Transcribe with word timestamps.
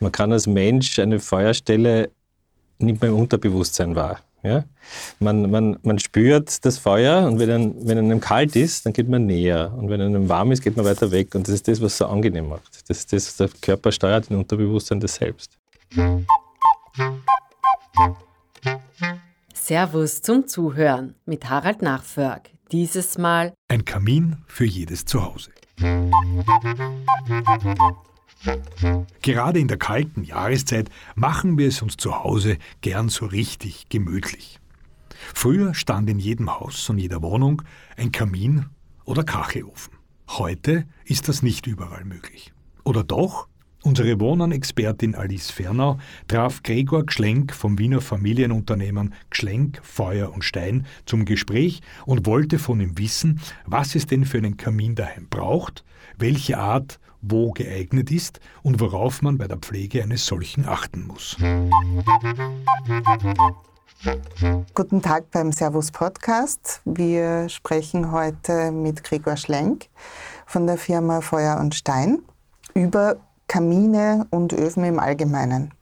Man 0.00 0.12
kann 0.12 0.32
als 0.32 0.46
Mensch 0.46 0.98
eine 0.98 1.20
Feuerstelle 1.20 2.10
nicht 2.78 3.00
mehr 3.00 3.10
im 3.10 3.16
Unterbewusstsein 3.16 3.94
wahr. 3.94 4.20
Ja? 4.42 4.64
Man, 5.20 5.50
man, 5.50 5.78
man 5.82 5.98
spürt 5.98 6.64
das 6.64 6.78
Feuer 6.78 7.26
und 7.26 7.38
wenn, 7.38 7.50
einem, 7.50 7.88
wenn 7.88 7.98
einem 7.98 8.20
kalt 8.20 8.54
ist, 8.56 8.84
dann 8.84 8.92
geht 8.92 9.08
man 9.08 9.26
näher. 9.26 9.72
Und 9.76 9.88
wenn 9.88 10.00
einem 10.00 10.28
warm 10.28 10.52
ist, 10.52 10.62
geht 10.62 10.76
man 10.76 10.84
weiter 10.84 11.10
weg. 11.10 11.34
Und 11.34 11.48
das 11.48 11.54
ist 11.54 11.68
das, 11.68 11.80
was 11.80 11.92
es 11.92 11.98
so 11.98 12.06
angenehm 12.06 12.48
macht. 12.48 12.88
Das 12.88 12.98
ist 12.98 13.12
das, 13.12 13.36
der 13.36 13.48
Körper 13.60 13.90
steuert 13.90 14.30
im 14.30 14.38
Unterbewusstsein 14.38 15.00
das 15.00 15.14
selbst. 15.14 15.58
Servus 19.54 20.20
zum 20.20 20.46
Zuhören 20.46 21.14
mit 21.24 21.48
Harald 21.48 21.80
Nachförg. 21.80 22.50
Dieses 22.70 23.16
Mal 23.16 23.54
ein 23.68 23.84
Kamin 23.84 24.38
für 24.46 24.64
jedes 24.64 25.04
Zuhause. 25.06 25.50
Gerade 29.22 29.58
in 29.58 29.68
der 29.68 29.78
kalten 29.78 30.22
Jahreszeit 30.22 30.90
machen 31.14 31.56
wir 31.58 31.68
es 31.68 31.82
uns 31.82 31.96
zu 31.96 32.22
Hause 32.22 32.58
gern 32.80 33.08
so 33.08 33.26
richtig 33.26 33.88
gemütlich. 33.88 34.60
Früher 35.32 35.74
stand 35.74 36.10
in 36.10 36.18
jedem 36.18 36.58
Haus 36.58 36.88
und 36.90 36.98
jeder 36.98 37.22
Wohnung 37.22 37.62
ein 37.96 38.12
Kamin 38.12 38.66
oder 39.04 39.24
Kachelofen. 39.24 39.94
Heute 40.28 40.86
ist 41.04 41.28
das 41.28 41.42
nicht 41.42 41.66
überall 41.66 42.04
möglich. 42.04 42.52
Oder 42.84 43.04
doch? 43.04 43.48
Unsere 43.82 44.18
Wohnern-Expertin 44.18 45.14
Alice 45.14 45.50
Fernau 45.50 45.98
traf 46.26 46.62
Gregor 46.62 47.04
Gschlenk 47.04 47.52
vom 47.52 47.78
Wiener 47.78 48.00
Familienunternehmen 48.00 49.12
Gschlenk, 49.28 49.78
Feuer 49.82 50.32
und 50.32 50.42
Stein 50.42 50.86
zum 51.04 51.26
Gespräch 51.26 51.82
und 52.06 52.24
wollte 52.24 52.58
von 52.58 52.80
ihm 52.80 52.96
wissen, 52.96 53.40
was 53.66 53.94
es 53.94 54.06
denn 54.06 54.24
für 54.24 54.38
einen 54.38 54.56
Kamin 54.56 54.94
daheim 54.94 55.26
braucht, 55.28 55.84
welche 56.16 56.56
Art 56.56 56.98
wo 57.26 57.52
geeignet 57.52 58.10
ist 58.10 58.40
und 58.62 58.80
worauf 58.80 59.22
man 59.22 59.38
bei 59.38 59.48
der 59.48 59.58
Pflege 59.58 60.02
eines 60.02 60.26
solchen 60.26 60.66
achten 60.66 61.06
muss. 61.06 61.36
Guten 64.74 65.00
Tag 65.00 65.30
beim 65.30 65.52
Servus 65.52 65.90
Podcast. 65.90 66.82
Wir 66.84 67.48
sprechen 67.48 68.12
heute 68.12 68.70
mit 68.70 69.02
Gregor 69.02 69.36
Schlenk 69.36 69.86
von 70.46 70.66
der 70.66 70.76
Firma 70.76 71.20
Feuer 71.20 71.58
und 71.58 71.74
Stein 71.74 72.22
über 72.74 73.16
Kamine 73.48 74.26
und 74.30 74.52
Öfen 74.52 74.84
im 74.84 74.98
Allgemeinen. 74.98 75.72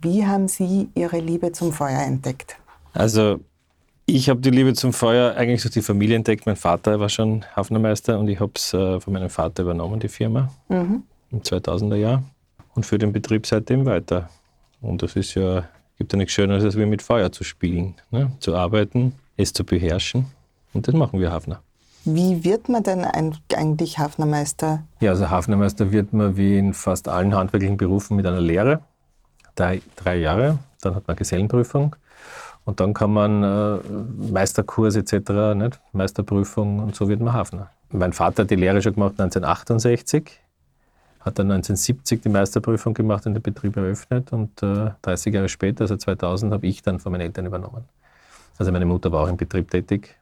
Wie 0.00 0.26
haben 0.26 0.48
Sie 0.48 0.90
Ihre 0.94 1.18
Liebe 1.18 1.52
zum 1.52 1.72
Feuer 1.72 2.00
entdeckt? 2.00 2.56
Also 2.92 3.40
ich 4.06 4.28
habe 4.28 4.40
die 4.40 4.50
Liebe 4.50 4.74
zum 4.74 4.92
Feuer 4.92 5.34
eigentlich 5.36 5.62
durch 5.62 5.72
die 5.72 5.82
Familie 5.82 6.16
entdeckt. 6.16 6.46
Mein 6.46 6.56
Vater 6.56 7.00
war 7.00 7.08
schon 7.08 7.44
Hafnermeister 7.56 8.18
und 8.18 8.28
ich 8.28 8.40
habe 8.40 8.52
es 8.54 8.74
äh, 8.74 9.00
von 9.00 9.12
meinem 9.12 9.30
Vater 9.30 9.62
übernommen, 9.62 10.00
die 10.00 10.08
Firma, 10.08 10.50
mhm. 10.68 11.02
im 11.30 11.42
2000er 11.42 11.96
Jahr 11.96 12.22
und 12.74 12.84
für 12.84 12.98
den 12.98 13.12
Betrieb 13.12 13.46
seitdem 13.46 13.86
weiter. 13.86 14.28
Und 14.82 15.02
das 15.02 15.16
ist 15.16 15.34
ja, 15.34 15.64
gibt 15.96 16.12
ja 16.12 16.18
nichts 16.18 16.34
Schöneres, 16.34 16.64
als 16.64 16.76
wie 16.76 16.84
mit 16.84 17.00
Feuer 17.00 17.32
zu 17.32 17.44
spielen, 17.44 17.94
ne? 18.10 18.32
zu 18.40 18.54
arbeiten, 18.54 19.14
es 19.36 19.52
zu 19.52 19.64
beherrschen. 19.64 20.26
Und 20.74 20.86
das 20.86 20.94
machen 20.94 21.20
wir 21.20 21.32
Hafner. 21.32 21.62
Wie 22.04 22.44
wird 22.44 22.68
man 22.68 22.82
denn 22.82 23.06
eigentlich 23.54 23.98
Hafnermeister? 23.98 24.84
Ja, 25.00 25.12
also 25.12 25.30
Hafnermeister 25.30 25.90
wird 25.90 26.12
man 26.12 26.36
wie 26.36 26.58
in 26.58 26.74
fast 26.74 27.08
allen 27.08 27.34
handwerklichen 27.34 27.78
Berufen 27.78 28.16
mit 28.16 28.26
einer 28.26 28.42
Lehre. 28.42 28.80
Drei, 29.54 29.80
drei 29.96 30.16
Jahre, 30.16 30.58
dann 30.82 30.96
hat 30.96 31.06
man 31.06 31.16
Gesellenprüfung 31.16 31.96
und 32.64 32.80
dann 32.80 32.94
kann 32.94 33.12
man 33.12 33.42
äh, 33.42 33.78
Meisterkurs 34.32 34.96
etc., 34.96 35.54
nicht? 35.54 35.80
Meisterprüfung 35.92 36.80
und 36.80 36.94
so 36.94 37.08
wird 37.08 37.20
man 37.20 37.32
Hafner. 37.32 37.70
Mein 37.90 38.12
Vater 38.12 38.42
hat 38.42 38.50
die 38.50 38.56
Lehre 38.56 38.80
schon 38.80 38.94
gemacht 38.94 39.12
1968, 39.12 40.30
hat 41.20 41.38
dann 41.38 41.50
1970 41.50 42.22
die 42.22 42.28
Meisterprüfung 42.28 42.94
gemacht 42.94 43.26
und 43.26 43.34
den 43.34 43.42
Betrieb 43.42 43.76
eröffnet 43.76 44.32
und 44.32 44.62
äh, 44.62 44.90
30 45.02 45.34
Jahre 45.34 45.48
später, 45.48 45.82
also 45.82 45.96
2000, 45.96 46.52
habe 46.52 46.66
ich 46.66 46.82
dann 46.82 46.98
von 46.98 47.12
meinen 47.12 47.22
Eltern 47.22 47.46
übernommen. 47.46 47.84
Also 48.58 48.72
meine 48.72 48.86
Mutter 48.86 49.12
war 49.12 49.24
auch 49.24 49.28
im 49.28 49.36
Betrieb 49.36 49.70
tätig 49.70 50.16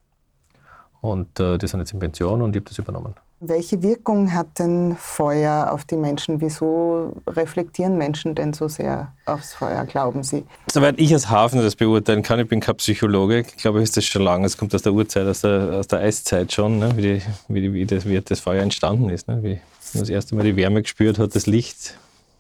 und 1.01 1.39
äh, 1.39 1.59
die 1.59 1.67
sind 1.67 1.81
jetzt 1.81 1.93
in 1.93 2.01
Pension 2.01 2.43
und 2.43 2.57
ich 2.57 2.61
habe 2.61 2.69
das 2.69 2.79
übernommen. 2.79 3.15
Welche 3.45 3.83
Wirkung 3.83 4.33
hat 4.33 4.61
denn 4.61 4.95
Feuer 4.97 5.73
auf 5.73 5.85
die 5.85 5.97
Menschen? 5.97 6.41
Wieso 6.41 7.13
reflektieren 7.27 7.99
Menschen 7.99 8.37
denn 8.37 8.53
so 8.53 8.69
sehr 8.69 9.13
aufs 9.27 9.53
Feuer, 9.53 9.85
glauben 9.85 10.23
Sie? 10.23 10.45
Soweit 10.71 11.01
ich 11.01 11.13
als 11.13 11.29
Hafner 11.29 11.61
das 11.61 11.75
beurteilen 11.75 12.23
kann, 12.23 12.39
ich 12.39 12.47
bin 12.47 12.61
kein 12.61 12.77
Psychologe, 12.77 13.41
ich 13.41 13.57
glaube, 13.57 13.83
ist 13.83 13.97
das 13.97 14.05
schon 14.05 14.23
lange, 14.23 14.47
es 14.47 14.57
kommt 14.57 14.73
aus 14.77 14.83
der 14.83 14.93
Urzeit, 14.93 15.27
aus 15.27 15.41
der, 15.41 15.73
aus 15.73 15.89
der 15.89 15.99
Eiszeit 15.99 16.53
schon, 16.53 16.79
ne? 16.79 16.97
wie, 16.97 17.03
die, 17.03 17.23
wie, 17.49 17.61
die, 17.63 17.75
wie, 17.75 17.85
das, 17.85 18.07
wie 18.07 18.21
das 18.21 18.39
Feuer 18.39 18.63
entstanden 18.63 19.11
ist. 19.11 19.27
Ne? 19.27 19.43
Wie 19.43 19.61
man 19.95 20.03
das 20.03 20.09
erste 20.09 20.37
Mal 20.37 20.45
die 20.45 20.55
Wärme 20.55 20.83
gespürt 20.83 21.19
hat, 21.19 21.35
das 21.35 21.47
Licht 21.47 21.99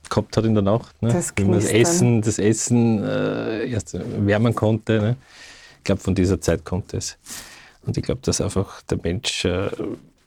gehabt 0.09 0.37
hat 0.37 0.45
in 0.45 0.55
der 0.55 0.62
Nacht. 0.62 1.03
Ne? 1.03 1.12
Das 1.12 1.33
wie 1.35 1.43
man 1.43 1.55
das 1.55 1.65
Essen, 1.65 2.23
das 2.23 2.39
Essen 2.39 3.03
äh, 3.03 3.69
erst 3.69 3.99
wärmen 4.25 4.55
konnte. 4.55 5.01
Ne? 5.01 5.17
Ich 5.79 5.85
glaube, 5.85 6.01
von 6.01 6.15
dieser 6.15 6.41
Zeit 6.41 6.65
kommt 6.65 6.95
es. 6.95 7.19
Und 7.85 7.97
ich 7.97 8.05
glaube, 8.05 8.21
dass 8.23 8.41
einfach 8.41 8.83
der 8.83 9.01
Mensch 9.03 9.45
äh, 9.45 9.69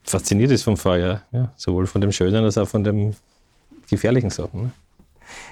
fasziniert 0.06 0.52
ist 0.52 0.64
vom 0.64 0.78
Feuer, 0.78 1.22
ja? 1.32 1.52
sowohl 1.56 1.88
von 1.88 2.02
dem 2.02 2.12
Schönen 2.12 2.44
als 2.44 2.58
auch 2.58 2.68
von 2.68 2.84
den 2.84 3.16
gefährlichen 3.90 4.30
Sachen. 4.30 4.64
Ne? 4.64 4.72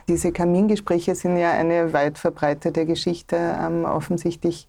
Diese 0.08 0.32
Kamingespräche 0.32 1.16
sind 1.16 1.38
ja 1.38 1.52
eine 1.52 1.94
weit 1.94 2.18
verbreitete 2.18 2.86
Geschichte. 2.86 3.36
Ähm, 3.36 3.86
offensichtlich 3.86 4.68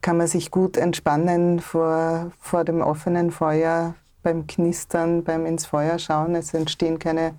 kann 0.00 0.16
man 0.16 0.26
sich 0.26 0.50
gut 0.50 0.76
entspannen 0.76 1.60
vor, 1.60 2.30
vor 2.40 2.64
dem 2.64 2.80
offenen 2.80 3.30
Feuer, 3.30 3.94
beim 4.22 4.46
Knistern, 4.46 5.22
beim 5.22 5.46
ins 5.46 5.66
Feuer 5.66 5.98
schauen. 5.98 6.34
Es 6.34 6.52
entstehen 6.52 6.98
keine 6.98 7.34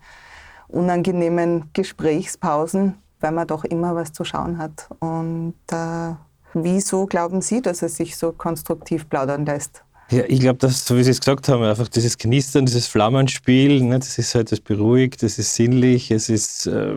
unangenehmen 0.68 1.70
Gesprächspausen, 1.74 2.96
weil 3.20 3.32
man 3.32 3.48
doch 3.48 3.64
immer 3.64 3.96
was 3.96 4.14
zu 4.14 4.24
schauen 4.24 4.58
hat. 4.58 4.90
Und 5.00 5.56
äh, 5.72 6.14
wieso 6.54 7.06
glauben 7.06 7.42
Sie, 7.42 7.62
dass 7.62 7.82
es 7.82 7.96
sich 7.96 8.18
so 8.18 8.32
konstruktiv 8.32 9.10
plaudern 9.10 9.46
lässt? 9.46 9.84
Ja, 10.10 10.24
ich 10.28 10.40
glaube, 10.40 10.60
dass, 10.60 10.86
so 10.86 10.96
wie 10.96 11.04
Sie 11.04 11.12
es 11.12 11.20
gesagt 11.20 11.50
haben, 11.50 11.64
einfach 11.64 11.90
dieses 11.90 12.18
Knistern, 12.18 12.66
dieses 12.66 12.88
Flammenspiel, 12.88 13.84
ne, 13.84 14.00
das 14.00 14.18
ist 14.18 14.36
halt 14.36 14.52
das 14.52 14.62
beruhigt, 14.62 15.22
das 15.22 15.38
ist 15.38 15.54
sinnlich, 15.54 16.12
es 16.12 16.30
ist 16.30 16.66
äh, 16.68 16.94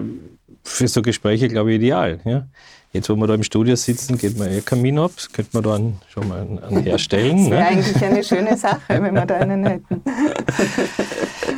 für 0.63 0.87
so 0.87 1.03
Gespräche, 1.03 1.49
glaube 1.49 1.73
ich, 1.73 1.77
ideal. 1.77 2.21
Ja? 2.25 2.47
Jetzt, 2.93 3.09
wo 3.09 3.17
wir 3.17 3.27
da 3.27 3.35
im 3.35 3.43
Studio 3.43 3.75
sitzen, 3.75 4.17
geht 4.17 4.39
man 4.39 4.51
eh 4.51 4.61
Kamin 4.61 4.99
ab, 4.99 5.11
das 5.17 5.31
könnte 5.33 5.51
man 5.55 5.63
da 5.63 5.75
einen, 5.75 6.01
schon 6.09 6.29
mal 6.29 6.41
einen, 6.41 6.59
einen 6.61 6.83
herstellen. 6.83 7.39
Das 7.39 7.51
wäre 7.51 7.61
ne? 7.61 7.67
eigentlich 7.69 8.03
eine 8.05 8.25
schöne 8.25 8.57
Sache, 8.57 8.81
wenn 8.89 9.15
wir 9.15 9.27
da 9.27 9.37
einen 9.37 9.65
hätten. 9.65 10.03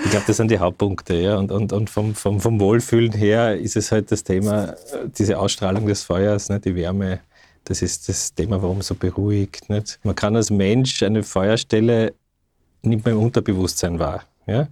ich 0.05 0.11
glaube, 0.11 0.25
das 0.27 0.37
sind 0.37 0.51
die 0.51 0.59
Hauptpunkte. 0.59 1.15
Ja? 1.15 1.37
Und, 1.37 1.53
und, 1.53 1.73
und 1.73 1.91
vom, 1.91 2.15
vom, 2.15 2.41
vom 2.41 2.61
Wohlfühlen 2.61 3.13
her 3.13 3.59
ist 3.59 3.77
es 3.77 3.93
halt 3.93 4.11
das 4.11 4.25
Thema, 4.25 4.71
äh, 4.71 4.75
diese 5.19 5.39
Ausstrahlung 5.39 5.87
des 5.87 6.03
Feuers, 6.03 6.49
ne, 6.49 6.61
die 6.61 6.75
Wärme, 6.75 7.21
das 7.65 7.83
ist 7.83 8.09
das 8.09 8.35
Thema, 8.35 8.61
warum 8.63 8.79
es 8.79 8.89
so 8.89 8.95
beruhigt. 8.95 9.69
Nicht? 9.71 10.01
Man 10.03 10.15
kann 10.15 10.37
als 10.37 10.51
Mensch 10.51 11.03
eine 11.03 11.23
Feuerstelle 11.23 12.15
nicht 12.83 13.05
mehr 13.05 13.15
im 13.15 13.21
Unterbewusstsein 13.21 13.99
wahr. 13.99 14.25
Ja? 14.47 14.67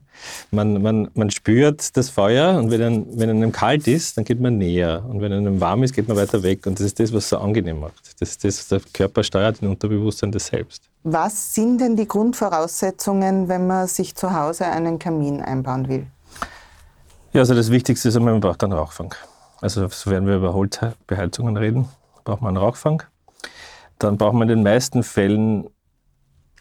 Man, 0.50 0.82
man, 0.82 1.08
man 1.14 1.30
spürt 1.30 1.96
das 1.96 2.10
Feuer 2.10 2.58
und 2.58 2.70
wenn, 2.70 2.82
einem, 2.82 3.06
wenn 3.12 3.30
einem 3.30 3.52
kalt 3.52 3.86
ist, 3.86 4.16
dann 4.16 4.24
geht 4.24 4.40
man 4.40 4.58
näher. 4.58 5.04
Und 5.08 5.20
wenn 5.20 5.32
einem 5.32 5.60
warm 5.60 5.84
ist, 5.84 5.94
geht 5.94 6.08
man 6.08 6.16
weiter 6.16 6.42
weg. 6.42 6.66
Und 6.66 6.80
das 6.80 6.86
ist 6.86 6.98
das, 6.98 7.12
was 7.12 7.28
so 7.28 7.38
angenehm 7.38 7.80
macht. 7.80 8.00
Das 8.18 8.30
ist 8.30 8.44
das, 8.44 8.68
der 8.68 8.80
Körper 8.92 9.22
steuert 9.22 9.62
im 9.62 9.70
Unterbewusstsein 9.70 10.32
das 10.32 10.46
selbst. 10.46 10.82
Was 11.04 11.54
sind 11.54 11.80
denn 11.80 11.96
die 11.96 12.08
Grundvoraussetzungen, 12.08 13.48
wenn 13.48 13.66
man 13.66 13.86
sich 13.86 14.14
zu 14.16 14.34
Hause 14.34 14.66
einen 14.66 14.98
Kamin 14.98 15.40
einbauen 15.40 15.88
will? 15.88 16.06
Ja, 17.32 17.42
also 17.42 17.54
das 17.54 17.70
Wichtigste 17.70 18.08
ist 18.08 18.18
man 18.18 18.40
braucht 18.40 18.64
einen 18.64 18.72
Rauchfang. 18.72 19.14
Also 19.60 19.86
so 19.88 20.10
werden 20.10 20.26
wir 20.26 20.36
über 20.36 20.52
Holzbeheizungen 20.52 21.56
reden 21.56 21.88
braucht 22.24 22.42
man 22.42 22.56
einen 22.56 22.64
Rauchfang. 22.64 23.02
Dann 23.98 24.16
braucht 24.16 24.34
man 24.34 24.48
in 24.48 24.56
den 24.56 24.62
meisten 24.62 25.02
Fällen 25.02 25.68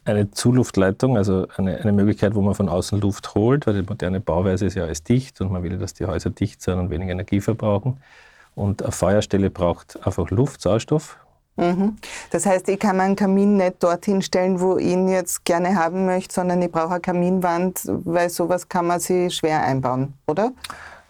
eine 0.05 0.31
Zuluftleitung, 0.31 1.17
also 1.17 1.47
eine, 1.57 1.77
eine 1.77 1.91
Möglichkeit, 1.91 2.35
wo 2.35 2.41
man 2.41 2.55
von 2.55 2.69
außen 2.69 2.99
Luft 2.99 3.35
holt, 3.35 3.67
weil 3.67 3.81
die 3.81 3.87
moderne 3.87 4.19
Bauweise 4.19 4.65
ist 4.65 4.75
ja 4.75 4.83
alles 4.83 5.03
dicht 5.03 5.39
und 5.41 5.51
man 5.51 5.63
will, 5.63 5.77
dass 5.77 5.93
die 5.93 6.05
Häuser 6.05 6.29
dicht 6.29 6.61
sind 6.61 6.79
und 6.79 6.89
weniger 6.89 7.11
Energie 7.11 7.41
verbrauchen. 7.41 8.01
Und 8.55 8.81
eine 8.81 8.91
Feuerstelle 8.91 9.49
braucht 9.49 10.05
einfach 10.05 10.29
Luft, 10.31 10.61
Sauerstoff. 10.61 11.17
Mhm. 11.57 11.97
Das 12.31 12.45
heißt, 12.45 12.67
ich 12.69 12.79
kann 12.79 12.97
meinen 12.97 13.15
Kamin 13.15 13.57
nicht 13.57 13.83
dorthin 13.83 14.21
stellen, 14.21 14.59
wo 14.59 14.77
ich 14.77 14.87
ihn 14.87 15.07
jetzt 15.09 15.43
gerne 15.45 15.75
haben 15.75 16.05
möchte, 16.05 16.33
sondern 16.35 16.61
ich 16.61 16.71
brauche 16.71 16.91
eine 16.91 17.01
Kaminwand, 17.01 17.81
weil 17.85 18.29
sowas 18.29 18.67
kann 18.69 18.87
man 18.87 18.99
sich 18.99 19.35
schwer 19.35 19.61
einbauen, 19.63 20.13
oder? 20.27 20.51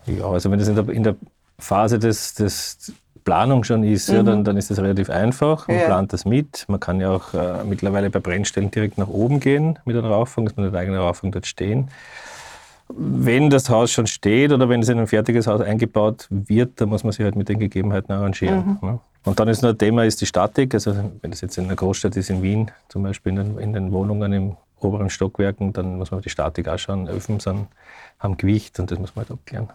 Ja, 0.06 0.26
also 0.26 0.50
wenn 0.50 0.60
das 0.60 0.68
in 0.68 0.76
der, 0.76 0.90
in 0.90 1.04
der 1.04 1.16
Phase 1.60 2.00
des, 2.00 2.34
des 2.34 2.94
Planung 3.30 3.64
schon 3.64 3.84
ist, 3.84 4.10
mhm. 4.10 4.16
ja, 4.16 4.24
dann, 4.24 4.44
dann 4.44 4.58
ist 4.58 4.72
das 4.72 4.80
relativ 4.80 5.12
einfach. 5.12 5.68
Man 5.68 5.78
ja. 5.78 5.86
plant 5.86 6.14
das 6.14 6.26
mit. 6.26 6.66
Man 6.68 6.80
kann 6.80 7.00
ja 7.00 7.12
auch 7.12 7.32
äh, 7.36 7.64
mittlerweile 7.64 8.10
bei 8.10 8.20
Brennstellen 8.20 8.72
direkt 8.72 8.98
nach 8.98 9.08
oben 9.08 9.40
gehen 9.40 9.78
mit 9.86 9.96
einem 9.96 10.08
Rauchfang, 10.08 10.46
dass 10.46 10.56
man 10.58 10.66
den 10.66 10.76
eigenen 10.76 11.00
Rauchfang 11.00 11.32
dort 11.32 11.46
stehen. 11.46 11.90
Wenn 12.88 13.52
das 13.52 13.70
Haus 13.70 13.92
schon 13.92 14.08
steht 14.08 14.52
oder 14.52 14.68
wenn 14.68 14.82
es 14.82 14.90
in 14.90 14.98
ein 14.98 15.06
fertiges 15.06 15.46
Haus 15.46 15.62
eingebaut 15.62 16.26
wird, 16.32 16.82
dann 16.82 16.90
muss 16.90 17.04
man 17.04 17.14
sich 17.14 17.24
halt 17.24 17.36
mit 17.36 17.50
den 17.50 17.60
Gegebenheiten 17.60 18.12
arrangieren. 18.12 18.80
Mhm. 18.82 18.90
Ne? 18.90 19.00
Und 19.26 19.40
dann 19.40 19.48
ist 19.48 19.62
noch 19.62 19.70
ein 19.70 19.78
Thema 19.78 20.06
ist 20.06 20.20
die 20.22 20.26
Statik. 20.26 20.74
Also 20.74 20.96
wenn 21.22 21.30
das 21.30 21.42
jetzt 21.42 21.56
in 21.60 21.66
einer 21.66 21.76
Großstadt 21.76 22.18
ist, 22.18 22.32
in 22.32 22.42
Wien 22.42 22.72
zum 22.88 23.04
Beispiel, 23.04 23.30
in 23.30 23.36
den, 23.36 23.60
in 23.60 23.74
den 23.74 23.92
Wohnungen 23.92 24.34
im 24.34 24.58
oberen 24.80 25.12
Stockwerken, 25.12 25.72
dann 25.72 26.00
muss 26.00 26.10
man 26.10 26.18
auf 26.18 26.24
die 26.24 26.32
Statik 26.32 26.68
auch 26.68 26.80
schauen. 26.80 27.08
Öfen 27.08 27.40
sind, 27.40 27.68
haben 28.18 28.38
Gewicht 28.38 28.80
und 28.80 28.90
das 28.90 28.98
muss 28.98 29.16
man 29.16 29.26
halt 29.26 29.38
abklären. 29.38 29.70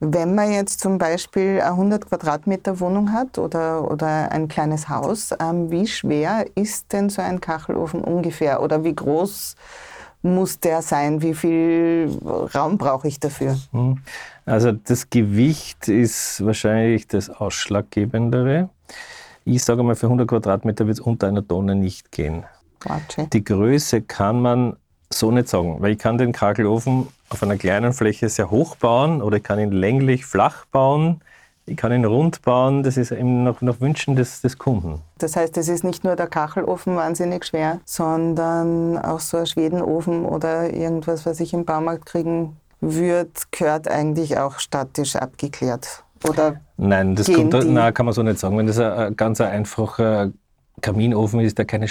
Wenn 0.00 0.34
man 0.34 0.52
jetzt 0.52 0.80
zum 0.80 0.98
Beispiel 0.98 1.60
eine 1.60 1.70
100 1.70 2.06
Quadratmeter 2.06 2.80
Wohnung 2.80 3.12
hat 3.12 3.38
oder, 3.38 3.90
oder 3.90 4.30
ein 4.32 4.48
kleines 4.48 4.88
Haus, 4.88 5.30
ähm, 5.40 5.70
wie 5.70 5.86
schwer 5.86 6.46
ist 6.56 6.92
denn 6.92 7.08
so 7.08 7.22
ein 7.22 7.40
Kachelofen 7.40 8.02
ungefähr 8.02 8.60
oder 8.62 8.84
wie 8.84 8.94
groß 8.94 9.54
muss 10.22 10.58
der 10.58 10.82
sein? 10.82 11.22
Wie 11.22 11.34
viel 11.34 12.18
Raum 12.54 12.76
brauche 12.76 13.06
ich 13.08 13.20
dafür? 13.20 13.56
Hm. 13.70 13.98
Also 14.46 14.72
das 14.72 15.08
Gewicht 15.08 15.88
ist 15.88 16.44
wahrscheinlich 16.44 17.06
das 17.06 17.30
Ausschlaggebendere. 17.30 18.70
Ich 19.44 19.62
sage 19.62 19.82
mal, 19.82 19.94
für 19.94 20.06
100 20.06 20.26
Quadratmeter 20.26 20.86
wird 20.86 20.98
es 20.98 21.04
unter 21.04 21.28
einer 21.28 21.46
Tonne 21.46 21.74
nicht 21.74 22.10
gehen. 22.10 22.44
Quatsch. 22.80 23.18
Die 23.32 23.44
Größe 23.44 24.02
kann 24.02 24.42
man 24.42 24.76
so 25.18 25.30
nicht 25.30 25.48
sagen, 25.48 25.76
weil 25.80 25.92
ich 25.92 25.98
kann 25.98 26.18
den 26.18 26.32
Kagelofen 26.32 27.08
auf 27.30 27.42
einer 27.42 27.56
kleinen 27.56 27.92
Fläche 27.92 28.28
sehr 28.28 28.50
hoch 28.50 28.76
bauen 28.76 29.22
oder 29.22 29.38
ich 29.38 29.42
kann 29.42 29.58
ihn 29.58 29.72
länglich 29.72 30.24
flach 30.24 30.66
bauen. 30.66 31.20
Ich 31.66 31.78
kann 31.78 31.92
ihn 31.92 32.04
rund 32.04 32.42
bauen, 32.42 32.82
das 32.82 32.98
ist 32.98 33.10
eben 33.10 33.44
nach, 33.44 33.62
nach 33.62 33.80
Wünschen 33.80 34.16
des, 34.16 34.42
des 34.42 34.58
Kunden. 34.58 35.00
Das 35.18 35.34
heißt, 35.34 35.56
es 35.56 35.68
ist 35.68 35.82
nicht 35.82 36.04
nur 36.04 36.14
der 36.14 36.26
Kachelofen 36.26 36.94
wahnsinnig 36.94 37.46
schwer, 37.46 37.80
sondern 37.86 38.98
auch 38.98 39.20
so 39.20 39.38
ein 39.38 39.46
Schwedenofen 39.46 40.26
oder 40.26 40.74
irgendwas, 40.74 41.24
was 41.24 41.40
ich 41.40 41.54
im 41.54 41.64
Baumarkt 41.64 42.04
kriegen 42.04 42.56
würde, 42.80 43.30
gehört 43.50 43.88
eigentlich 43.88 44.38
auch 44.38 44.58
statisch 44.58 45.16
abgeklärt. 45.16 46.04
Oder 46.28 46.60
nein, 46.76 47.14
das 47.14 47.32
kommt, 47.32 47.52
nein, 47.52 47.94
kann 47.94 48.06
man 48.06 48.14
so 48.14 48.22
nicht 48.22 48.38
sagen. 48.38 48.56
Wenn 48.58 48.66
das 48.66 48.78
ein, 48.78 48.92
ein 48.92 49.16
ganz 49.16 49.40
einfacher 49.40 50.32
Kaminofen 50.80 51.40
ist, 51.40 51.58
der 51.58 51.64
keine 51.64 51.88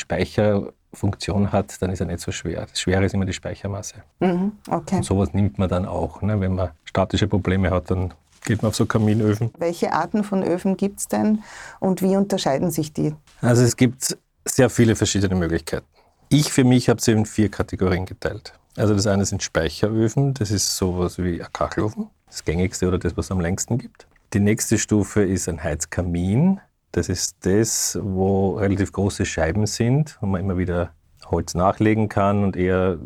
Speicherfunktion 0.93 1.51
hat, 1.51 1.81
dann 1.81 1.91
ist 1.91 1.99
er 1.99 2.05
nicht 2.05 2.19
so 2.19 2.31
schwer. 2.31 2.65
Das 2.69 2.79
Schwere 2.79 3.05
ist 3.05 3.13
immer 3.13 3.25
die 3.25 3.33
Speichermasse. 3.33 3.95
Mhm, 4.19 4.53
okay. 4.69 4.97
Und 4.97 5.03
sowas 5.03 5.33
nimmt 5.33 5.57
man 5.57 5.69
dann 5.69 5.85
auch. 5.85 6.21
Ne? 6.21 6.39
Wenn 6.39 6.55
man 6.55 6.69
statische 6.85 7.27
Probleme 7.27 7.71
hat, 7.71 7.91
dann 7.91 8.13
geht 8.45 8.61
man 8.61 8.69
auf 8.69 8.75
so 8.75 8.85
Kaminöfen. 8.85 9.51
Welche 9.57 9.93
Arten 9.93 10.23
von 10.23 10.43
Öfen 10.43 10.77
gibt 10.77 10.99
es 10.99 11.07
denn 11.07 11.43
und 11.79 12.01
wie 12.01 12.15
unterscheiden 12.15 12.71
sich 12.71 12.93
die? 12.93 13.15
Also 13.41 13.63
es 13.63 13.75
gibt 13.75 14.17
sehr 14.45 14.69
viele 14.69 14.95
verschiedene 14.95 15.35
Möglichkeiten. 15.35 15.85
Ich 16.29 16.51
für 16.51 16.63
mich 16.63 16.89
habe 16.89 17.01
sie 17.01 17.11
in 17.11 17.25
vier 17.25 17.49
Kategorien 17.49 18.05
geteilt. 18.05 18.53
Also 18.75 18.95
das 18.95 19.05
eine 19.07 19.25
sind 19.25 19.43
Speicheröfen, 19.43 20.33
das 20.33 20.49
ist 20.49 20.77
sowas 20.77 21.19
wie 21.19 21.41
ein 21.41 21.53
Kachelofen, 21.53 22.09
das 22.25 22.43
gängigste 22.43 22.87
oder 22.87 22.97
das, 22.97 23.15
was 23.15 23.25
es 23.25 23.31
am 23.31 23.39
längsten 23.39 23.77
gibt. 23.77 24.07
Die 24.33 24.39
nächste 24.39 24.79
Stufe 24.79 25.23
ist 25.23 25.47
ein 25.47 25.63
Heizkamin. 25.63 26.59
Das 26.93 27.09
ist 27.09 27.37
das, 27.45 27.97
wo 28.01 28.51
relativ 28.51 28.91
große 28.91 29.25
Scheiben 29.25 29.65
sind 29.65 30.19
und 30.21 30.29
man 30.29 30.41
immer 30.41 30.59
wieder 30.59 30.91
Holz 31.25 31.55
nachlegen 31.55 32.07
kann 32.07 32.43
und 32.43 32.55
eher 32.55 32.99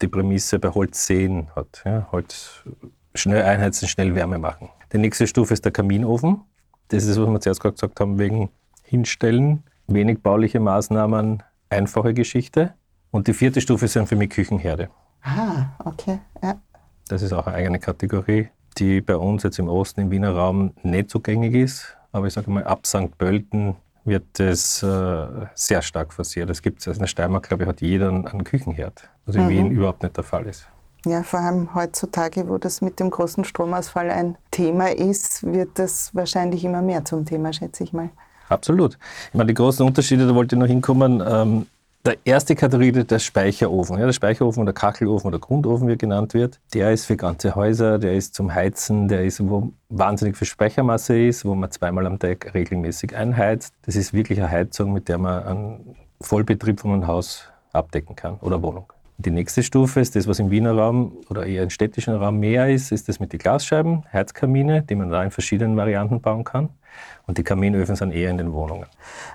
die 0.00 0.06
Prämisse 0.06 0.60
bei 0.60 0.70
Holz 0.70 1.04
sehen 1.04 1.48
hat. 1.56 1.82
Ja, 1.84 2.06
Holz 2.12 2.62
schnell 3.12 3.42
einheizen, 3.42 3.88
schnell 3.88 4.14
Wärme 4.14 4.38
machen. 4.38 4.68
Die 4.92 4.98
nächste 4.98 5.26
Stufe 5.26 5.52
ist 5.52 5.64
der 5.64 5.72
Kaminofen. 5.72 6.42
Das 6.88 7.04
ist, 7.06 7.20
was 7.20 7.28
wir 7.28 7.40
zuerst 7.40 7.60
gerade 7.60 7.74
gesagt 7.74 7.98
haben, 7.98 8.20
wegen 8.20 8.50
Hinstellen, 8.84 9.64
wenig 9.88 10.22
bauliche 10.22 10.60
Maßnahmen, 10.60 11.42
einfache 11.70 12.14
Geschichte. 12.14 12.74
Und 13.10 13.26
die 13.26 13.32
vierte 13.32 13.60
Stufe 13.60 13.88
sind 13.88 14.08
für 14.08 14.16
mich 14.16 14.30
Küchenherde. 14.30 14.90
Ah, 15.22 15.74
okay. 15.84 16.20
Ja. 16.40 16.60
Das 17.08 17.22
ist 17.22 17.32
auch 17.32 17.48
eine 17.48 17.56
eigene 17.56 17.80
Kategorie, 17.80 18.50
die 18.78 19.00
bei 19.00 19.16
uns 19.16 19.42
jetzt 19.42 19.58
im 19.58 19.68
Osten, 19.68 20.02
im 20.02 20.10
Wiener 20.12 20.36
Raum 20.36 20.72
nicht 20.84 21.10
so 21.10 21.18
gängig 21.18 21.54
ist. 21.54 21.96
Aber 22.14 22.28
ich 22.28 22.32
sage 22.32 22.48
mal, 22.48 22.62
ab 22.62 22.86
St. 22.86 23.18
Pölten 23.18 23.74
wird 24.04 24.22
das 24.34 24.84
äh, 24.84 25.26
sehr 25.54 25.82
stark 25.82 26.12
forciert. 26.12 26.48
Es 26.48 26.62
gibt, 26.62 26.86
also 26.86 26.92
in 26.92 27.00
der 27.00 27.08
Steiermark, 27.08 27.48
glaube 27.48 27.64
ich, 27.64 27.68
hat 27.68 27.80
jeder 27.80 28.08
einen 28.08 28.44
Küchenherd, 28.44 29.08
was 29.26 29.34
in 29.34 29.46
mhm. 29.46 29.48
Wien 29.48 29.70
überhaupt 29.72 30.04
nicht 30.04 30.16
der 30.16 30.22
Fall 30.22 30.46
ist. 30.46 30.68
Ja, 31.06 31.24
vor 31.24 31.40
allem 31.40 31.74
heutzutage, 31.74 32.48
wo 32.48 32.56
das 32.56 32.82
mit 32.82 33.00
dem 33.00 33.10
großen 33.10 33.44
Stromausfall 33.44 34.10
ein 34.10 34.38
Thema 34.52 34.92
ist, 34.92 35.42
wird 35.42 35.70
das 35.74 36.14
wahrscheinlich 36.14 36.64
immer 36.64 36.82
mehr 36.82 37.04
zum 37.04 37.24
Thema, 37.24 37.52
schätze 37.52 37.82
ich 37.82 37.92
mal. 37.92 38.10
Absolut. 38.48 38.96
Ich 39.30 39.34
meine, 39.34 39.48
die 39.48 39.54
großen 39.54 39.84
Unterschiede, 39.84 40.24
da 40.24 40.36
wollte 40.36 40.54
ich 40.54 40.60
noch 40.60 40.68
hinkommen. 40.68 41.20
Ähm, 41.26 41.66
der 42.04 42.18
erste 42.24 42.54
Kategorie, 42.54 42.92
der 42.92 43.18
Speicherofen. 43.18 43.98
Ja, 43.98 44.04
der 44.04 44.12
Speicherofen 44.12 44.62
oder 44.62 44.72
Kachelofen 44.72 45.28
oder 45.28 45.38
Grundofen, 45.38 45.88
wie 45.88 45.92
er 45.92 45.96
genannt 45.96 46.34
wird, 46.34 46.60
der 46.74 46.92
ist 46.92 47.06
für 47.06 47.16
ganze 47.16 47.54
Häuser, 47.54 47.98
der 47.98 48.14
ist 48.14 48.34
zum 48.34 48.54
Heizen, 48.54 49.08
der 49.08 49.24
ist, 49.24 49.40
wo 49.48 49.72
wahnsinnig 49.88 50.36
viel 50.36 50.46
Speichermasse 50.46 51.18
ist, 51.18 51.44
wo 51.44 51.54
man 51.54 51.70
zweimal 51.70 52.06
am 52.06 52.18
Tag 52.18 52.52
regelmäßig 52.54 53.16
einheizt. 53.16 53.72
Das 53.86 53.96
ist 53.96 54.12
wirklich 54.12 54.38
eine 54.38 54.50
Heizung, 54.50 54.92
mit 54.92 55.08
der 55.08 55.18
man 55.18 55.44
einen 55.44 55.96
Vollbetrieb 56.20 56.80
von 56.80 56.92
einem 56.92 57.06
Haus 57.06 57.48
abdecken 57.72 58.14
kann 58.16 58.36
oder 58.40 58.62
Wohnung. 58.62 58.92
Die 59.16 59.30
nächste 59.30 59.62
Stufe 59.62 60.00
ist 60.00 60.16
das, 60.16 60.26
was 60.26 60.40
im 60.40 60.50
Wiener 60.50 60.72
Raum 60.72 61.12
oder 61.30 61.46
eher 61.46 61.62
im 61.62 61.70
städtischen 61.70 62.14
Raum 62.14 62.40
mehr 62.40 62.68
ist, 62.68 62.90
ist 62.92 63.08
das 63.08 63.20
mit 63.20 63.32
den 63.32 63.38
Glasscheiben, 63.38 64.04
Heizkamine, 64.12 64.82
die 64.82 64.96
man 64.96 65.08
da 65.08 65.22
in 65.22 65.30
verschiedenen 65.30 65.76
Varianten 65.76 66.20
bauen 66.20 66.44
kann. 66.44 66.68
Und 67.26 67.38
die 67.38 67.44
Kaminöfen 67.44 67.96
sind 67.96 68.12
eher 68.12 68.30
in 68.30 68.38
den 68.38 68.52
Wohnungen. 68.52 68.86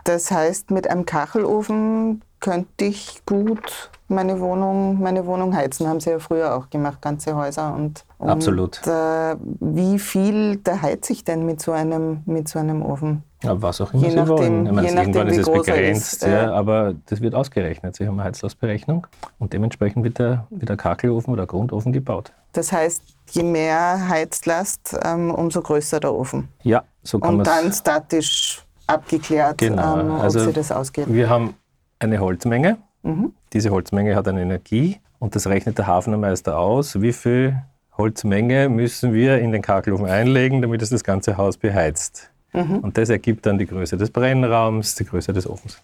Das 0.03 0.31
heißt, 0.31 0.71
mit 0.71 0.89
einem 0.89 1.05
Kachelofen 1.05 2.21
könnte 2.39 2.85
ich 2.85 3.21
gut 3.25 3.89
meine 4.09 4.39
Wohnung, 4.39 4.99
meine 4.99 5.25
Wohnung 5.25 5.55
heizen. 5.55 5.87
Haben 5.87 5.99
sie 5.99 6.09
ja 6.09 6.19
früher 6.19 6.55
auch 6.55 6.69
gemacht, 6.69 7.01
ganze 7.01 7.35
Häuser. 7.35 7.73
Und, 7.73 8.03
und 8.17 8.29
Absolut. 8.29 8.85
Äh, 8.85 9.35
wie 9.59 9.99
viel 9.99 10.57
da 10.57 10.81
heizt 10.81 11.09
ich 11.09 11.23
denn 11.23 11.45
mit 11.45 11.61
so 11.61 11.71
einem, 11.71 12.21
mit 12.25 12.47
so 12.47 12.59
einem 12.59 12.83
Ofen? 12.83 13.23
Ja, 13.43 13.61
was 13.61 13.79
auch 13.79 13.93
immer 13.93 14.03
je 14.03 14.09
Sie 14.09 14.15
nachdem, 14.17 14.37
wollen. 14.37 14.65
Ich 14.65 14.71
meine, 14.71 14.87
je 14.89 14.95
irgendwann 14.95 15.27
nachdem, 15.27 15.39
ist 15.39 15.47
es 15.47 15.53
begrenzt, 15.53 16.13
ist, 16.13 16.23
ja, 16.23 16.51
aber 16.51 16.95
das 17.05 17.21
wird 17.21 17.35
ausgerechnet. 17.35 17.95
Sie 17.95 18.05
haben 18.05 18.19
eine 18.19 18.25
Heizlastberechnung 18.25 19.07
und 19.37 19.53
dementsprechend 19.53 20.03
wird 20.03 20.19
der, 20.19 20.45
wird 20.49 20.67
der 20.67 20.75
Kakelofen 20.75 21.31
oder 21.31 21.45
Grundofen 21.45 21.93
gebaut. 21.93 22.33
Das 22.51 22.71
heißt, 22.71 23.01
je 23.31 23.43
mehr 23.43 24.09
Heizlast, 24.09 24.97
ähm, 25.05 25.31
umso 25.31 25.61
größer 25.61 26.01
der 26.01 26.13
Ofen. 26.13 26.49
Ja, 26.63 26.83
so 27.03 27.19
kann 27.19 27.37
man 27.37 27.39
Und 27.39 27.47
dann 27.47 27.71
statisch 27.71 28.65
abgeklärt, 28.87 29.59
genau. 29.59 29.99
ähm, 29.99 30.11
ob 30.15 30.23
also 30.23 30.39
sie 30.39 30.53
das 30.53 30.71
ausgeht. 30.71 31.05
Wir 31.07 31.29
haben 31.29 31.53
eine 31.99 32.19
Holzmenge. 32.19 32.77
Mhm. 33.03 33.33
Diese 33.53 33.69
Holzmenge 33.69 34.15
hat 34.15 34.27
eine 34.27 34.41
Energie 34.41 34.99
und 35.19 35.35
das 35.35 35.47
rechnet 35.47 35.77
der 35.77 35.87
Hafnermeister 35.87 36.57
aus, 36.57 37.01
wie 37.01 37.13
viel 37.13 37.61
Holzmenge 37.97 38.69
müssen 38.69 39.13
wir 39.13 39.39
in 39.39 39.51
den 39.51 39.61
Kakelofen 39.61 40.05
einlegen, 40.05 40.61
damit 40.61 40.81
es 40.81 40.89
das 40.89 41.03
ganze 41.03 41.37
Haus 41.37 41.57
beheizt. 41.57 42.31
Mhm. 42.53 42.79
Und 42.79 42.97
das 42.97 43.09
ergibt 43.09 43.45
dann 43.45 43.57
die 43.57 43.65
Größe 43.65 43.97
des 43.97 44.09
Brennraums, 44.09 44.95
die 44.95 45.05
Größe 45.05 45.33
des 45.33 45.47
Ofens. 45.47 45.81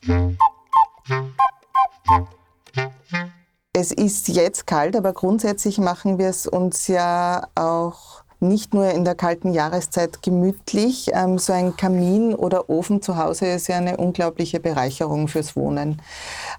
Es 3.74 3.92
ist 3.92 4.30
jetzt 4.30 4.66
kalt, 4.66 4.96
aber 4.96 5.12
grundsätzlich 5.14 5.78
machen 5.78 6.18
wir 6.18 6.30
es 6.30 6.48
uns 6.48 6.88
ja 6.88 7.48
auch 7.56 8.25
nicht 8.48 8.74
nur 8.74 8.90
in 8.92 9.06
der 9.06 9.16
kalten 9.16 9.54
Jahreszeit 9.54 10.22
gemütlich. 10.22 11.12
Ähm, 11.14 11.38
so 11.38 11.54
ein 11.54 11.76
Kamin 11.76 12.34
oder 12.34 12.70
Ofen 12.70 13.02
zu 13.02 13.18
Hause 13.18 13.48
ist 13.48 13.68
ja 13.68 13.78
eine 13.78 13.98
unglaubliche 13.98 14.60
Bereicherung 14.60 15.28
fürs 15.28 15.56
Wohnen. 15.56 16.02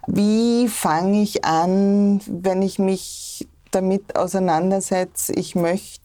Wie 0.07 0.69
fange 0.69 1.23
ich 1.23 1.45
an, 1.45 2.21
wenn 2.27 2.63
ich 2.63 2.79
mich 2.79 3.49
damit 3.71 4.17
auseinandersetze, 4.17 5.33
ich 5.35 5.55
möchte 5.55 6.01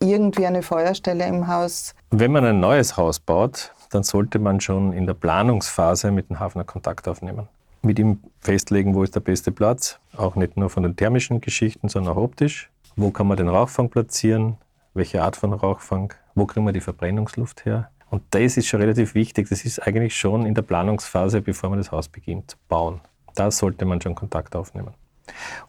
irgendwie 0.00 0.46
eine 0.46 0.62
Feuerstelle 0.62 1.26
im 1.26 1.48
Haus? 1.48 1.94
Wenn 2.10 2.32
man 2.32 2.44
ein 2.44 2.60
neues 2.60 2.96
Haus 2.96 3.18
baut, 3.18 3.72
dann 3.90 4.02
sollte 4.02 4.38
man 4.38 4.60
schon 4.60 4.92
in 4.92 5.06
der 5.06 5.14
Planungsphase 5.14 6.10
mit 6.10 6.28
dem 6.28 6.40
Hafner 6.40 6.64
Kontakt 6.64 7.08
aufnehmen. 7.08 7.48
Mit 7.82 7.98
ihm 7.98 8.20
festlegen, 8.40 8.94
wo 8.94 9.02
ist 9.02 9.14
der 9.14 9.20
beste 9.20 9.52
Platz, 9.52 9.98
auch 10.16 10.34
nicht 10.34 10.56
nur 10.56 10.68
von 10.68 10.82
den 10.82 10.96
thermischen 10.96 11.40
Geschichten, 11.40 11.88
sondern 11.88 12.14
auch 12.14 12.22
optisch. 12.22 12.70
Wo 12.96 13.10
kann 13.10 13.28
man 13.28 13.36
den 13.36 13.48
Rauchfang 13.48 13.88
platzieren? 13.88 14.56
Welche 14.98 15.22
Art 15.22 15.36
von 15.36 15.52
Rauchfang, 15.52 16.12
wo 16.34 16.46
kriegen 16.46 16.66
wir 16.66 16.72
die 16.72 16.80
Verbrennungsluft 16.80 17.64
her. 17.64 17.90
Und 18.10 18.22
das 18.30 18.56
ist 18.56 18.66
schon 18.66 18.80
relativ 18.80 19.14
wichtig. 19.14 19.48
Das 19.48 19.64
ist 19.64 19.80
eigentlich 19.86 20.16
schon 20.16 20.46
in 20.46 20.54
der 20.54 20.62
Planungsphase, 20.62 21.42
bevor 21.42 21.70
man 21.70 21.78
das 21.78 21.92
Haus 21.92 22.08
beginnt 22.08 22.50
zu 22.52 22.56
bauen. 22.68 23.00
Da 23.34 23.50
sollte 23.50 23.84
man 23.84 24.00
schon 24.00 24.14
Kontakt 24.14 24.56
aufnehmen. 24.56 24.94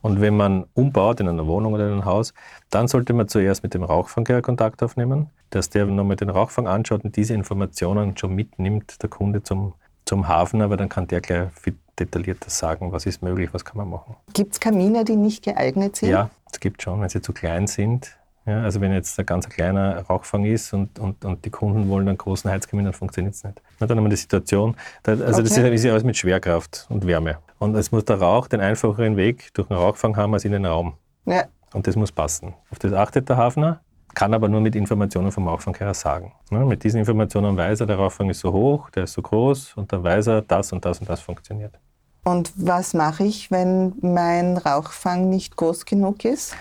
Und 0.01 0.21
wenn 0.21 0.37
man 0.37 0.65
umbaut 0.73 1.19
in 1.19 1.27
einer 1.27 1.45
Wohnung 1.45 1.73
oder 1.73 1.87
in 1.87 1.93
einem 1.93 2.05
Haus, 2.05 2.33
dann 2.69 2.87
sollte 2.87 3.13
man 3.13 3.27
zuerst 3.27 3.61
mit 3.61 3.73
dem 3.73 3.83
Rauchfangherr 3.83 4.41
Kontakt 4.41 4.81
aufnehmen, 4.81 5.29
dass 5.49 5.69
der 5.69 5.85
nochmal 5.85 6.15
den 6.15 6.29
Rauchfang 6.29 6.67
anschaut 6.67 7.03
und 7.03 7.15
diese 7.15 7.33
Informationen 7.33 8.15
schon 8.17 8.33
mitnimmt, 8.33 9.01
der 9.01 9.09
Kunde 9.09 9.43
zum, 9.43 9.73
zum 10.05 10.27
Hafen, 10.27 10.61
aber 10.61 10.77
dann 10.77 10.87
kann 10.87 11.07
der 11.07 11.21
gleich 11.21 11.51
viel 11.51 11.75
detaillierter 11.99 12.49
sagen, 12.49 12.93
was 12.93 13.05
ist 13.05 13.21
möglich, 13.21 13.49
was 13.51 13.65
kann 13.65 13.77
man 13.77 13.89
machen. 13.89 14.15
Gibt 14.33 14.53
es 14.53 14.59
Kamine, 14.61 15.03
die 15.03 15.17
nicht 15.17 15.43
geeignet 15.43 15.97
sind? 15.97 16.09
Ja, 16.09 16.29
es 16.51 16.59
gibt 16.59 16.81
schon, 16.81 17.01
wenn 17.01 17.09
sie 17.09 17.21
zu 17.21 17.33
klein 17.33 17.67
sind, 17.67 18.17
ja, 18.49 18.63
also 18.63 18.81
wenn 18.81 18.91
jetzt 18.91 19.19
ein 19.19 19.25
ganz 19.25 19.47
kleiner 19.47 20.01
Rauchfang 20.07 20.45
ist 20.45 20.73
und, 20.73 20.97
und, 20.99 21.23
und 21.23 21.45
die 21.45 21.49
Kunden 21.49 21.89
wollen 21.89 22.07
einen 22.07 22.17
großen 22.17 22.49
Heizkamin, 22.49 22.85
dann 22.85 22.93
funktioniert 22.93 23.35
es 23.35 23.43
nicht. 23.43 23.61
dann 23.79 23.89
haben 23.89 24.03
wir 24.03 24.09
die 24.09 24.15
Situation, 24.15 24.75
da, 25.03 25.11
also 25.11 25.25
okay. 25.25 25.43
das 25.43 25.57
ist 25.57 25.83
ja 25.83 25.91
alles 25.91 26.03
mit 26.03 26.17
Schwerkraft 26.17 26.87
und 26.89 27.05
Wärme. 27.05 27.37
Und 27.59 27.75
es 27.75 27.91
muss 27.91 28.05
der 28.05 28.19
Rauch 28.19 28.47
den 28.47 28.61
einfacheren 28.61 29.17
Weg 29.17 29.53
durch 29.53 29.67
den 29.67 29.77
Rauchfang 29.77 30.17
haben 30.17 30.33
als 30.33 30.45
in 30.45 30.51
den 30.51 30.65
Raum. 30.65 30.93
Ja. 31.25 31.45
Und 31.73 31.85
das 31.87 31.95
muss 31.95 32.11
passen. 32.11 32.53
Auf 32.71 32.79
das 32.79 32.93
achtet 32.93 33.29
der 33.29 33.37
Hafner, 33.37 33.81
kann 34.15 34.33
aber 34.33 34.49
nur 34.49 34.61
mit 34.61 34.75
Informationen 34.75 35.31
vom 35.31 35.47
Rauchfangkehrer 35.47 35.93
sagen. 35.93 36.33
Ja, 36.51 36.65
mit 36.65 36.83
diesen 36.83 36.99
Informationen 36.99 37.55
weiß 37.55 37.81
er, 37.81 37.85
der 37.85 37.97
Rauchfang 37.97 38.29
ist 38.29 38.39
so 38.39 38.51
hoch, 38.51 38.89
der 38.89 39.03
ist 39.03 39.13
so 39.13 39.21
groß 39.21 39.73
und 39.75 39.93
dann 39.93 40.03
weiß 40.03 40.27
er, 40.27 40.41
das 40.41 40.73
und 40.73 40.83
das 40.83 40.99
und 40.99 41.09
das 41.09 41.21
funktioniert. 41.21 41.77
Und 42.23 42.51
was 42.55 42.93
mache 42.93 43.23
ich, 43.23 43.49
wenn 43.49 43.93
mein 44.01 44.57
Rauchfang 44.57 45.29
nicht 45.29 45.55
groß 45.55 45.85
genug 45.85 46.25
ist? 46.25 46.55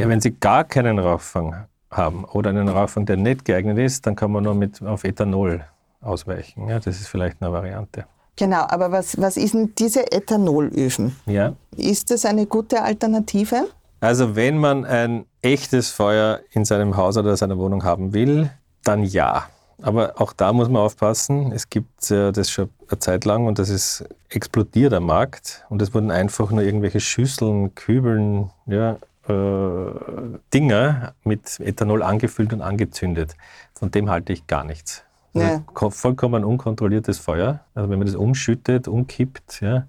Ja, 0.00 0.08
wenn 0.08 0.20
Sie 0.20 0.32
gar 0.32 0.64
keinen 0.64 0.98
Rauchfang 0.98 1.66
haben 1.90 2.24
oder 2.24 2.50
einen 2.50 2.68
Rauchfang, 2.68 3.06
der 3.06 3.16
nicht 3.16 3.44
geeignet 3.44 3.78
ist, 3.78 4.06
dann 4.06 4.14
kann 4.16 4.30
man 4.30 4.44
nur 4.44 4.54
mit, 4.54 4.82
auf 4.82 5.04
Ethanol 5.04 5.64
ausweichen. 6.00 6.68
Ja, 6.68 6.78
das 6.78 7.00
ist 7.00 7.08
vielleicht 7.08 7.42
eine 7.42 7.52
Variante. 7.52 8.04
Genau, 8.36 8.64
aber 8.68 8.90
was, 8.90 9.20
was 9.20 9.36
ist 9.36 9.54
denn 9.54 9.74
diese 9.76 10.10
Ethanolöfen? 10.12 11.16
Ja. 11.26 11.54
Ist 11.76 12.10
das 12.10 12.24
eine 12.24 12.46
gute 12.46 12.82
Alternative? 12.82 13.68
Also 14.00 14.34
wenn 14.34 14.56
man 14.56 14.86
ein 14.86 15.26
echtes 15.42 15.90
Feuer 15.90 16.40
in 16.52 16.64
seinem 16.64 16.96
Haus 16.96 17.18
oder 17.18 17.36
seiner 17.36 17.58
Wohnung 17.58 17.84
haben 17.84 18.14
will, 18.14 18.50
dann 18.82 19.04
ja. 19.04 19.46
Aber 19.82 20.14
auch 20.16 20.32
da 20.32 20.52
muss 20.52 20.68
man 20.68 20.82
aufpassen. 20.82 21.52
Es 21.52 21.68
gibt 21.68 22.10
äh, 22.10 22.32
das 22.32 22.50
schon 22.50 22.70
eine 22.88 22.98
Zeit 22.98 23.24
lang 23.24 23.46
und 23.46 23.58
das 23.58 23.68
ist 23.68 24.04
explodiert 24.30 24.92
am 24.94 25.04
Markt. 25.06 25.64
Und 25.68 25.82
es 25.82 25.92
wurden 25.92 26.10
einfach 26.10 26.50
nur 26.50 26.62
irgendwelche 26.62 27.00
Schüsseln, 27.00 27.74
Kübeln, 27.74 28.50
ja, 28.66 28.96
Dinger 29.28 31.14
mit 31.24 31.60
Ethanol 31.60 32.02
angefüllt 32.02 32.52
und 32.52 32.62
angezündet. 32.62 33.36
Von 33.74 33.90
dem 33.90 34.10
halte 34.10 34.32
ich 34.32 34.46
gar 34.46 34.64
nichts. 34.64 35.04
Also 35.34 35.46
ja. 35.46 35.90
Vollkommen 35.90 36.44
unkontrolliertes 36.44 37.18
Feuer. 37.18 37.60
Also 37.74 37.90
wenn 37.90 37.98
man 37.98 38.06
das 38.06 38.16
umschüttet, 38.16 38.88
umkippt, 38.88 39.60
ja, 39.60 39.86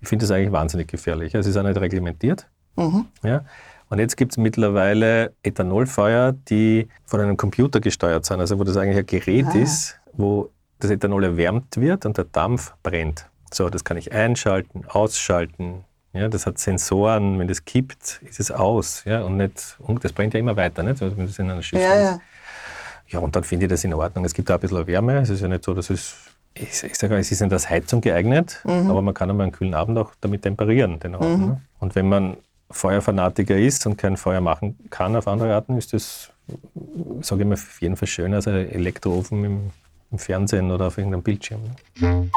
ich 0.00 0.08
finde 0.08 0.24
das 0.24 0.30
eigentlich 0.30 0.52
wahnsinnig 0.52 0.88
gefährlich. 0.88 1.34
Also 1.34 1.48
es 1.48 1.56
ist 1.56 1.60
auch 1.60 1.66
nicht 1.66 1.80
reglementiert. 1.80 2.48
Mhm. 2.76 3.06
Ja. 3.22 3.44
Und 3.88 3.98
jetzt 3.98 4.16
gibt 4.16 4.32
es 4.32 4.38
mittlerweile 4.38 5.32
Ethanolfeuer, 5.42 6.32
die 6.32 6.88
von 7.04 7.20
einem 7.20 7.36
Computer 7.36 7.80
gesteuert 7.80 8.24
sind, 8.24 8.40
also 8.40 8.58
wo 8.58 8.64
das 8.64 8.76
eigentlich 8.76 8.98
ein 8.98 9.06
Gerät 9.06 9.46
ah. 9.48 9.58
ist, 9.58 10.00
wo 10.12 10.50
das 10.80 10.90
Ethanol 10.90 11.24
erwärmt 11.24 11.76
wird 11.76 12.06
und 12.06 12.16
der 12.16 12.24
Dampf 12.24 12.74
brennt. 12.82 13.28
So, 13.52 13.68
das 13.68 13.84
kann 13.84 13.96
ich 13.96 14.12
einschalten, 14.12 14.84
ausschalten. 14.88 15.84
Ja, 16.12 16.28
das 16.28 16.46
hat 16.46 16.58
Sensoren, 16.58 17.38
wenn 17.38 17.48
das 17.48 17.64
kippt, 17.64 18.20
ist 18.28 18.38
es 18.38 18.50
aus. 18.50 19.02
Ja, 19.04 19.22
und 19.22 19.38
nicht, 19.38 19.78
das 20.02 20.12
brennt 20.12 20.34
ja 20.34 20.40
immer 20.40 20.56
weiter, 20.56 20.82
nicht? 20.82 21.00
Also 21.02 21.16
wenn 21.16 21.26
das 21.26 21.38
in 21.38 21.50
einer 21.50 21.62
Schüssel 21.62 21.84
ja, 21.84 21.94
ja. 21.94 22.10
ist. 22.12 22.20
Ja, 23.08 23.18
und 23.20 23.34
dann 23.34 23.44
finde 23.44 23.66
ich 23.66 23.70
das 23.70 23.84
in 23.84 23.94
Ordnung. 23.94 24.24
Es 24.24 24.34
gibt 24.34 24.50
auch 24.50 24.54
ein 24.54 24.60
bisschen 24.60 24.86
Wärme. 24.86 25.20
Es 25.20 25.30
ist 25.30 25.40
ja 25.40 25.48
nicht 25.48 25.64
so, 25.64 25.74
dass 25.74 25.90
es, 25.90 26.14
ich, 26.54 26.82
ich 26.82 26.94
sage, 26.96 27.16
es 27.16 27.30
ist 27.30 27.40
nicht 27.40 27.52
als 27.52 27.68
Heizung 27.68 28.00
geeignet, 28.00 28.60
mhm. 28.64 28.90
aber 28.90 29.02
man 29.02 29.14
kann 29.14 29.30
einmal 29.30 29.44
einen 29.44 29.52
kühlen 29.52 29.74
Abend 29.74 29.98
auch 29.98 30.12
damit 30.20 30.42
temperieren, 30.42 31.00
den 31.00 31.14
Raum. 31.14 31.40
Mhm. 31.40 31.46
Ne? 31.46 31.60
Und 31.80 31.94
wenn 31.94 32.08
man 32.08 32.36
Feuerfanatiker 32.70 33.56
ist 33.56 33.86
und 33.86 33.96
kein 33.96 34.16
Feuer 34.16 34.40
machen 34.40 34.78
kann 34.90 35.16
auf 35.16 35.28
andere 35.28 35.54
Arten, 35.54 35.76
ist 35.76 35.92
das, 35.92 36.30
sage 37.20 37.42
ich 37.42 37.48
mal, 37.48 37.54
auf 37.54 37.80
jeden 37.80 37.96
Fall 37.96 38.08
schöner 38.08 38.36
als 38.36 38.48
ein 38.48 38.70
Elektroofen 38.70 39.44
im, 39.44 39.70
im 40.10 40.18
Fernsehen 40.18 40.70
oder 40.70 40.86
auf 40.86 40.98
irgendeinem 40.98 41.22
Bildschirm. 41.22 41.60
Ne? 42.00 42.30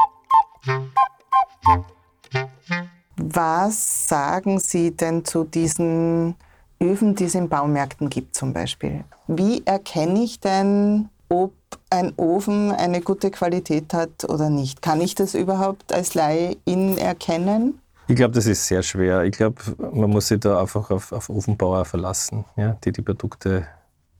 Was 3.36 4.08
sagen 4.08 4.58
Sie 4.60 4.92
denn 4.92 5.22
zu 5.26 5.44
diesen 5.44 6.36
Öfen, 6.80 7.14
die 7.16 7.24
es 7.24 7.34
in 7.34 7.50
Baumärkten 7.50 8.08
gibt 8.08 8.34
zum 8.34 8.54
Beispiel? 8.54 9.04
Wie 9.26 9.60
erkenne 9.66 10.22
ich 10.22 10.40
denn, 10.40 11.10
ob 11.28 11.52
ein 11.90 12.14
Ofen 12.16 12.72
eine 12.72 13.02
gute 13.02 13.30
Qualität 13.30 13.92
hat 13.92 14.24
oder 14.24 14.48
nicht? 14.48 14.80
Kann 14.80 15.02
ich 15.02 15.14
das 15.14 15.34
überhaupt 15.34 15.92
als 15.92 16.14
Laie 16.14 16.56
erkennen? 16.64 17.78
Ich 18.08 18.16
glaube, 18.16 18.32
das 18.32 18.46
ist 18.46 18.66
sehr 18.66 18.82
schwer. 18.82 19.24
Ich 19.24 19.32
glaube, 19.32 19.60
man 19.76 20.08
muss 20.08 20.28
sich 20.28 20.40
da 20.40 20.58
einfach 20.58 20.90
auf, 20.90 21.12
auf 21.12 21.28
Ofenbauer 21.28 21.84
verlassen, 21.84 22.46
ja, 22.56 22.78
die 22.84 22.92
die 22.92 23.02
Produkte, 23.02 23.66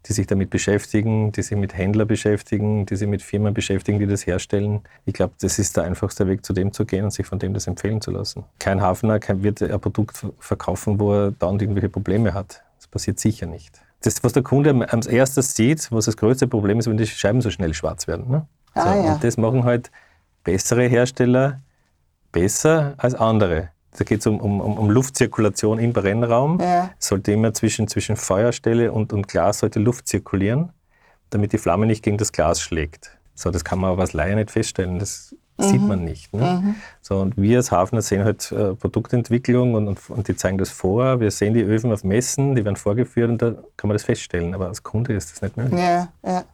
die 0.06 0.12
sich 0.12 0.26
damit 0.26 0.50
beschäftigen, 0.50 1.32
die 1.32 1.42
sich 1.42 1.56
mit 1.56 1.76
Händlern 1.76 2.06
beschäftigen, 2.06 2.86
die 2.86 2.96
sich 2.96 3.08
mit 3.08 3.22
Firmen 3.22 3.54
beschäftigen, 3.54 3.98
die 3.98 4.06
das 4.06 4.26
herstellen. 4.26 4.82
Ich 5.04 5.14
glaube, 5.14 5.34
das 5.40 5.58
ist 5.58 5.76
der 5.76 5.84
einfachste 5.84 6.26
Weg, 6.28 6.44
zu 6.44 6.52
dem 6.52 6.72
zu 6.72 6.84
gehen 6.84 7.04
und 7.04 7.10
sich 7.10 7.26
von 7.26 7.38
dem 7.38 7.54
das 7.54 7.66
empfehlen 7.66 8.00
zu 8.00 8.10
lassen. 8.10 8.44
Kein 8.58 8.80
Hafner 8.80 9.18
wird 9.42 9.62
ein 9.62 9.80
Produkt 9.80 10.24
verkaufen, 10.38 11.00
wo 11.00 11.12
er 11.12 11.30
dauernd 11.32 11.62
irgendwelche 11.62 11.88
Probleme 11.88 12.34
hat. 12.34 12.62
Das 12.76 12.86
passiert 12.86 13.18
sicher 13.18 13.46
nicht. 13.46 13.80
Das, 14.02 14.22
was 14.22 14.32
der 14.32 14.42
Kunde 14.42 14.88
als 14.92 15.06
erstes 15.06 15.56
sieht, 15.56 15.90
was 15.90 16.04
das 16.04 16.16
größte 16.16 16.46
Problem 16.46 16.78
ist, 16.78 16.88
wenn 16.88 16.96
die 16.96 17.06
Scheiben 17.06 17.40
so 17.40 17.50
schnell 17.50 17.74
schwarz 17.74 18.06
werden. 18.06 18.30
Ne? 18.30 18.46
Ah, 18.74 18.92
so, 18.92 19.02
ja. 19.02 19.14
Und 19.14 19.24
das 19.24 19.36
machen 19.36 19.64
halt 19.64 19.90
bessere 20.44 20.86
Hersteller 20.86 21.60
besser 22.30 22.94
als 22.98 23.14
andere. 23.14 23.70
Da 23.96 24.04
geht 24.04 24.20
es 24.20 24.26
um, 24.26 24.40
um, 24.40 24.60
um, 24.60 24.90
Luftzirkulation 24.90 25.78
im 25.78 25.92
Brennraum. 25.92 26.60
Ja. 26.60 26.90
Sollte 26.98 27.32
immer 27.32 27.54
zwischen, 27.54 27.88
zwischen 27.88 28.16
Feuerstelle 28.16 28.92
und, 28.92 29.12
und 29.12 29.28
Glas 29.28 29.60
sollte 29.60 29.80
Luft 29.80 30.06
zirkulieren, 30.08 30.72
damit 31.30 31.52
die 31.52 31.58
Flamme 31.58 31.86
nicht 31.86 32.02
gegen 32.02 32.18
das 32.18 32.32
Glas 32.32 32.60
schlägt. 32.60 33.16
So, 33.34 33.50
das 33.50 33.64
kann 33.64 33.78
man 33.78 33.90
aber 33.92 34.02
als 34.02 34.12
Laie 34.12 34.34
nicht 34.34 34.50
feststellen. 34.50 34.98
Das 34.98 35.34
mhm. 35.58 35.62
sieht 35.62 35.82
man 35.82 36.04
nicht. 36.04 36.32
Ne? 36.32 36.60
Mhm. 36.62 36.74
So, 37.00 37.18
und 37.20 37.36
wir 37.36 37.58
als 37.58 37.70
Hafner 37.70 38.02
sehen 38.02 38.24
halt 38.24 38.50
äh, 38.52 38.74
Produktentwicklung 38.74 39.74
und, 39.74 39.88
und, 39.88 40.10
und, 40.10 40.28
die 40.28 40.36
zeigen 40.36 40.58
das 40.58 40.70
vor. 40.70 41.20
Wir 41.20 41.30
sehen 41.30 41.54
die 41.54 41.62
Öfen 41.62 41.92
auf 41.92 42.04
Messen, 42.04 42.54
die 42.54 42.64
werden 42.64 42.76
vorgeführt 42.76 43.30
und 43.30 43.42
da 43.42 43.52
kann 43.76 43.88
man 43.88 43.94
das 43.94 44.04
feststellen. 44.04 44.54
Aber 44.54 44.68
als 44.68 44.82
Kunde 44.82 45.14
ist 45.14 45.32
das 45.32 45.42
nicht 45.42 45.56
möglich. 45.56 45.80
Ja, 45.80 46.08
ja. 46.24 46.44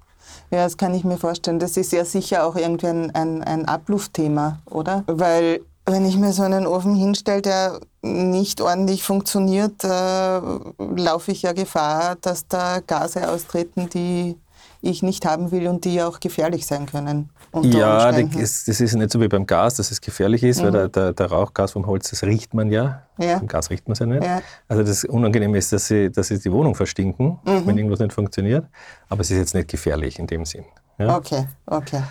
Ja, 0.50 0.64
das 0.64 0.76
kann 0.76 0.94
ich 0.94 1.04
mir 1.04 1.18
vorstellen. 1.18 1.58
Das 1.58 1.76
ist 1.76 1.92
ja 1.92 2.04
sicher 2.04 2.46
auch 2.46 2.56
irgendwie 2.56 2.87
ein, 2.87 3.11
ein, 3.14 3.42
ein 3.42 3.64
Abluftthema, 3.66 4.61
oder? 4.66 5.04
Weil 5.06 5.61
wenn 5.86 6.06
ich 6.06 6.16
mir 6.16 6.32
so 6.32 6.42
einen 6.42 6.66
Ofen 6.66 6.94
hinstelle, 6.94 7.42
der 7.42 7.80
nicht 8.02 8.60
ordentlich 8.60 9.02
funktioniert, 9.02 9.84
äh, 9.84 10.40
laufe 10.78 11.32
ich 11.32 11.42
ja 11.42 11.52
Gefahr, 11.52 12.16
dass 12.20 12.46
da 12.46 12.80
Gase 12.80 13.28
austreten, 13.30 13.88
die 13.88 14.36
ich 14.80 15.02
nicht 15.02 15.24
haben 15.24 15.52
will 15.52 15.68
und 15.68 15.84
die 15.84 16.02
auch 16.02 16.20
gefährlich 16.20 16.66
sein 16.66 16.86
können. 16.86 17.30
Ja, 17.62 18.10
das 18.10 18.68
ist 18.68 18.94
nicht 18.94 19.12
so 19.12 19.20
wie 19.20 19.28
beim 19.28 19.46
Gas, 19.46 19.74
dass 19.74 19.90
es 19.90 20.00
gefährlich 20.00 20.42
ist, 20.42 20.60
mhm. 20.60 20.64
weil 20.64 20.72
der, 20.72 20.88
der, 20.88 21.12
der, 21.12 21.26
Rauchgas 21.26 21.72
vom 21.72 21.86
Holz, 21.86 22.10
das 22.10 22.22
riecht 22.22 22.54
man 22.54 22.70
ja. 22.70 23.02
ja. 23.18 23.38
Beim 23.38 23.46
Gas 23.46 23.70
riecht 23.70 23.86
man 23.86 23.92
es 23.92 23.98
ja 23.98 24.06
nicht. 24.06 24.24
Ja. 24.24 24.40
Also 24.68 24.82
das 24.82 25.04
Unangenehme 25.04 25.58
ist, 25.58 25.72
dass 25.72 25.86
sie, 25.86 26.10
dass 26.10 26.28
sie 26.28 26.38
die 26.38 26.50
Wohnung 26.50 26.74
verstinken, 26.74 27.38
mhm. 27.44 27.66
wenn 27.66 27.76
irgendwas 27.76 28.00
nicht 28.00 28.12
funktioniert. 28.12 28.66
Aber 29.08 29.20
es 29.20 29.30
ist 29.30 29.36
jetzt 29.36 29.54
nicht 29.54 29.68
gefährlich 29.68 30.18
in 30.18 30.26
dem 30.26 30.44
Sinn. 30.46 30.64
Ja? 30.98 31.16
Okay, 31.16 31.46
okay. 31.66 32.02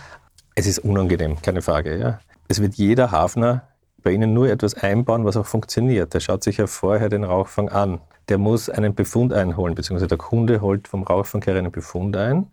Es 0.53 0.67
ist 0.67 0.79
unangenehm, 0.79 1.41
keine 1.41 1.61
Frage. 1.61 1.97
Ja? 1.97 2.19
Es 2.51 2.61
wird 2.61 2.75
jeder 2.75 3.11
Hafner 3.11 3.69
bei 4.03 4.11
Ihnen 4.11 4.33
nur 4.33 4.49
etwas 4.49 4.73
einbauen, 4.73 5.23
was 5.23 5.37
auch 5.37 5.45
funktioniert. 5.45 6.13
Der 6.13 6.19
schaut 6.19 6.43
sich 6.43 6.57
ja 6.57 6.67
vorher 6.67 7.07
den 7.07 7.23
Rauchfang 7.23 7.69
an. 7.69 8.01
Der 8.27 8.37
muss 8.37 8.69
einen 8.69 8.93
Befund 8.93 9.31
einholen, 9.31 9.73
beziehungsweise 9.73 10.09
der 10.09 10.17
Kunde 10.17 10.59
holt 10.59 10.89
vom 10.89 11.03
Rauchfangkehrer 11.03 11.59
einen 11.59 11.71
Befund 11.71 12.17
ein. 12.17 12.47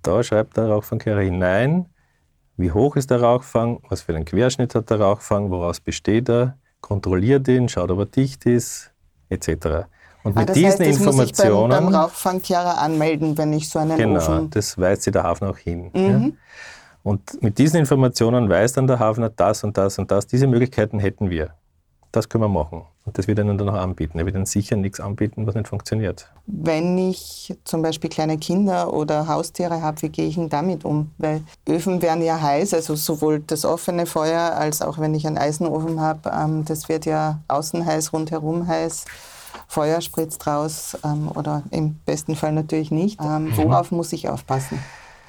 Da 0.00 0.22
schreibt 0.22 0.56
der 0.56 0.68
Rauchfangkehrer 0.68 1.20
hinein, 1.20 1.90
wie 2.56 2.72
hoch 2.72 2.96
ist 2.96 3.10
der 3.10 3.20
Rauchfang, 3.20 3.80
was 3.90 4.00
für 4.00 4.14
einen 4.14 4.24
Querschnitt 4.24 4.74
hat 4.74 4.88
der 4.88 4.98
Rauchfang, 4.98 5.50
woraus 5.50 5.80
besteht 5.80 6.30
er, 6.30 6.56
kontrolliert 6.80 7.48
ihn, 7.48 7.68
schaut, 7.68 7.90
ob 7.90 7.98
er 7.98 8.06
dicht 8.06 8.46
ist, 8.46 8.92
etc. 9.28 9.48
Und 10.22 10.38
ah, 10.38 10.40
mit 10.40 10.56
diesen 10.56 10.70
heißt, 10.70 10.80
das 10.80 10.86
Informationen. 10.86 11.16
Muss 11.16 11.30
ich 11.30 11.76
beim, 11.76 11.84
beim 11.84 11.94
Rauchfangkehrer 11.94 12.78
anmelden, 12.78 13.36
wenn 13.36 13.52
ich 13.52 13.68
so 13.68 13.78
einen 13.78 13.98
genau, 13.98 14.20
Ofen. 14.20 14.36
Genau, 14.36 14.48
das 14.48 14.78
weist 14.78 15.02
sich 15.02 15.12
der 15.12 15.24
Hafner 15.24 15.50
auch 15.50 15.58
hin. 15.58 15.90
Mhm. 15.92 16.08
Ja. 16.08 16.30
Und 17.02 17.42
mit 17.42 17.58
diesen 17.58 17.78
Informationen 17.78 18.48
weiß 18.48 18.74
dann 18.74 18.86
der 18.86 18.98
Hafner 18.98 19.30
das 19.30 19.64
und 19.64 19.76
das 19.76 19.98
und 19.98 20.10
das. 20.10 20.26
Diese 20.26 20.46
Möglichkeiten 20.46 20.98
hätten 20.98 21.30
wir. 21.30 21.54
Das 22.12 22.28
können 22.28 22.44
wir 22.44 22.48
machen. 22.48 22.82
Und 23.04 23.16
das 23.16 23.26
wird 23.26 23.38
er 23.38 23.44
dann 23.44 23.68
auch 23.68 23.74
anbieten. 23.74 24.18
Er 24.18 24.26
wird 24.26 24.36
dann 24.36 24.44
sicher 24.44 24.76
nichts 24.76 25.00
anbieten, 25.00 25.46
was 25.46 25.54
nicht 25.54 25.68
funktioniert. 25.68 26.30
Wenn 26.46 26.98
ich 26.98 27.56
zum 27.64 27.80
Beispiel 27.80 28.10
kleine 28.10 28.36
Kinder 28.38 28.92
oder 28.92 29.26
Haustiere 29.28 29.80
habe, 29.80 30.02
wie 30.02 30.08
gehe 30.10 30.26
ich 30.26 30.34
denn 30.34 30.48
damit 30.48 30.84
um? 30.84 31.10
Weil 31.18 31.42
Öfen 31.66 32.02
werden 32.02 32.22
ja 32.22 32.40
heiß, 32.40 32.74
also 32.74 32.94
sowohl 32.94 33.40
das 33.40 33.64
offene 33.64 34.04
Feuer 34.04 34.52
als 34.54 34.82
auch 34.82 34.98
wenn 34.98 35.14
ich 35.14 35.26
einen 35.26 35.38
Eisenofen 35.38 36.00
habe, 36.00 36.30
ähm, 36.30 36.64
das 36.66 36.88
wird 36.90 37.06
ja 37.06 37.40
außen 37.48 37.86
heiß, 37.86 38.12
rundherum 38.12 38.66
heiß. 38.66 39.06
Feuer 39.66 40.00
spritzt 40.00 40.46
raus 40.46 40.98
ähm, 41.04 41.30
oder 41.34 41.62
im 41.70 41.94
besten 42.06 42.36
Fall 42.36 42.52
natürlich 42.52 42.90
nicht. 42.90 43.20
Ähm, 43.22 43.44
mhm. 43.44 43.56
worauf 43.56 43.90
muss 43.90 44.12
ich 44.12 44.28
aufpassen? 44.28 44.78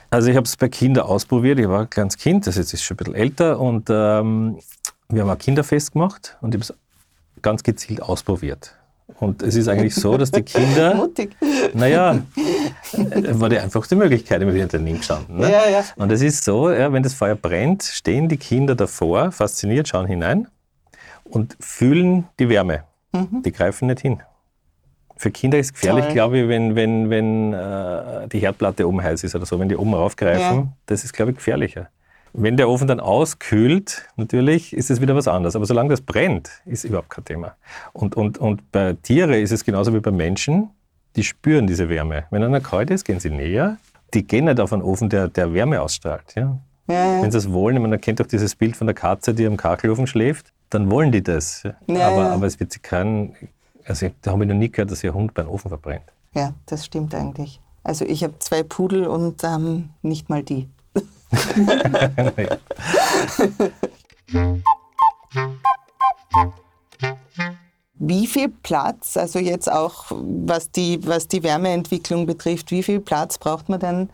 Also 0.10 0.30
ich 0.30 0.36
habe 0.36 0.46
es 0.46 0.58
bei 0.58 0.70
Kindern 0.70 1.06
ausprobiert. 1.06 1.60
Ich 1.60 1.70
war 1.70 1.82
ein 1.82 1.90
kleines 1.90 2.18
Kind, 2.18 2.48
das 2.48 2.58
jetzt 2.58 2.74
ist 2.74 2.84
schon 2.84 2.96
ein 2.96 2.98
bisschen 2.98 3.16
älter 3.16 3.60
und 3.60 3.90
ähm, 3.90 4.60
wir 5.10 5.22
haben 5.22 5.30
ein 5.30 5.38
Kinderfest 5.38 5.94
gemacht 5.94 6.38
und 6.42 6.56
ich 6.56 6.62
habe 6.62 6.74
es 6.74 7.42
ganz 7.42 7.64
gezielt 7.64 8.02
ausprobiert. 8.02 8.76
Und 9.20 9.42
es 9.42 9.56
ist 9.56 9.68
eigentlich 9.68 9.96
so, 9.96 10.18
dass 10.18 10.32
die 10.32 10.44
Kinder. 10.44 10.94
Mutig. 10.96 11.36
Naja, 11.74 12.22
war 12.94 13.50
die 13.50 13.60
einfachste 13.60 13.96
Möglichkeit, 13.96 14.42
immer 14.42 14.54
wieder 14.54 14.68
daneben 14.68 14.98
gestanden. 14.98 15.38
Ne? 15.38 15.52
Ja, 15.52 15.70
ja. 15.70 15.84
Und 15.96 16.12
es 16.12 16.22
ist 16.22 16.44
so, 16.44 16.72
ja, 16.72 16.94
wenn 16.94 17.04
das 17.04 17.14
Feuer 17.14 17.36
brennt, 17.36 17.84
stehen 17.84 18.30
die 18.30 18.38
Kinder 18.38 18.76
davor, 18.76 19.32
fasziniert, 19.32 19.88
schauen 19.88 20.06
hinein 20.06 20.48
und 21.24 21.58
fühlen 21.60 22.28
die 22.40 22.50
Wärme. 22.50 22.84
Mhm. 23.12 23.42
Die 23.44 23.52
greifen 23.52 23.88
nicht 23.88 24.02
hin. 24.02 24.22
Für 25.20 25.32
Kinder 25.32 25.60
ist 25.60 25.66
es 25.68 25.74
gefährlich, 25.74 26.06
Toll. 26.06 26.14
glaube 26.14 26.40
ich, 26.40 26.48
wenn, 26.48 26.78
wenn, 26.78 27.10
wenn 27.10 27.52
äh, 27.52 28.30
die 28.30 28.40
Herdplatte 28.40 28.88
oben 28.88 29.04
heiß 29.04 29.26
ist 29.26 29.36
oder 29.36 29.46
so, 29.46 29.60
wenn 29.60 29.68
die 29.68 29.76
oben 29.76 29.94
raufgreifen. 29.94 30.58
Ja. 30.58 30.68
Das 30.86 31.04
ist, 31.04 31.12
glaube 31.12 31.32
ich, 31.32 31.38
gefährlicher. 31.38 31.90
Wenn 32.32 32.56
der 32.56 32.70
Ofen 32.70 32.88
dann 32.88 33.02
auskühlt, 33.02 34.08
natürlich, 34.16 34.72
ist 34.72 34.90
es 34.90 35.02
wieder 35.02 35.18
was 35.18 35.28
anderes. 35.28 35.58
Aber 35.58 35.66
solange 35.66 35.90
das 35.90 36.00
brennt, 36.00 36.62
ist 36.66 36.86
überhaupt 36.86 37.10
kein 37.10 37.26
Thema. 37.26 37.58
Und, 37.92 38.16
und, 38.16 38.38
und 38.38 38.72
bei 38.72 38.94
Tieren 38.94 39.34
ist 39.34 39.52
es 39.52 39.66
genauso 39.66 39.94
wie 39.94 40.00
bei 40.00 40.12
Menschen, 40.12 40.70
die 41.18 41.26
spüren 41.26 41.68
diese 41.68 41.90
Wärme. 41.90 42.24
Wenn 42.32 42.42
einer 42.42 42.62
kalt 42.62 42.90
ist, 42.90 43.04
gehen 43.04 43.20
sie 43.20 43.30
näher. 43.30 43.76
Die 44.14 44.26
gehen 44.26 44.46
nicht 44.46 44.62
auf 44.62 44.72
einen 44.72 44.84
Ofen, 44.84 45.10
der, 45.10 45.28
der 45.28 45.54
Wärme 45.54 45.82
ausstrahlt. 45.82 46.34
Ja? 46.36 46.58
Ja, 46.88 46.94
ja. 46.94 47.22
Wenn 47.22 47.32
sie 47.32 47.40
es 47.40 47.52
wollen, 47.52 47.82
man 47.82 48.00
kennt 48.00 48.22
doch 48.22 48.28
dieses 48.28 48.56
Bild 48.56 48.78
von 48.78 48.88
der 48.88 48.94
Katze, 48.94 49.34
die 49.34 49.46
am 49.46 49.58
Kachelofen 49.58 50.08
schläft, 50.08 50.54
dann 50.70 50.90
wollen 50.90 51.12
die 51.12 51.24
das. 51.24 51.64
Ja, 51.88 52.08
aber, 52.08 52.30
aber 52.32 52.46
es 52.46 52.58
wird 52.58 52.72
sie 52.72 52.80
kein, 52.80 53.36
also 53.90 54.10
da 54.22 54.32
habe 54.32 54.44
ich 54.44 54.50
noch 54.50 54.56
nie 54.56 54.72
gehört, 54.72 54.92
dass 54.92 55.04
ihr 55.04 55.14
Hund 55.14 55.34
beim 55.34 55.50
Ofen 55.50 55.70
verbrennt. 55.70 56.06
Ja, 56.34 56.54
das 56.68 56.86
stimmt 56.86 57.16
eigentlich. 57.16 57.60
Also 57.84 58.06
ich 58.06 58.24
habe 58.24 58.38
zwei 58.40 58.64
Pudel 58.64 59.08
und 59.08 59.44
ähm, 59.44 59.90
nicht 60.02 60.30
mal 60.30 60.44
die. 60.44 60.70
Wie 68.02 68.28
viel 68.28 68.50
Platz, 68.50 69.18
also 69.18 69.40
jetzt 69.40 69.70
auch 69.72 70.06
was 70.10 70.72
die, 70.72 71.06
was 71.06 71.28
die 71.28 71.44
Wärmeentwicklung 71.44 72.26
betrifft, 72.26 72.72
wie 72.72 72.82
viel 72.82 73.02
Platz 73.02 73.38
braucht 73.38 73.68
man 73.68 73.80
denn 73.80 74.10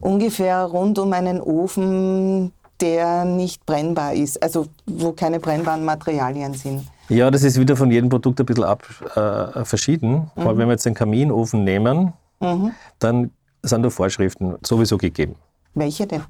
ungefähr 0.00 0.62
rund 0.64 0.98
um 0.98 1.12
einen 1.14 1.40
Ofen, 1.40 2.52
der 2.80 3.24
nicht 3.24 3.64
brennbar 3.64 4.12
ist, 4.12 4.42
also 4.42 4.66
wo 4.86 5.12
keine 5.12 5.40
brennbaren 5.40 5.84
Materialien 5.84 6.52
sind? 6.52 6.86
Ja, 7.08 7.30
das 7.30 7.42
ist 7.42 7.58
wieder 7.58 7.76
von 7.76 7.90
jedem 7.90 8.08
Produkt 8.08 8.40
ein 8.40 8.46
bisschen 8.46 8.64
ab, 8.64 8.82
äh, 9.14 9.64
verschieden. 9.64 10.30
Mhm. 10.34 10.42
Aber 10.42 10.56
wenn 10.56 10.68
wir 10.68 10.72
jetzt 10.72 10.86
den 10.86 10.94
Kaminofen 10.94 11.64
nehmen, 11.64 12.12
mhm. 12.40 12.72
dann 12.98 13.30
sind 13.62 13.82
da 13.82 13.90
Vorschriften 13.90 14.56
sowieso 14.62 14.98
gegeben. 14.98 15.36
Welche 15.74 16.06
denn? 16.06 16.22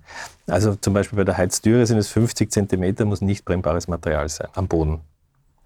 Also 0.46 0.74
zum 0.74 0.94
Beispiel 0.94 1.18
bei 1.18 1.24
der 1.24 1.36
Heiztüre 1.36 1.84
sind 1.86 1.98
es 1.98 2.08
50 2.08 2.50
cm, 2.50 3.06
muss 3.06 3.20
nicht 3.20 3.44
brennbares 3.44 3.88
Material 3.88 4.28
sein 4.28 4.48
am 4.54 4.68
Boden. 4.68 5.00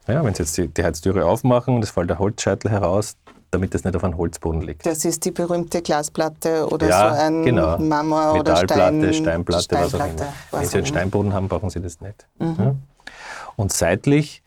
Ja, 0.09 0.25
wenn 0.25 0.35
Sie 0.35 0.43
jetzt 0.43 0.57
die, 0.57 0.69
die 0.69 0.83
Heiztüre 0.83 1.25
aufmachen 1.27 1.77
und 1.77 1.85
es 1.85 1.91
fällt 1.91 2.11
der 2.11 2.19
Holzscheitel 2.19 2.71
heraus, 2.71 3.17
damit 3.51 3.75
es 3.75 3.85
nicht 3.85 3.95
auf 3.95 4.05
einem 4.05 4.17
Holzboden 4.17 4.63
liegt. 4.63 4.85
Das 4.85 5.05
ist 5.05 5.25
die 5.25 5.31
berühmte 5.31 5.81
Glasplatte 5.83 6.67
oder 6.69 6.89
ja, 6.89 7.15
so 7.15 7.21
ein 7.21 7.45
genau. 7.45 7.79
Marmor 7.79 8.41
oder 8.41 8.57
Stein, 8.57 9.13
Steinplatte, 9.13 9.63
Steinplatte, 9.63 9.77
was 9.77 9.95
auch 9.95 10.07
immer. 10.07 10.33
Wenn 10.51 10.65
Sie 10.65 10.77
einen 10.79 10.87
Steinboden 10.87 11.33
haben, 11.33 11.49
brauchen 11.49 11.71
Sie 11.71 11.81
das 11.81 12.01
nicht. 12.01 12.27
Mhm. 12.39 12.57
Ja? 12.59 12.75
Und 13.57 13.73
seitlich, 13.73 14.43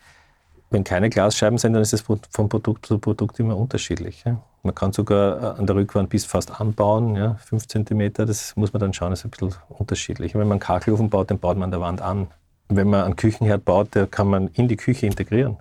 wenn 0.71 0.85
keine 0.85 1.09
Glasscheiben 1.09 1.57
sind, 1.57 1.73
dann 1.73 1.81
ist 1.81 1.93
es 1.93 2.01
von 2.01 2.49
Produkt 2.49 2.85
zu 2.85 2.97
Produkt 2.97 3.37
immer 3.39 3.57
unterschiedlich. 3.57 4.23
Ja? 4.25 4.41
Man 4.63 4.73
kann 4.73 4.93
sogar 4.93 5.57
äh, 5.57 5.59
an 5.59 5.67
der 5.67 5.75
Rückwand 5.75 6.09
bis 6.09 6.25
fast 6.25 6.59
anbauen, 6.59 7.15
ja, 7.15 7.35
5 7.35 7.67
cm, 7.67 8.13
das 8.13 8.55
muss 8.55 8.71
man 8.71 8.79
dann 8.79 8.93
schauen, 8.93 9.11
ist 9.11 9.25
ein 9.25 9.31
bisschen 9.31 9.53
unterschiedlich. 9.67 10.33
Wenn 10.33 10.47
man 10.47 10.53
einen 10.53 10.59
Kachelofen 10.61 11.09
baut, 11.09 11.29
den 11.29 11.39
baut 11.39 11.57
man 11.57 11.65
an 11.65 11.71
der 11.71 11.81
Wand 11.81 12.01
an. 12.01 12.27
Wenn 12.69 12.89
man 12.89 13.03
einen 13.03 13.17
Küchenherd 13.17 13.65
baut, 13.65 13.93
der 13.95 14.07
kann 14.07 14.27
man 14.27 14.47
in 14.53 14.69
die 14.69 14.77
Küche 14.77 15.05
integrieren. 15.05 15.57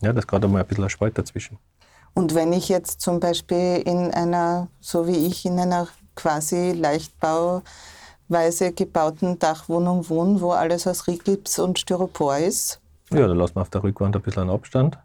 Ja, 0.00 0.12
das 0.12 0.28
gerade 0.28 0.46
mal 0.46 0.60
ein 0.60 0.66
bisschen 0.66 0.84
ein 0.84 0.90
Spalt 0.90 1.18
dazwischen. 1.18 1.58
Und 2.14 2.36
wenn 2.36 2.52
ich 2.52 2.68
jetzt 2.68 3.00
zum 3.00 3.18
Beispiel 3.18 3.82
in 3.84 4.12
einer, 4.12 4.68
so 4.80 5.08
wie 5.08 5.26
ich, 5.26 5.44
in 5.44 5.58
einer 5.58 5.88
quasi 6.14 6.72
leichtbauweise 6.72 8.72
gebauten 8.72 9.40
Dachwohnung 9.40 10.08
wohne, 10.08 10.40
wo 10.40 10.52
alles 10.52 10.86
aus 10.86 11.08
Rigips 11.08 11.58
und 11.58 11.80
Styropor 11.80 12.38
ist? 12.38 12.80
Ja, 13.12 13.26
da 13.26 13.32
lässt 13.32 13.54
man 13.54 13.62
auf 13.62 13.70
der 13.70 13.82
Rückwand 13.82 14.16
ein 14.16 14.22
bisschen 14.22 14.42
einen 14.42 14.50
Abstand. 14.50 14.98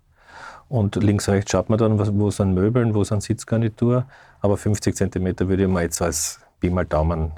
Und 0.69 0.95
links, 0.95 1.29
rechts 1.29 1.51
schaut 1.51 1.69
man 1.69 1.77
dann, 1.77 2.19
wo 2.19 2.31
sind 2.31 2.53
Möbeln, 2.53 2.95
wo 2.95 3.03
sind 3.03 3.21
Sitzgarnitur. 3.21 4.05
Aber 4.41 4.57
50 4.57 4.95
cm 4.95 5.39
würde 5.47 5.63
ich 5.63 5.69
mal 5.69 5.83
jetzt 5.83 6.01
als 6.01 6.39
Pi 6.59 6.69
mal 6.69 6.85
Daumen 6.85 7.31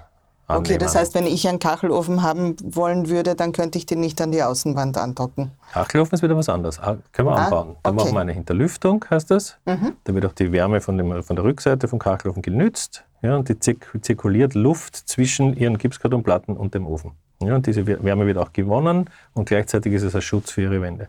annehmen. 0.48 0.66
Okay, 0.66 0.78
das 0.78 0.96
heißt, 0.96 1.16
wenn 1.16 1.26
ich 1.26 1.48
einen 1.48 1.60
Kachelofen 1.60 2.22
haben 2.22 2.56
wollen 2.64 3.10
würde, 3.10 3.36
dann 3.36 3.52
könnte 3.52 3.78
ich 3.78 3.86
den 3.86 4.00
nicht 4.00 4.22
an 4.22 4.32
die 4.32 4.44
Außenwand 4.44 4.98
andocken. 4.98 5.52
Kachelofen 5.74 6.16
ist 6.16 6.24
wieder 6.24 6.38
was 6.38 6.50
anderes. 6.50 6.80
Ah, 6.80 6.98
können 7.12 7.30
wir 7.30 7.36
ah, 7.36 7.46
anbauen. 7.46 7.76
Da 7.84 7.90
okay. 7.90 7.98
machen 7.98 8.14
wir 8.14 8.22
eine 8.22 8.34
Hinterlüftung, 8.34 9.04
heißt 9.10 9.32
das. 9.32 9.58
Mhm. 9.66 9.94
Da 10.04 10.14
wird 10.14 10.26
auch 10.26 10.34
die 10.34 10.52
Wärme 10.52 10.82
von, 10.82 10.98
dem, 10.98 11.24
von 11.24 11.36
der 11.36 11.46
Rückseite 11.46 11.88
vom 11.88 12.00
Kachelofen 12.00 12.42
genützt. 12.42 13.04
Ja, 13.22 13.36
und 13.36 13.50
die 13.50 13.60
zirkuliert 13.60 14.54
Luft 14.54 14.96
zwischen 14.96 15.56
ihren 15.58 15.78
Gipskartonplatten 15.78 16.56
und 16.56 16.76
dem 16.76 16.86
Ofen. 16.86 17.14
Ja, 17.42 17.56
und 17.56 17.68
diese 17.68 17.86
Wärme 17.86 18.26
wird 18.26 18.38
auch 18.38 18.54
gewonnen 18.54 19.10
und 19.34 19.48
gleichzeitig 19.48 19.94
ist 19.94 20.04
es 20.04 20.16
ein 20.16 20.22
Schutz 20.22 20.52
für 20.52 20.62
ihre 20.62 20.82
Wände. 20.82 21.08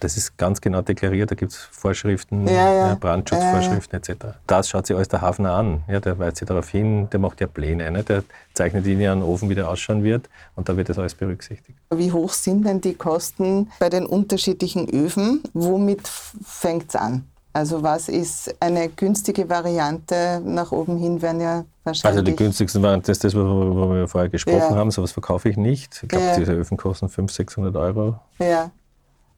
Das 0.00 0.16
ist 0.16 0.36
ganz 0.36 0.60
genau 0.60 0.82
deklariert, 0.82 1.30
da 1.30 1.34
gibt 1.34 1.52
es 1.52 1.58
Vorschriften, 1.58 2.48
ja, 2.48 2.72
ja. 2.74 2.94
Brandschutzvorschriften 2.96 3.98
etc. 3.98 4.36
Das 4.46 4.68
schaut 4.68 4.86
sich 4.86 4.96
alles 4.96 5.08
der 5.08 5.20
Hafner 5.20 5.52
an. 5.52 5.84
Ja, 5.88 6.00
der 6.00 6.18
weist 6.18 6.38
sich 6.38 6.48
darauf 6.48 6.68
hin, 6.68 7.08
der 7.10 7.20
macht 7.20 7.40
ja 7.40 7.46
Pläne. 7.46 7.90
Ne? 7.90 8.02
Der 8.02 8.24
zeichnet 8.54 8.86
Ihnen 8.86 9.00
ja 9.00 9.12
einen 9.12 9.22
Ofen, 9.22 9.48
wie 9.48 9.54
der 9.54 9.68
ausschauen 9.68 10.02
wird 10.02 10.28
und 10.56 10.68
da 10.68 10.76
wird 10.76 10.88
das 10.88 10.98
alles 10.98 11.14
berücksichtigt. 11.14 11.78
Wie 11.94 12.10
hoch 12.10 12.32
sind 12.32 12.66
denn 12.66 12.80
die 12.80 12.94
Kosten 12.94 13.70
bei 13.78 13.88
den 13.88 14.04
unterschiedlichen 14.04 14.88
Öfen? 14.90 15.42
Womit 15.52 16.08
fängt 16.08 16.88
es 16.88 16.96
an? 16.96 17.24
Also 17.54 17.84
was 17.84 18.08
ist 18.08 18.52
eine 18.58 18.88
günstige 18.88 19.48
Variante? 19.48 20.42
Nach 20.44 20.72
oben 20.72 20.96
hin 20.96 21.22
werden 21.22 21.40
ja 21.40 21.64
wahrscheinlich... 21.84 22.18
Also 22.18 22.22
die 22.22 22.34
günstigsten 22.34 22.82
Variante 22.82 23.12
ist 23.12 23.22
das, 23.22 23.32
worüber 23.36 23.94
wir 23.94 24.08
vorher 24.08 24.28
gesprochen 24.28 24.58
ja. 24.58 24.74
haben. 24.74 24.90
Sowas 24.90 25.12
verkaufe 25.12 25.48
ich 25.48 25.56
nicht. 25.56 26.00
Ich 26.02 26.08
glaube, 26.08 26.26
ja. 26.26 26.36
diese 26.36 26.52
Öfen 26.52 26.76
kosten 26.76 27.08
500, 27.08 27.36
600 27.36 27.76
Euro. 27.76 28.18
Ja. 28.40 28.72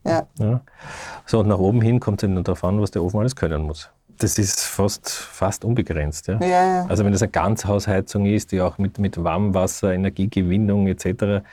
Ja. 0.05 0.27
ja. 0.39 0.61
So, 1.27 1.41
und 1.41 1.49
nach 1.49 1.59
oben 1.59 1.83
hin 1.83 2.01
kommt 2.01 2.23
es 2.23 2.27
dann 2.27 2.43
darauf 2.43 2.65
an, 2.65 2.81
was 2.81 2.91
der 2.91 3.03
Ofen 3.03 3.21
alles 3.21 3.37
können 3.37 3.63
muss. 3.63 3.91
Das 4.19 4.39
ist 4.39 4.61
fast, 4.63 5.11
fast 5.11 5.67
unbegrenzt. 5.67 6.29
Ja? 6.29 6.41
Ja, 6.41 6.47
ja. 6.47 6.87
Also 6.89 7.05
wenn 7.05 7.13
das 7.13 7.21
eine 7.21 7.31
Ganzhausheizung 7.31 8.25
ist, 8.25 8.51
die 8.51 8.63
auch 8.63 8.79
mit, 8.79 8.99
mit 8.99 9.23
Warmwasser, 9.23 9.93
Energiegewinnung 9.93 10.87
etc., 10.87 11.45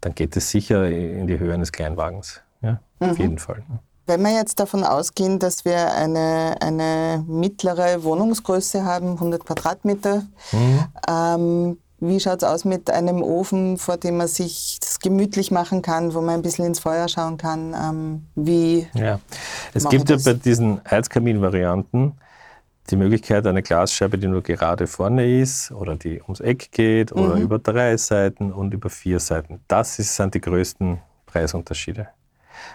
dann 0.00 0.14
geht 0.16 0.36
es 0.36 0.50
sicher 0.50 0.88
in 0.90 1.28
die 1.28 1.38
Höhe 1.38 1.54
eines 1.54 1.70
Kleinwagens. 1.70 2.40
Ja? 2.60 2.80
Mhm. 2.98 3.10
Auf 3.10 3.18
jeden 3.20 3.38
Fall. 3.38 3.62
Wenn 4.08 4.22
wir 4.22 4.32
jetzt 4.32 4.58
davon 4.58 4.84
ausgehen, 4.84 5.38
dass 5.38 5.66
wir 5.66 5.92
eine, 5.92 6.56
eine 6.60 7.22
mittlere 7.28 8.02
Wohnungsgröße 8.02 8.82
haben, 8.82 9.12
100 9.12 9.44
Quadratmeter, 9.44 10.22
mhm. 10.50 10.84
ähm, 11.06 11.78
wie 12.00 12.18
schaut 12.18 12.42
es 12.42 12.48
aus 12.48 12.64
mit 12.64 12.90
einem 12.90 13.22
Ofen, 13.22 13.76
vor 13.76 13.98
dem 13.98 14.16
man 14.16 14.26
sich 14.26 14.78
gemütlich 15.02 15.50
machen 15.50 15.82
kann, 15.82 16.14
wo 16.14 16.22
man 16.22 16.36
ein 16.36 16.42
bisschen 16.42 16.64
ins 16.64 16.78
Feuer 16.78 17.06
schauen 17.08 17.36
kann? 17.36 17.74
Ähm, 17.74 18.26
wie 18.34 18.88
ja. 18.94 19.20
Es 19.74 19.86
gibt 19.86 20.08
ja 20.08 20.16
bei 20.24 20.32
diesen 20.32 20.80
Heizkamin-Varianten 20.90 22.14
die 22.88 22.96
Möglichkeit, 22.96 23.46
eine 23.46 23.62
Glasscheibe, 23.62 24.16
die 24.16 24.26
nur 24.26 24.40
gerade 24.40 24.86
vorne 24.86 25.40
ist 25.42 25.70
oder 25.70 25.96
die 25.96 26.22
ums 26.22 26.40
Eck 26.40 26.72
geht 26.72 27.12
oder 27.12 27.36
mhm. 27.36 27.42
über 27.42 27.58
drei 27.58 27.94
Seiten 27.98 28.54
und 28.54 28.72
über 28.72 28.88
vier 28.88 29.20
Seiten. 29.20 29.60
Das 29.68 29.98
ist, 29.98 30.16
sind 30.16 30.32
die 30.34 30.40
größten 30.40 30.98
Preisunterschiede. 31.26 32.08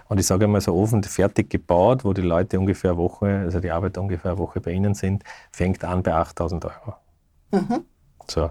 Und 0.08 0.20
ich 0.20 0.26
sage 0.26 0.46
einmal, 0.46 0.62
so 0.62 0.74
Ofen 0.74 1.04
fertig 1.04 1.50
gebaut, 1.50 2.04
wo 2.04 2.14
die 2.14 2.22
Leute 2.22 2.60
ungefähr 2.60 2.92
eine 2.92 3.00
Woche, 3.00 3.42
also 3.46 3.60
die 3.60 3.72
Arbeiter 3.72 4.02
ungefähr 4.02 4.32
eine 4.32 4.40
Woche 4.40 4.62
bei 4.62 4.72
Ihnen 4.72 4.94
sind, 4.94 5.24
fängt 5.52 5.84
an 5.84 6.04
bei 6.04 6.14
8000 6.14 6.66
Euro. 6.66 6.96
Mhm. 7.52 7.86
So. 8.28 8.50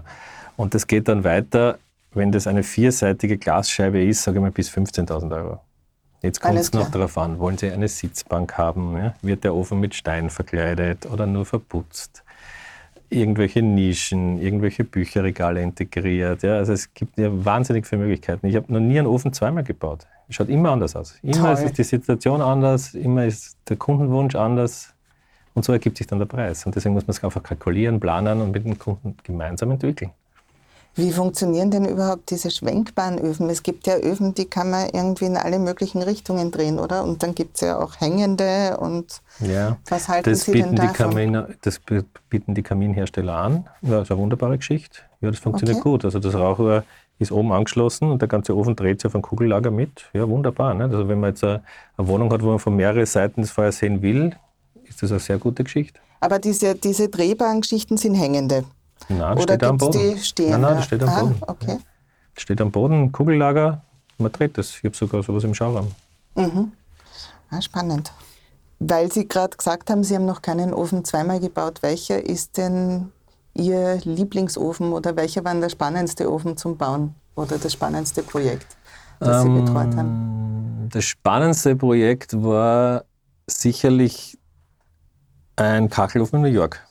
Und 0.57 0.73
das 0.73 0.87
geht 0.87 1.07
dann 1.07 1.23
weiter, 1.23 1.79
wenn 2.13 2.31
das 2.31 2.47
eine 2.47 2.63
vierseitige 2.63 3.37
Glasscheibe 3.37 4.03
ist, 4.03 4.23
sage 4.23 4.37
ich 4.37 4.41
mal 4.41 4.51
bis 4.51 4.69
15.000 4.69 5.35
Euro. 5.35 5.59
Jetzt 6.21 6.41
kommt 6.41 6.57
es 6.57 6.71
noch 6.71 6.89
darauf 6.89 7.17
an, 7.17 7.37
wollen 7.39 7.57
Sie 7.57 7.69
eine 7.69 7.89
Sitzbank 7.89 8.57
haben? 8.57 8.95
Ja? 8.97 9.13
Wird 9.21 9.43
der 9.43 9.53
Ofen 9.53 9.81
mit 9.81 9.93
Stein 9.93 10.29
verkleidet 10.29 11.05
oder 11.05 11.25
nur 11.25 11.45
verputzt? 11.45 12.23
Irgendwelche 13.13 13.61
Nischen, 13.61 14.39
irgendwelche 14.39 14.83
Bücherregale 14.83 15.61
integriert. 15.61 16.43
Ja? 16.43 16.57
Also 16.57 16.73
es 16.73 16.93
gibt 16.93 17.17
ja 17.17 17.29
wahnsinnig 17.31 17.85
viele 17.85 18.01
Möglichkeiten. 18.01 18.47
Ich 18.47 18.55
habe 18.55 18.71
noch 18.71 18.79
nie 18.79 18.97
einen 18.97 19.07
Ofen 19.07 19.33
zweimal 19.33 19.63
gebaut. 19.63 20.07
Schaut 20.29 20.49
immer 20.49 20.71
anders 20.71 20.95
aus. 20.95 21.19
Immer 21.21 21.55
Toll. 21.55 21.65
ist 21.65 21.77
die 21.77 21.83
Situation 21.83 22.41
anders, 22.41 22.93
immer 22.95 23.25
ist 23.25 23.57
der 23.69 23.77
Kundenwunsch 23.77 24.35
anders. 24.35 24.93
Und 25.53 25.63
so 25.63 25.71
ergibt 25.73 25.97
sich 25.97 26.07
dann 26.07 26.19
der 26.19 26.25
Preis. 26.25 26.65
Und 26.65 26.75
deswegen 26.75 26.93
muss 26.93 27.05
man 27.05 27.11
es 27.11 27.23
einfach 27.23 27.43
kalkulieren, 27.43 27.99
planen 27.99 28.41
und 28.41 28.51
mit 28.51 28.65
dem 28.65 28.79
Kunden 28.79 29.15
gemeinsam 29.23 29.69
entwickeln. 29.71 30.11
Wie 30.95 31.11
funktionieren 31.11 31.71
denn 31.71 31.85
überhaupt 31.85 32.29
diese 32.29 32.51
schwenkbaren 32.51 33.17
Öfen? 33.17 33.49
Es 33.49 33.63
gibt 33.63 33.87
ja 33.87 33.95
Öfen, 33.95 34.35
die 34.35 34.45
kann 34.45 34.69
man 34.69 34.89
irgendwie 34.89 35.25
in 35.25 35.37
alle 35.37 35.57
möglichen 35.57 36.03
Richtungen 36.03 36.51
drehen, 36.51 36.77
oder? 36.77 37.03
Und 37.03 37.23
dann 37.23 37.33
gibt 37.33 37.55
es 37.55 37.61
ja 37.61 37.79
auch 37.79 37.99
hängende 37.99 38.77
und 38.77 39.21
ja, 39.39 39.77
was 39.89 40.07
halten 40.07 40.35
Sie 40.35 40.51
denn 40.51 40.75
davon? 40.75 40.93
Kamin, 40.93 41.45
das 41.61 41.79
bieten 42.29 42.53
die 42.53 42.61
Kaminhersteller 42.61 43.33
an. 43.33 43.69
Ja, 43.81 43.91
das 43.91 44.03
ist 44.03 44.11
eine 44.11 44.19
wunderbare 44.19 44.57
Geschichte. 44.57 44.99
Ja, 45.21 45.31
das 45.31 45.39
funktioniert 45.39 45.79
okay. 45.79 45.89
gut. 45.89 46.05
Also 46.05 46.19
das 46.19 46.35
Rauchrohr 46.35 46.83
ist 47.17 47.31
oben 47.31 47.51
angeschlossen 47.51 48.11
und 48.11 48.21
der 48.21 48.29
ganze 48.29 48.55
Ofen 48.55 48.75
dreht 48.75 49.01
sich 49.01 49.07
auf 49.07 49.15
ein 49.15 49.23
Kugellager 49.23 49.71
mit. 49.71 50.09
Ja, 50.13 50.29
wunderbar. 50.29 50.75
Ne? 50.75 50.83
Also 50.83 51.07
wenn 51.07 51.19
man 51.19 51.31
jetzt 51.31 51.43
eine, 51.43 51.63
eine 51.97 52.07
Wohnung 52.07 52.31
hat, 52.31 52.43
wo 52.43 52.49
man 52.49 52.59
von 52.59 52.75
mehreren 52.75 53.05
Seiten 53.07 53.41
das 53.41 53.49
Feuer 53.49 53.71
sehen 53.71 54.03
will, 54.03 54.35
ist 54.83 55.01
das 55.01 55.11
eine 55.11 55.19
sehr 55.19 55.39
gute 55.39 55.63
Geschichte. 55.63 55.99
Aber 56.19 56.37
diese, 56.37 56.75
diese 56.75 57.09
drehbaren 57.09 57.61
Geschichten 57.61 57.97
sind 57.97 58.13
hängende. 58.15 58.63
Nein, 59.09 59.19
das 59.19 59.43
Oder 59.43 59.53
steht 59.53 59.63
am 59.63 59.77
Boden. 59.77 59.99
Die 59.99 60.17
stehen 60.19 60.51
nein, 60.51 60.61
nein, 60.61 60.75
das 60.77 60.85
steht 60.85 61.03
am 61.03 61.09
ah, 61.09 61.19
Boden. 61.21 61.35
Okay. 61.47 61.79
Das 62.35 62.41
steht 62.41 62.61
am 62.61 62.71
Boden, 62.71 63.11
Kugellager, 63.11 63.81
man 64.17 64.31
dreht 64.31 64.57
das. 64.57 64.77
Ich 64.77 64.83
habe 64.83 64.95
sogar 64.95 65.23
sowas 65.23 65.43
im 65.43 65.53
Schauraum. 65.53 65.91
Mhm. 66.35 66.71
Ah, 67.49 67.61
spannend. 67.61 68.11
Weil 68.79 69.11
Sie 69.11 69.27
gerade 69.27 69.55
gesagt 69.55 69.89
haben, 69.89 70.03
Sie 70.03 70.15
haben 70.15 70.25
noch 70.25 70.41
keinen 70.41 70.73
Ofen 70.73 71.05
zweimal 71.05 71.39
gebaut. 71.39 71.81
Welcher 71.81 72.23
ist 72.23 72.57
denn 72.57 73.11
Ihr 73.53 73.99
Lieblingsofen 74.03 74.93
oder 74.93 75.15
welcher 75.15 75.45
war 75.45 75.53
der 75.55 75.69
spannendste 75.69 76.31
Ofen 76.31 76.57
zum 76.57 76.77
Bauen 76.77 77.13
oder 77.35 77.57
das 77.57 77.73
spannendste 77.73 78.23
Projekt, 78.23 78.75
das 79.19 79.45
ähm, 79.45 79.55
Sie 79.55 79.61
betreut 79.61 79.95
haben? 79.95 80.89
Das 80.91 81.05
spannendste 81.05 81.75
Projekt 81.75 82.33
war 82.41 83.05
sicherlich 83.45 84.39
ein 85.55 85.89
Kachelofen 85.89 86.37
in 86.37 86.41
New 86.41 86.55
York. 86.55 86.85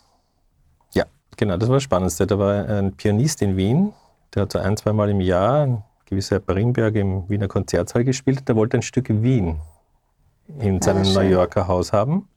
Genau, 1.43 1.57
das 1.57 1.69
war 1.69 1.75
das 1.79 1.83
Spannendste. 1.83 2.25
Da 2.25 2.39
war 2.39 2.69
ein 2.69 2.93
Pianist 2.93 3.43
in 3.43 3.57
Wien, 3.57 3.93
der 4.33 4.43
hat 4.43 4.53
so 4.53 4.61
ein, 4.61 4.77
zweimal 4.77 5.11
im 5.11 5.21
Jahr, 5.21 5.63
ein 5.63 5.83
gewisser 6.05 6.39
Bringberg 6.39 6.95
im 6.95 7.29
Wiener 7.29 7.49
Konzertsaal 7.49 8.05
gespielt. 8.05 8.49
Der 8.49 8.55
wollte 8.55 8.77
ein 8.77 8.83
Stück 8.83 9.09
Wien 9.09 9.61
in 10.61 10.81
seinem 10.81 11.03
New 11.03 11.19
Yorker 11.19 11.67
Haus 11.67 11.93
haben 11.93 12.29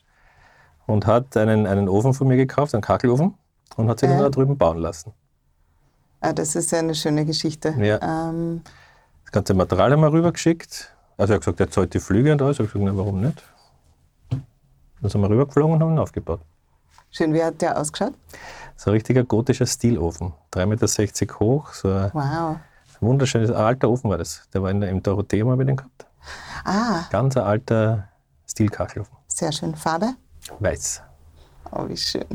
und 0.87 1.05
hat 1.05 1.37
einen, 1.37 1.67
einen 1.67 1.87
Ofen 1.87 2.15
von 2.15 2.27
mir 2.27 2.35
gekauft, 2.35 2.73
einen 2.73 2.81
Kachelofen. 2.81 3.35
und 3.75 3.89
hat 3.89 3.99
sich 3.99 4.09
dann 4.09 4.17
da 4.17 4.29
drüben 4.29 4.57
bauen 4.57 4.79
lassen. 4.79 5.13
Ah, 6.21 6.33
das 6.33 6.55
ist 6.55 6.71
ja 6.71 6.79
eine 6.79 6.95
schöne 6.95 7.25
Geschichte. 7.25 7.75
Ja. 7.77 8.01
Ähm, 8.01 8.63
das 9.25 9.31
ganze 9.31 9.53
Material 9.53 9.91
haben 9.91 10.01
wir 10.01 10.11
rübergeschickt. 10.11 10.91
Also 11.15 11.33
er 11.33 11.35
hat 11.35 11.41
gesagt, 11.41 11.59
er 11.59 11.69
zahlt 11.69 11.93
die 11.93 11.99
Flüge 11.99 12.31
und 12.31 12.41
alles. 12.41 12.55
Ich 12.55 12.59
habe 12.61 12.69
gesagt, 12.69 12.91
na, 12.91 12.97
warum 12.97 13.21
nicht? 13.21 13.43
Dann 14.31 15.11
sind 15.11 15.21
wir 15.21 15.29
rübergeflogen 15.29 15.75
und 15.75 15.83
haben 15.83 15.93
ihn 15.93 15.99
aufgebaut. 15.99 16.41
Schön, 17.15 17.33
wie 17.33 17.41
hat 17.41 17.61
der 17.61 17.79
ausgeschaut? 17.79 18.13
So 18.75 18.89
ein 18.89 18.95
richtiger 18.95 19.23
gotischer 19.23 19.65
Stilofen. 19.65 20.33
3,60 20.51 21.21
Meter 21.21 21.39
hoch. 21.39 21.71
So 21.71 21.87
ein 21.87 22.11
wow. 22.13 22.57
wunderschönes, 22.99 23.51
ein 23.51 23.55
alter 23.55 23.89
Ofen 23.89 24.09
war 24.09 24.17
das. 24.17 24.49
Der 24.53 24.61
war 24.61 24.69
in 24.69 24.81
im 24.81 25.01
Dorotheum, 25.01 25.49
habe 25.49 25.63
ich 25.63 25.67
den 25.67 25.77
gehabt. 25.77 26.05
Ah. 26.65 27.05
Ganz 27.11 27.37
ein 27.37 27.43
alter 27.43 28.09
Stilkachelofen. 28.45 29.15
Sehr 29.29 29.53
schön. 29.53 29.75
Farbe? 29.75 30.15
Weiß. 30.59 31.03
Oh, 31.71 31.87
wie 31.87 31.95
schön. 31.95 32.25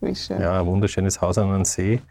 Wie 0.00 0.16
schön. 0.16 0.40
Ja, 0.40 0.58
ein 0.58 0.66
wunderschönes 0.66 1.20
Haus 1.20 1.38
an 1.38 1.50
einem 1.50 1.64
See, 1.64 2.02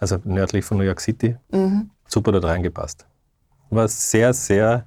also 0.00 0.18
nördlich 0.24 0.64
von 0.64 0.76
New 0.76 0.84
York 0.84 1.00
City. 1.00 1.36
Mhm. 1.52 1.88
Super 2.08 2.32
dort 2.32 2.46
reingepasst. 2.46 3.06
War 3.70 3.86
sehr, 3.86 4.34
sehr 4.34 4.86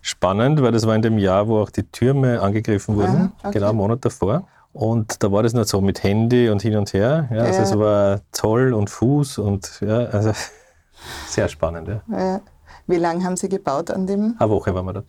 spannend, 0.00 0.60
weil 0.60 0.72
das 0.72 0.88
war 0.88 0.96
in 0.96 1.02
dem 1.02 1.18
Jahr, 1.18 1.46
wo 1.46 1.60
auch 1.60 1.70
die 1.70 1.84
Türme 1.84 2.40
angegriffen 2.40 2.96
wurden, 2.96 3.32
ah, 3.32 3.32
okay. 3.44 3.52
genau 3.52 3.68
einen 3.68 3.78
Monat 3.78 4.04
davor. 4.04 4.48
Und 4.74 5.22
da 5.22 5.30
war 5.30 5.44
das 5.44 5.54
nicht 5.54 5.68
so 5.68 5.80
mit 5.80 6.02
Handy 6.02 6.50
und 6.50 6.60
hin 6.60 6.76
und 6.76 6.92
her. 6.92 7.28
Ja, 7.30 7.42
also 7.42 7.58
ja. 7.58 7.62
es 7.62 7.78
war 7.78 8.20
Zoll 8.32 8.74
und 8.74 8.90
Fuß 8.90 9.38
und 9.38 9.80
ja, 9.80 9.98
also 10.06 10.32
sehr 11.28 11.48
spannend. 11.48 11.86
Ja. 11.86 12.02
ja. 12.10 12.40
Wie 12.88 12.96
lange 12.96 13.24
haben 13.24 13.36
Sie 13.36 13.48
gebaut 13.48 13.92
an 13.92 14.08
dem? 14.08 14.34
Eine 14.36 14.50
Woche 14.50 14.74
waren 14.74 14.84
wir 14.84 14.92
dort. 14.94 15.06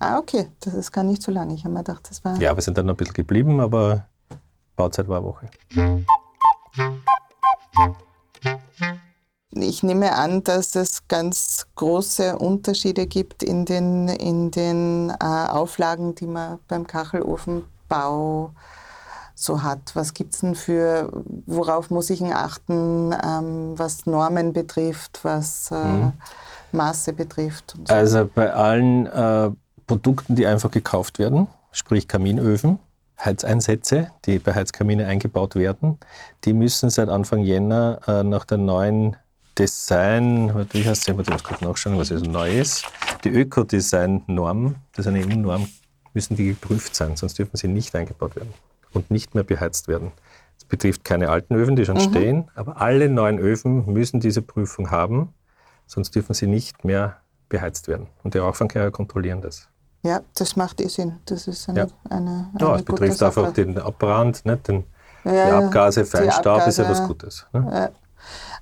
Ah, 0.00 0.18
okay, 0.18 0.48
das 0.58 0.74
ist 0.74 0.90
gar 0.90 1.04
nicht 1.04 1.22
so 1.22 1.30
lange. 1.30 1.54
Ich 1.54 1.64
habe 1.64 1.72
mir 1.72 1.84
gedacht, 1.84 2.10
das 2.10 2.24
war. 2.24 2.36
Ja, 2.40 2.54
wir 2.56 2.62
sind 2.62 2.76
dann 2.76 2.86
noch 2.86 2.94
ein 2.94 2.96
bisschen 2.96 3.14
geblieben, 3.14 3.60
aber 3.60 4.08
Bauzeit 4.74 5.06
war 5.06 5.18
eine 5.18 5.26
Woche. 5.26 5.48
Ich 9.52 9.84
nehme 9.84 10.16
an, 10.16 10.42
dass 10.42 10.74
es 10.74 11.06
ganz 11.06 11.68
große 11.76 12.36
Unterschiede 12.38 13.06
gibt 13.06 13.44
in 13.44 13.64
den, 13.64 14.08
in 14.08 14.50
den 14.50 15.10
äh, 15.10 15.24
Auflagen, 15.24 16.16
die 16.16 16.26
man 16.26 16.58
beim 16.66 16.88
Kachelofenbau 17.94 18.54
so 19.36 19.62
hat. 19.62 19.94
Was 19.94 20.14
gibt 20.14 20.34
es 20.34 20.40
denn 20.40 20.54
für, 20.54 21.10
worauf 21.46 21.90
muss 21.90 22.10
ich 22.10 22.22
achten, 22.22 23.12
ähm, 23.12 23.74
was 23.76 24.06
Normen 24.06 24.52
betrifft, 24.52 25.20
was 25.22 25.70
äh, 25.72 25.74
mhm. 25.74 26.12
Maße 26.72 27.12
betrifft? 27.12 27.74
So? 27.86 27.92
Also 27.92 28.30
bei 28.32 28.52
allen 28.52 29.06
äh, 29.06 29.50
Produkten, 29.86 30.36
die 30.36 30.46
einfach 30.46 30.70
gekauft 30.70 31.18
werden, 31.18 31.48
sprich 31.72 32.06
Kaminöfen, 32.06 32.78
Heizeinsätze, 33.22 34.10
die 34.24 34.38
bei 34.38 34.54
Heizkamine 34.54 35.06
eingebaut 35.06 35.56
werden, 35.56 35.98
die 36.44 36.52
müssen 36.52 36.90
seit 36.90 37.08
Anfang 37.08 37.40
Jänner 37.40 38.00
äh, 38.06 38.22
nach 38.22 38.44
der 38.44 38.58
neuen 38.58 39.16
Design, 39.58 40.52
wie 40.72 40.84
heißt 40.84 41.08
das? 41.08 41.18
Ich 41.18 41.30
muss 41.30 41.44
kurz 41.44 41.60
nachschauen, 41.60 41.96
was 41.96 42.10
ist 42.10 42.26
neu 42.26 42.58
ist. 42.58 42.84
Die 43.22 43.28
Ökodesign-Norm, 43.28 44.74
das 44.92 45.06
ist 45.06 45.12
eine 45.12 45.24
EU-Norm, 45.24 45.68
müssen 46.14 46.36
die 46.36 46.48
geprüft 46.48 46.94
sein, 46.94 47.16
sonst 47.16 47.38
dürfen 47.38 47.56
sie 47.56 47.68
nicht 47.68 47.94
eingebaut 47.94 48.36
werden 48.36 48.54
und 48.92 49.10
nicht 49.10 49.34
mehr 49.34 49.44
beheizt 49.44 49.88
werden. 49.88 50.12
Das 50.56 50.64
betrifft 50.64 51.04
keine 51.04 51.28
alten 51.28 51.54
Öfen, 51.54 51.76
die 51.76 51.84
schon 51.84 51.96
mhm. 51.96 52.10
stehen, 52.10 52.50
aber 52.54 52.80
alle 52.80 53.08
neuen 53.08 53.38
Öfen 53.38 53.92
müssen 53.92 54.20
diese 54.20 54.42
Prüfung 54.42 54.90
haben, 54.90 55.34
sonst 55.86 56.14
dürfen 56.14 56.34
sie 56.34 56.46
nicht 56.46 56.84
mehr 56.84 57.18
beheizt 57.48 57.88
werden. 57.88 58.06
Und 58.22 58.34
die 58.34 58.38
Rauchfangkehrer 58.38 58.90
kontrollieren 58.90 59.40
das. 59.40 59.68
Ja, 60.02 60.20
das 60.34 60.54
macht 60.56 60.80
eh 60.80 60.88
Sinn. 60.88 61.18
Das 61.24 61.48
ist 61.48 61.68
eine, 61.68 61.80
ja. 61.80 61.86
eine, 62.10 62.50
eine 62.52 62.60
Ja, 62.60 62.76
es 62.76 62.82
betrifft 62.82 63.18
Sache. 63.18 63.40
einfach 63.40 63.54
den 63.54 63.78
Abbrand, 63.78 64.44
nicht? 64.44 64.68
Den, 64.68 64.84
ja, 65.24 65.46
die 65.46 65.64
Abgase, 65.64 66.04
Feinstaub 66.04 66.58
Abgase, 66.58 66.68
ist 66.68 66.78
ja 66.78 66.90
was 66.90 67.06
Gutes. 67.06 67.46
Ne? 67.52 67.90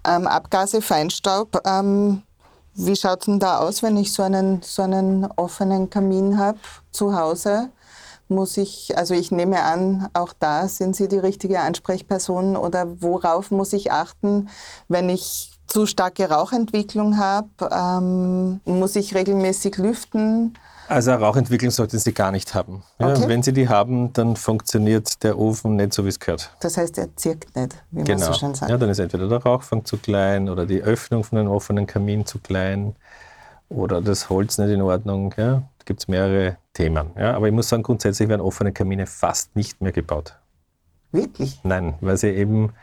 Ja. 0.04 0.16
Ähm, 0.16 0.26
Abgase, 0.26 0.80
Feinstaub, 0.80 1.60
ähm, 1.66 2.22
wie 2.74 2.96
schaut 2.96 3.20
es 3.20 3.26
denn 3.26 3.38
da 3.38 3.58
aus, 3.58 3.82
wenn 3.82 3.96
ich 3.96 4.12
so 4.12 4.22
einen, 4.22 4.62
so 4.62 4.82
einen 4.82 5.26
offenen 5.36 5.90
Kamin 5.90 6.38
habe 6.38 6.58
zu 6.90 7.16
Hause? 7.16 7.70
Muss 8.28 8.56
ich, 8.56 8.96
also 8.96 9.14
ich 9.14 9.30
nehme 9.30 9.62
an, 9.62 10.08
auch 10.14 10.32
da 10.38 10.66
sind 10.68 10.96
Sie 10.96 11.08
die 11.08 11.18
richtige 11.18 11.60
Ansprechperson 11.60 12.56
oder 12.56 13.02
worauf 13.02 13.50
muss 13.50 13.72
ich 13.74 13.92
achten, 13.92 14.48
wenn 14.88 15.10
ich 15.10 15.50
zu 15.66 15.86
starke 15.86 16.30
Rauchentwicklung 16.30 17.18
habe? 17.18 17.48
Ähm, 17.70 18.60
muss 18.64 18.96
ich 18.96 19.14
regelmäßig 19.14 19.76
lüften? 19.76 20.54
Also 20.92 21.12
Rauchentwicklung 21.12 21.70
sollten 21.70 21.98
Sie 21.98 22.12
gar 22.12 22.32
nicht 22.32 22.54
haben. 22.54 22.82
Ja, 22.98 23.08
okay. 23.08 23.24
Wenn 23.26 23.42
Sie 23.42 23.54
die 23.54 23.66
haben, 23.66 24.12
dann 24.12 24.36
funktioniert 24.36 25.22
der 25.22 25.38
Ofen 25.38 25.76
nicht 25.76 25.94
so, 25.94 26.04
wie 26.04 26.10
es 26.10 26.20
gehört. 26.20 26.54
Das 26.60 26.76
heißt, 26.76 26.98
er 26.98 27.16
zirkt 27.16 27.56
nicht, 27.56 27.82
wie 27.92 28.04
genau. 28.04 28.26
man 28.26 28.32
so 28.34 28.38
schön 28.38 28.54
sagt. 28.54 28.70
Ja, 28.70 28.76
dann 28.76 28.90
ist 28.90 28.98
entweder 28.98 29.26
der 29.26 29.42
Rauchfang 29.42 29.86
zu 29.86 29.96
klein 29.96 30.50
oder 30.50 30.66
die 30.66 30.82
Öffnung 30.82 31.24
von 31.24 31.38
einem 31.38 31.48
offenen 31.48 31.86
Kamin 31.86 32.26
zu 32.26 32.40
klein 32.40 32.94
oder 33.70 34.02
das 34.02 34.28
Holz 34.28 34.58
nicht 34.58 34.68
in 34.68 34.82
Ordnung. 34.82 35.34
Ja. 35.38 35.62
Da 35.78 35.84
gibt 35.86 36.00
es 36.00 36.08
mehrere 36.08 36.58
Themen. 36.74 37.10
Ja. 37.16 37.34
Aber 37.36 37.46
ich 37.46 37.54
muss 37.54 37.70
sagen, 37.70 37.82
grundsätzlich 37.82 38.28
werden 38.28 38.42
offene 38.42 38.72
Kamine 38.72 39.06
fast 39.06 39.56
nicht 39.56 39.80
mehr 39.80 39.92
gebaut. 39.92 40.36
Wirklich? 41.10 41.58
Nein, 41.62 41.94
weil 42.02 42.18
sie 42.18 42.28
eben 42.28 42.74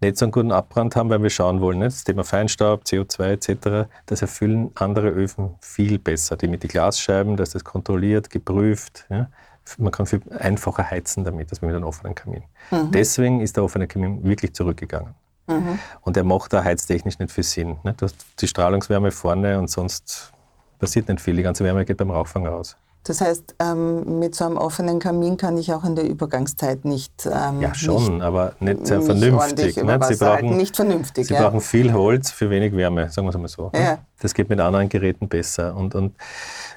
nicht 0.00 0.16
so 0.16 0.24
einen 0.24 0.32
guten 0.32 0.52
Abbrand 0.52 0.96
haben, 0.96 1.10
weil 1.10 1.22
wir 1.22 1.30
schauen 1.30 1.60
wollen. 1.60 1.78
Nicht? 1.78 1.96
Das 1.96 2.04
Thema 2.04 2.24
Feinstaub, 2.24 2.84
CO2 2.84 3.24
etc., 3.32 3.88
das 4.06 4.22
erfüllen 4.22 4.70
andere 4.74 5.08
Öfen 5.08 5.56
viel 5.60 5.98
besser. 5.98 6.36
Die 6.36 6.48
mit 6.48 6.62
den 6.62 6.68
Glasscheiben, 6.68 7.36
dass 7.36 7.50
das 7.50 7.64
kontrolliert, 7.64 8.30
geprüft. 8.30 9.06
Ja? 9.10 9.28
Man 9.76 9.92
kann 9.92 10.06
viel 10.06 10.22
einfacher 10.38 10.90
heizen 10.90 11.24
damit, 11.24 11.50
als 11.50 11.60
mit 11.60 11.74
einem 11.74 11.84
offenen 11.84 12.14
Kamin. 12.14 12.44
Mhm. 12.70 12.90
Deswegen 12.92 13.40
ist 13.40 13.56
der 13.56 13.64
offene 13.64 13.86
Kamin 13.86 14.24
wirklich 14.24 14.54
zurückgegangen. 14.54 15.14
Mhm. 15.46 15.78
Und 16.02 16.16
er 16.16 16.24
macht 16.24 16.52
da 16.52 16.62
heiztechnisch 16.62 17.18
nicht 17.18 17.32
viel 17.32 17.44
Sinn. 17.44 17.76
Nicht? 17.82 18.00
Du 18.00 18.06
hast 18.06 18.16
die 18.40 18.46
Strahlungswärme 18.46 19.10
vorne 19.10 19.58
und 19.58 19.68
sonst 19.68 20.32
passiert 20.78 21.08
nicht 21.08 21.20
viel. 21.20 21.36
Die 21.36 21.42
ganze 21.42 21.64
Wärme 21.64 21.84
geht 21.84 21.96
beim 21.96 22.10
Rauchfang 22.10 22.46
raus. 22.46 22.76
Das 23.08 23.22
heißt, 23.22 23.54
ähm, 23.58 24.18
mit 24.18 24.34
so 24.34 24.44
einem 24.44 24.58
offenen 24.58 24.98
Kamin 24.98 25.38
kann 25.38 25.56
ich 25.56 25.72
auch 25.72 25.82
in 25.84 25.96
der 25.96 26.06
Übergangszeit 26.06 26.84
nicht. 26.84 27.24
Ähm, 27.24 27.62
ja, 27.62 27.74
schon, 27.74 28.16
nicht, 28.16 28.22
aber 28.22 28.52
nicht 28.60 28.86
sehr 28.86 29.00
vernünftig. 29.00 29.76
Nicht? 29.82 30.04
Sie, 30.04 30.16
brauchen, 30.16 30.56
nicht 30.58 30.76
vernünftig, 30.76 31.26
Sie 31.26 31.32
ja. 31.32 31.40
brauchen 31.40 31.62
viel 31.62 31.94
Holz 31.94 32.30
für 32.30 32.50
wenig 32.50 32.76
Wärme, 32.76 33.08
sagen 33.08 33.26
wir 33.26 33.30
es 33.30 33.38
mal 33.38 33.48
so. 33.48 33.70
Ja. 33.74 34.00
Das 34.20 34.34
geht 34.34 34.50
mit 34.50 34.60
anderen 34.60 34.90
Geräten 34.90 35.26
besser. 35.26 35.74
Und, 35.74 35.94
und 35.94 36.16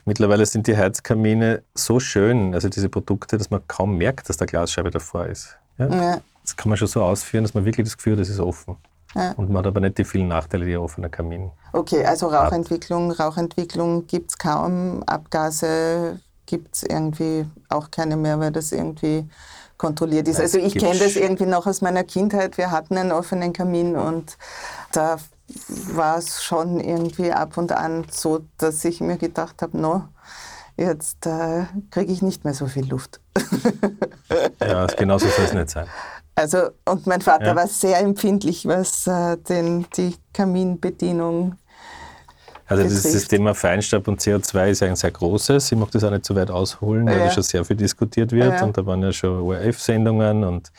mittlerweile 0.06 0.46
sind 0.46 0.68
die 0.68 0.78
Heizkamine 0.78 1.64
so 1.76 2.00
schön, 2.00 2.54
also 2.54 2.70
diese 2.70 2.88
Produkte, 2.88 3.38
dass 3.38 3.50
man 3.50 3.60
kaum 3.68 3.98
merkt, 3.98 4.30
dass 4.30 4.38
da 4.38 4.46
Glasscheibe 4.46 4.90
davor 4.90 5.26
ist. 5.26 5.58
Ja. 5.80 6.22
Das 6.44 6.56
kann 6.56 6.70
man 6.70 6.78
schon 6.78 6.88
so 6.88 7.04
ausführen, 7.04 7.44
dass 7.44 7.54
man 7.54 7.66
wirklich 7.66 7.86
das 7.86 7.98
Gefühl 7.98 8.14
hat, 8.14 8.22
das 8.22 8.30
ist 8.30 8.40
offen. 8.40 8.78
Ja. 9.16 9.34
Und 9.34 9.50
man 9.50 9.60
hat 9.60 9.68
aber 9.68 9.82
nicht 9.82 9.98
die 9.98 10.06
vielen 10.06 10.30
Nachteile, 10.30 10.66
die 10.66 10.74
ein 10.74 10.80
offener 10.80 11.10
Kamin 11.10 11.52
Okay, 11.74 12.06
also 12.06 12.28
Rauchentwicklung, 12.28 13.12
hat. 13.12 13.20
Rauchentwicklung 13.20 14.08
gibt 14.08 14.32
es 14.32 14.38
kaum, 14.38 15.04
Abgase 15.04 16.20
gibt 16.46 16.76
es 16.76 16.84
irgendwie 16.84 17.46
auch 17.70 17.92
keine 17.92 18.18
mehr, 18.18 18.40
weil 18.40 18.52
das 18.52 18.72
irgendwie 18.72 19.28
kontrolliert 19.78 20.28
ist. 20.28 20.40
also 20.40 20.60
ich 20.60 20.76
kenne 20.76 21.00
das 21.00 21.16
irgendwie 21.16 21.46
noch 21.46 21.66
aus 21.66 21.82
meiner 21.82 22.04
Kindheit. 22.04 22.58
Wir 22.58 22.72
hatten 22.72 22.98
einen 22.98 23.12
offenen 23.12 23.52
Kamin 23.52 23.96
und 23.96 24.38
da 24.92 25.18
war 25.94 26.18
es 26.18 26.44
schon 26.44 26.80
irgendwie 26.80 27.32
ab 27.32 27.58
und 27.58 27.72
an 27.72 28.06
so, 28.12 28.42
dass 28.58 28.84
ich 28.86 29.02
mir 29.02 29.18
gedacht 29.18 29.62
habe, 29.62 29.78
no, 29.78 30.04
jetzt 30.78 31.26
äh, 31.26 31.66
kriege 31.90 32.12
ich 32.12 32.22
nicht 32.22 32.44
mehr 32.44 32.54
so 32.54 32.68
viel 32.68 32.88
Luft. 32.88 33.22
ja, 34.60 34.86
genauso 34.98 35.28
soll 35.28 35.46
es 35.46 35.54
nicht 35.54 35.70
sein. 35.70 35.88
Also, 36.36 36.70
und 36.86 37.06
mein 37.08 37.22
Vater 37.22 37.48
ja. 37.48 37.56
war 37.56 37.68
sehr 37.68 38.00
empfindlich, 38.00 38.66
was 38.66 39.06
äh, 39.06 39.38
den, 39.38 39.86
die 39.96 40.16
Kaminbedienung 40.34 41.58
also 42.72 42.84
das, 42.84 43.04
das, 43.04 43.28
Thema 43.28 43.54
Feinstaub 43.54 44.08
und 44.08 44.22
CO2 44.22 44.70
ist 44.70 44.82
ein 44.82 44.96
sehr 44.96 45.12
großes. 45.12 45.74
Ich 45.74 45.78
mag 45.78 45.92
das 45.92 46.06
auch 46.06 46.12
nicht 46.12 46.24
zu 46.24 46.34
weit 46.38 46.50
ausholen, 46.50 47.06
weil 47.06 47.18
ja. 47.18 47.26
das 47.26 47.34
schon 47.34 47.44
sehr 47.44 47.66
viel 47.66 47.76
diskutiert 47.76 48.32
wird. 48.32 48.54
Ja. 48.54 48.64
Und 48.64 48.78
da 48.78 48.86
waren 48.86 49.02
ja 49.04 49.12
schon 49.12 49.42
ORF-Sendungen 49.42 50.46
und 50.46 50.72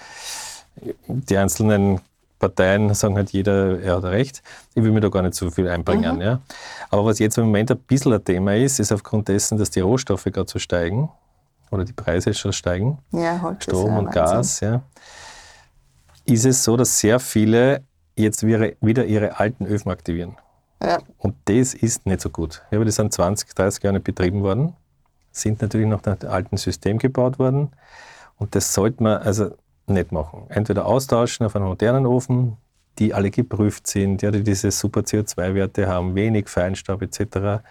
die 1.06 1.36
einzelnen 1.36 2.00
Parteien 2.38 2.92
sagen 2.94 3.16
halt 3.16 3.30
jeder, 3.30 3.78
er 3.80 3.96
hat 3.96 4.04
recht. 4.04 4.42
Ich 4.74 4.82
will 4.82 4.90
mir 4.90 5.00
da 5.00 5.08
gar 5.08 5.22
nicht 5.22 5.34
so 5.34 5.50
viel 5.50 5.68
einbringen. 5.68 6.16
Mhm. 6.16 6.22
Ja. 6.22 6.40
Aber 6.90 7.04
was 7.04 7.18
jetzt 7.18 7.36
im 7.36 7.44
Moment 7.44 7.70
ein 7.70 7.78
bisschen 7.78 8.12
ein 8.14 8.24
Thema 8.24 8.56
ist, 8.56 8.80
ist 8.80 8.90
aufgrund 8.90 9.28
dessen, 9.28 9.58
dass 9.58 9.70
die 9.70 9.80
Rohstoffe 9.80 10.24
gerade 10.24 10.50
so 10.50 10.58
steigen 10.58 11.10
oder 11.70 11.84
die 11.84 11.92
Preise 11.92 12.32
schon 12.34 12.52
steigen, 12.52 12.98
ja, 13.12 13.56
Strom 13.60 13.96
und 13.96 14.10
Gas, 14.12 14.60
ja, 14.60 14.82
ist 16.32 16.46
es 16.46 16.64
so, 16.64 16.76
dass 16.76 16.98
sehr 16.98 17.20
viele 17.20 17.82
jetzt 18.16 18.46
wieder 18.46 19.04
ihre 19.04 19.38
alten 19.38 19.66
Öfen 19.66 19.90
aktivieren. 19.90 20.36
Ja. 20.82 20.98
Und 21.18 21.34
das 21.44 21.74
ist 21.74 22.06
nicht 22.06 22.20
so 22.20 22.30
gut. 22.30 22.62
Ja, 22.70 22.78
aber 22.78 22.84
die 22.84 22.90
sind 22.90 23.12
20, 23.12 23.54
30 23.54 23.82
Jahre 23.84 24.00
betrieben 24.00 24.42
worden, 24.42 24.74
sind 25.30 25.62
natürlich 25.62 25.86
noch 25.86 26.04
nach 26.04 26.16
dem 26.16 26.30
alten 26.30 26.56
System 26.56 26.98
gebaut 26.98 27.38
worden. 27.38 27.70
Und 28.36 28.54
das 28.54 28.74
sollte 28.74 29.02
man 29.02 29.22
also 29.22 29.54
nicht 29.86 30.12
machen. 30.12 30.46
Entweder 30.48 30.86
austauschen 30.86 31.46
auf 31.46 31.54
einen 31.56 31.66
modernen 31.66 32.06
Ofen, 32.06 32.56
die 32.98 33.14
alle 33.14 33.30
geprüft 33.30 33.86
sind, 33.86 34.22
ja, 34.22 34.30
die 34.30 34.42
diese 34.42 34.70
super 34.70 35.00
CO2-Werte 35.00 35.86
haben, 35.86 36.14
wenig 36.14 36.48
Feinstaub 36.48 37.02
etc. 37.02 37.62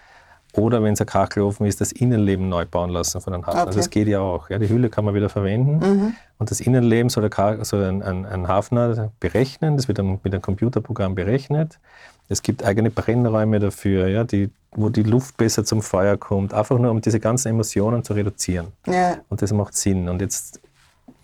Oder 0.54 0.84
wenn 0.84 0.94
es 0.94 1.02
ein 1.02 1.08
Kachelofen 1.08 1.66
ist, 1.66 1.80
das 1.80 1.92
Innenleben 1.92 2.50
neu 2.50 2.66
bauen 2.66 2.90
lassen 2.90 3.22
von 3.22 3.34
einem 3.34 3.46
Hafner. 3.46 3.60
Also 3.62 3.70
Okay. 3.70 3.78
das 3.78 3.90
geht 3.90 4.08
ja 4.08 4.20
auch. 4.20 4.50
Ja. 4.50 4.60
Die 4.60 4.68
Hülle 4.70 4.90
kann 4.90 5.06
man 5.06 5.14
wieder 5.14 5.30
verwenden. 5.30 5.78
Mhm. 5.80 6.14
Und 6.40 6.52
das 6.52 6.60
Innenleben 6.60 7.10
soll, 7.10 7.30
der 7.30 7.64
soll 7.66 7.84
ein, 7.86 8.02
ein, 8.04 8.26
ein 8.26 8.48
Hafner 8.48 9.12
berechnen. 9.20 9.78
Das 9.78 9.88
wird 9.88 10.00
dann 10.00 10.20
mit 10.24 10.34
einem 10.34 10.42
Computerprogramm 10.42 11.16
berechnet. 11.16 11.80
Es 12.28 12.42
gibt 12.42 12.64
eigene 12.64 12.90
Brennräume 12.90 13.60
dafür, 13.60 14.08
ja, 14.08 14.24
die, 14.24 14.50
wo 14.72 14.90
die 14.90 15.04
Luft 15.04 15.38
besser 15.38 15.64
zum 15.66 15.82
Feuer 15.82 16.18
kommt. 16.18 16.54
Einfach 16.54 16.80
nur, 16.80 16.92
um 16.92 17.02
diese 17.02 17.20
ganzen 17.20 17.50
Emotionen 17.50 18.04
zu 18.04 18.14
reduzieren. 18.14 18.68
Ja, 18.88 19.18
Und 19.30 19.42
das 19.42 19.52
macht 19.54 19.76
Sinn. 19.76 20.10
Und 20.10 20.22
jetzt 20.22 20.60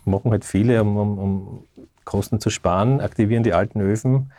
machen 0.05 0.31
halt 0.31 0.45
viele, 0.45 0.81
um, 0.81 0.97
um, 0.97 1.19
um 1.19 1.63
Kosten 2.05 2.39
zu 2.39 2.49
sparen, 2.49 3.01
aktivieren 3.01 3.43
die 3.43 3.53
alten 3.53 3.81
Öfen. 3.81 4.31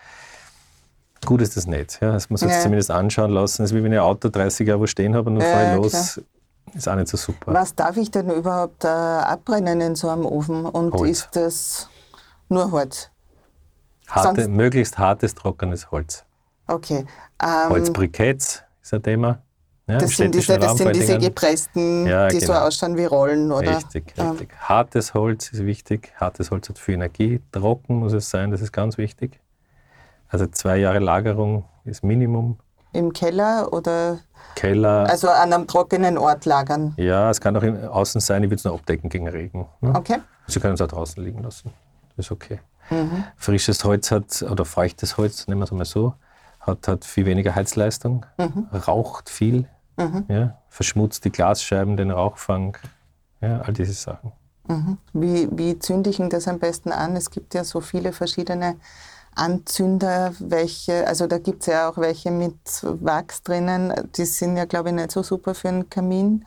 Gut 1.26 1.40
ist 1.42 1.56
das 1.56 1.66
nicht. 1.66 2.00
Ja. 2.00 2.12
Das 2.12 2.30
muss 2.30 2.40
man 2.40 2.48
sich 2.50 2.56
Ja. 2.58 2.62
zumindest 2.62 2.90
anschauen 2.90 3.30
lassen. 3.30 3.62
Das 3.62 3.70
ist 3.70 3.76
wie 3.76 3.82
wenn 3.82 3.92
ich 3.92 3.98
ein 3.98 4.04
Auto 4.04 4.28
30 4.28 4.66
Jahre 4.66 4.80
wo 4.80 4.86
stehen 4.86 5.14
habe 5.14 5.28
und 5.30 5.36
dann 5.36 5.46
Ja, 5.48 5.52
fahre 5.52 5.64
ich 5.64 5.70
ja, 5.70 5.76
los. 5.76 6.20
Ist 6.74 6.88
auch 6.88 6.94
nicht 6.96 7.08
so 7.08 7.16
super. 7.16 7.54
Was 7.54 7.74
darf 7.74 7.96
ich 7.96 8.10
denn 8.10 8.30
überhaupt 8.30 8.84
äh, 8.84 8.88
abbrennen 8.88 9.80
in 9.80 9.94
so 9.94 10.08
einem 10.10 10.26
Ofen? 10.26 10.66
Und 10.66 10.92
Holz. 10.92 11.10
ist 11.10 11.28
das 11.32 11.88
nur 12.48 12.70
Holz? 12.70 13.10
Harte, 14.08 14.42
sonst- 14.42 14.48
möglichst 14.56 14.98
hartes, 14.98 15.34
trockenes 15.34 15.90
Holz. 15.90 16.24
Okay. 16.66 17.06
Ähm, 17.42 17.68
Holzbriketts 17.70 18.62
ist 18.82 18.94
ein 18.94 19.02
Thema. 19.02 19.42
Ja, 19.86 19.96
das 19.96 20.10
sind, 20.18 20.34
diese, 20.34 20.58
das 20.58 20.76
sind 20.76 20.94
diese 20.94 21.16
gepressten, 21.18 22.06
Ja, 22.06 22.28
die 22.28 22.40
so 22.40 22.48
genau. 22.52 22.66
ausschauen 22.66 22.96
wie 22.98 23.06
Rollen, 23.06 23.50
oder? 23.50 23.76
Richtig, 23.78 24.12
richtig. 24.18 24.50
Hartes 24.60 25.14
Holz 25.14 25.50
ist 25.50 25.64
wichtig. 25.64 26.12
Hartes 26.20 26.50
Holz 26.50 26.68
hat 26.68 26.78
viel 26.78 26.94
Energie. 26.96 27.40
Trocken 27.52 27.96
muss 27.96 28.12
es 28.12 28.28
sein, 28.28 28.50
das 28.50 28.60
ist 28.60 28.72
ganz 28.72 28.98
wichtig. 28.98 29.40
Also 30.28 30.46
zwei 30.46 30.76
Jahre 30.78 30.98
Lagerung 30.98 31.64
ist 31.84 32.04
Minimum. 32.04 32.58
Im 32.92 33.12
Keller 33.12 33.72
oder 33.72 34.18
Keller. 34.54 35.06
also 35.08 35.28
an 35.28 35.52
einem 35.52 35.66
trockenen 35.66 36.16
Ort 36.18 36.44
lagern? 36.46 36.94
ja, 36.96 37.30
es 37.30 37.40
kann 37.40 37.56
auch 37.56 37.62
im 37.62 37.76
außen 37.84 38.20
sein, 38.20 38.42
ich 38.42 38.48
würde 38.50 38.56
es 38.56 38.64
nur 38.64 38.74
abdecken 38.74 39.10
gegen 39.10 39.28
Regen. 39.28 39.66
Ne? 39.80 39.94
Okay. 39.94 40.18
Sie 40.46 40.58
können 40.60 40.74
es 40.74 40.80
auch 40.80 40.88
draußen 40.88 41.22
liegen 41.22 41.42
lassen. 41.42 41.70
Das 42.16 42.26
ist 42.26 42.32
okay. 42.32 42.60
Mhm. 42.90 43.24
Frisches 43.36 43.84
Holz 43.84 44.10
hat, 44.10 44.42
oder 44.42 44.64
feuchtes 44.64 45.18
Holz, 45.18 45.46
nehmen 45.46 45.60
wir 45.60 45.64
es 45.64 45.70
einmal 45.70 45.84
so, 45.84 46.14
hat, 46.60 46.88
hat 46.88 47.04
viel 47.04 47.26
weniger 47.26 47.54
Heizleistung, 47.54 48.24
Mhm. 48.38 48.66
raucht 48.86 49.28
viel, 49.28 49.66
ja, 50.28 50.56
verschmutzt 50.68 51.24
die 51.24 51.30
Glasscheiben, 51.32 51.96
den 51.96 52.10
Rauchfang, 52.10 52.76
ja, 53.40 53.60
all 53.60 53.72
diese 53.74 53.92
Sachen. 53.92 54.32
Wie, 55.12 55.48
wie 55.50 55.78
zünde 55.78 56.10
ich 56.10 56.22
das 56.30 56.46
am 56.48 56.58
besten 56.58 56.92
an? 56.92 57.16
Es 57.16 57.30
gibt 57.30 57.54
ja 57.54 57.64
so 57.64 57.80
viele 57.80 58.12
verschiedene 58.12 58.76
Anzünder, 59.38 60.32
welche, 60.40 61.06
also 61.06 61.26
da 61.26 61.38
gibt 61.38 61.60
es 61.62 61.66
ja 61.66 61.88
auch 61.88 61.96
welche 61.98 62.30
mit 62.30 62.54
Wachs 62.82 63.42
drinnen, 63.42 63.92
die 64.16 64.24
sind 64.24 64.56
ja, 64.56 64.64
glaube 64.64 64.88
ich, 64.90 64.94
nicht 64.94 65.12
so 65.12 65.22
super 65.22 65.54
für 65.54 65.68
einen 65.68 65.88
Kamin. 65.88 66.44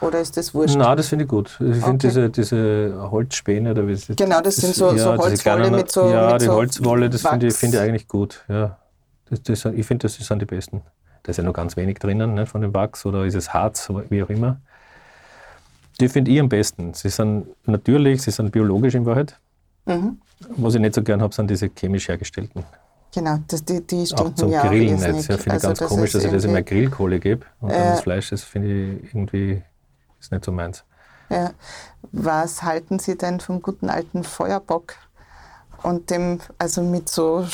Oder 0.00 0.20
ist 0.20 0.36
das 0.36 0.52
wurscht? 0.54 0.74
Na, 0.76 0.94
das 0.96 1.08
finde 1.08 1.24
ich 1.24 1.30
gut. 1.30 1.50
Ich 1.60 1.76
finde 1.76 1.84
Okay. 1.86 1.98
diese, 1.98 2.30
diese 2.30 3.08
Holzspäne, 3.10 3.70
oder 3.70 3.86
wie 3.86 3.92
es 3.92 4.06
Genau, 4.08 4.40
das 4.40 4.56
sind 4.56 4.74
so- 4.74 4.88
so 4.88 4.92
diese 4.94 5.08
Holzwolle 5.10 5.36
kleinen- 5.36 5.74
mit 5.76 5.90
so- 5.92 6.08
Ja, 6.10 6.32
mit 6.32 6.42
die 6.42 6.46
so 6.46 6.52
Holzwolle, 6.54 7.08
das 7.10 7.22
finde 7.22 7.46
ich, 7.46 7.54
finde 7.54 7.76
ich 7.78 7.82
eigentlich 7.82 8.08
gut. 8.08 8.44
Ja. 8.48 8.76
Das, 9.30 9.42
das, 9.42 9.64
ich 9.66 9.86
finde, 9.86 10.02
das 10.08 10.14
sind 10.14 10.42
die 10.42 10.46
besten. 10.46 10.82
Da 11.22 11.30
ist 11.30 11.36
ja 11.36 11.44
noch 11.44 11.54
ganz 11.54 11.76
wenig 11.76 11.98
drinnen 12.00 12.34
ne, 12.34 12.46
von 12.46 12.60
dem 12.60 12.74
Wachs 12.74 13.06
oder 13.06 13.24
ist 13.24 13.34
es 13.34 13.54
Harz, 13.54 13.88
wie 14.10 14.22
auch 14.22 14.28
immer. 14.28 14.56
Die 16.00 16.08
finde 16.08 16.30
ich 16.32 16.40
am 16.40 16.48
besten. 16.48 16.94
Sie 16.94 17.08
sind 17.10 17.46
natürlich, 17.66 18.22
sie 18.22 18.30
sind 18.32 18.50
biologisch 18.50 18.94
in 18.94 19.06
Wahrheit. 19.06 19.38
Mhm. 19.86 20.20
Was 20.56 20.74
ich 20.74 20.80
nicht 20.80 20.94
so 20.94 21.02
gern 21.02 21.22
habe, 21.22 21.34
sind 21.34 21.48
diese 21.50 21.68
chemisch 21.68 22.08
hergestellten. 22.08 22.64
Genau, 23.14 23.38
das, 23.46 23.64
die, 23.64 23.86
die 23.86 24.02
Auch 24.02 24.06
stinken 24.06 24.36
zum 24.36 24.50
ja 24.50 24.62
auch 24.62 24.68
Grillen 24.68 24.88
irrsinnig. 24.94 25.16
nicht. 25.16 25.28
Ja, 25.28 25.36
finde 25.36 25.48
ich 25.48 25.52
Also 25.54 25.66
ganz 25.68 25.78
das 25.80 25.88
komisch, 25.88 26.12
dass 26.12 26.24
ich 26.24 26.30
das 26.30 26.44
in 26.44 26.50
meine 26.52 26.60
irgendwie- 26.60 26.74
Grillkohle 26.80 27.20
gebe. 27.20 27.46
Und 27.60 27.70
dann 27.72 27.78
Ja. 27.78 27.90
das 27.92 28.00
Fleisch, 28.00 28.30
das 28.30 28.42
finde 28.42 28.68
ich 28.68 29.04
irgendwie 29.14 29.62
ist 30.18 30.32
nicht 30.32 30.44
so 30.44 30.52
meins. 30.52 30.84
Ja. 31.28 31.50
Was 32.12 32.62
halten 32.62 32.98
Sie 32.98 33.16
denn 33.18 33.40
vom 33.40 33.60
guten 33.62 33.90
alten 33.90 34.24
Feuerbock? 34.24 34.94
Und 35.82 36.10
dem, 36.10 36.38
also 36.58 36.82
mit 36.82 37.08
so, 37.08 37.46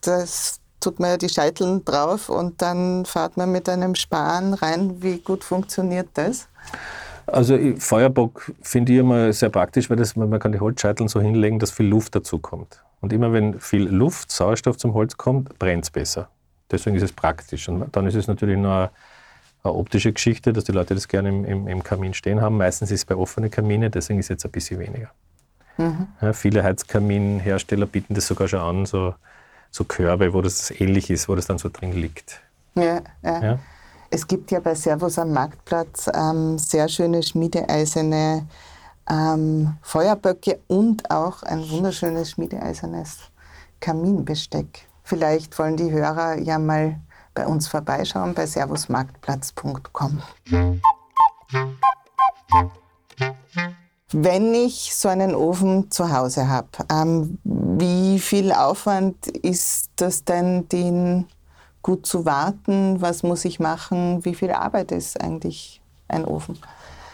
das 0.00 0.60
tut 0.80 0.98
man 1.00 1.10
ja 1.10 1.16
die 1.16 1.28
Scheiteln 1.28 1.84
drauf 1.84 2.28
und 2.28 2.60
dann 2.60 3.04
fährt 3.06 3.36
man 3.36 3.50
mit 3.52 3.68
einem 3.68 3.94
Span 3.94 4.52
rein. 4.54 5.02
Wie 5.02 5.18
gut 5.20 5.44
funktioniert 5.44 6.08
das? 6.14 6.48
Also 7.32 7.58
Feuerbock 7.78 8.52
finde 8.62 8.92
ich 8.92 8.98
immer 8.98 9.32
sehr 9.32 9.50
praktisch, 9.50 9.90
weil 9.90 9.96
das, 9.96 10.16
man 10.16 10.38
kann 10.38 10.52
die 10.52 10.60
Holzscheiteln 10.60 11.08
so 11.08 11.20
hinlegen, 11.20 11.58
dass 11.58 11.70
viel 11.70 11.86
Luft 11.86 12.14
dazu 12.14 12.38
kommt. 12.38 12.82
Und 13.00 13.12
immer 13.12 13.32
wenn 13.32 13.60
viel 13.60 13.86
Luft, 13.88 14.32
Sauerstoff 14.32 14.76
zum 14.76 14.94
Holz 14.94 15.16
kommt, 15.16 15.58
brennt 15.58 15.84
es 15.84 15.90
besser. 15.90 16.28
Deswegen 16.70 16.96
ist 16.96 17.02
es 17.02 17.12
praktisch. 17.12 17.68
Und 17.68 17.94
dann 17.94 18.06
ist 18.06 18.14
es 18.14 18.26
natürlich 18.26 18.56
nur 18.56 18.72
eine, 18.72 18.90
eine 19.62 19.74
optische 19.74 20.12
Geschichte, 20.12 20.52
dass 20.52 20.64
die 20.64 20.72
Leute 20.72 20.94
das 20.94 21.08
gerne 21.08 21.28
im, 21.28 21.44
im, 21.44 21.68
im 21.68 21.82
Kamin 21.82 22.14
stehen 22.14 22.40
haben. 22.40 22.56
Meistens 22.56 22.90
ist 22.90 23.00
es 23.00 23.04
bei 23.04 23.14
offenen 23.14 23.50
Kamine, 23.50 23.90
deswegen 23.90 24.18
ist 24.18 24.26
es 24.26 24.30
jetzt 24.30 24.44
ein 24.44 24.50
bisschen 24.50 24.80
weniger. 24.80 25.10
Ja, 26.20 26.32
viele 26.32 26.64
Heizkaminhersteller 26.64 27.86
bieten 27.86 28.14
das 28.14 28.26
sogar 28.26 28.48
schon 28.48 28.60
an, 28.60 28.84
so, 28.84 29.14
so 29.70 29.84
Körbe, 29.84 30.34
wo 30.34 30.42
das 30.42 30.72
ähnlich 30.72 31.08
ist, 31.08 31.28
wo 31.28 31.36
das 31.36 31.46
dann 31.46 31.58
so 31.58 31.68
drin 31.72 31.92
liegt. 31.92 32.40
Ja, 32.74 33.00
ja. 33.22 33.42
Ja? 33.42 33.58
Es 34.10 34.26
gibt 34.26 34.50
ja 34.50 34.60
bei 34.60 34.74
Servus 34.74 35.18
am 35.18 35.32
Marktplatz 35.32 36.10
ähm, 36.14 36.58
sehr 36.58 36.88
schöne 36.88 37.22
schmiedeeiserne 37.22 38.46
ähm, 39.08 39.76
Feuerböcke 39.82 40.60
und 40.66 41.10
auch 41.10 41.42
ein 41.42 41.68
wunderschönes 41.70 42.30
schmiedeeisernes 42.30 43.18
Kaminbesteck. 43.80 44.86
Vielleicht 45.04 45.58
wollen 45.58 45.76
die 45.76 45.90
Hörer 45.90 46.38
ja 46.38 46.58
mal 46.58 46.98
bei 47.34 47.46
uns 47.46 47.68
vorbeischauen 47.68 48.34
bei 48.34 48.46
servusmarktplatz.com. 48.46 50.22
Wenn 54.12 54.54
ich 54.54 54.94
so 54.94 55.08
einen 55.08 55.34
Ofen 55.34 55.90
zu 55.90 56.10
Hause 56.10 56.48
habe, 56.48 56.68
ähm, 56.90 57.38
wie 57.44 58.18
viel 58.18 58.52
Aufwand 58.52 59.26
ist 59.26 59.90
das 59.96 60.24
denn, 60.24 60.66
den 60.70 61.26
gut 61.82 62.06
zu 62.06 62.24
warten? 62.24 63.00
Was 63.00 63.22
muss 63.22 63.44
ich 63.44 63.60
machen? 63.60 64.24
Wie 64.24 64.34
viel 64.34 64.50
Arbeit 64.50 64.92
ist 64.92 65.20
eigentlich 65.20 65.80
ein 66.08 66.24
Ofen? 66.24 66.58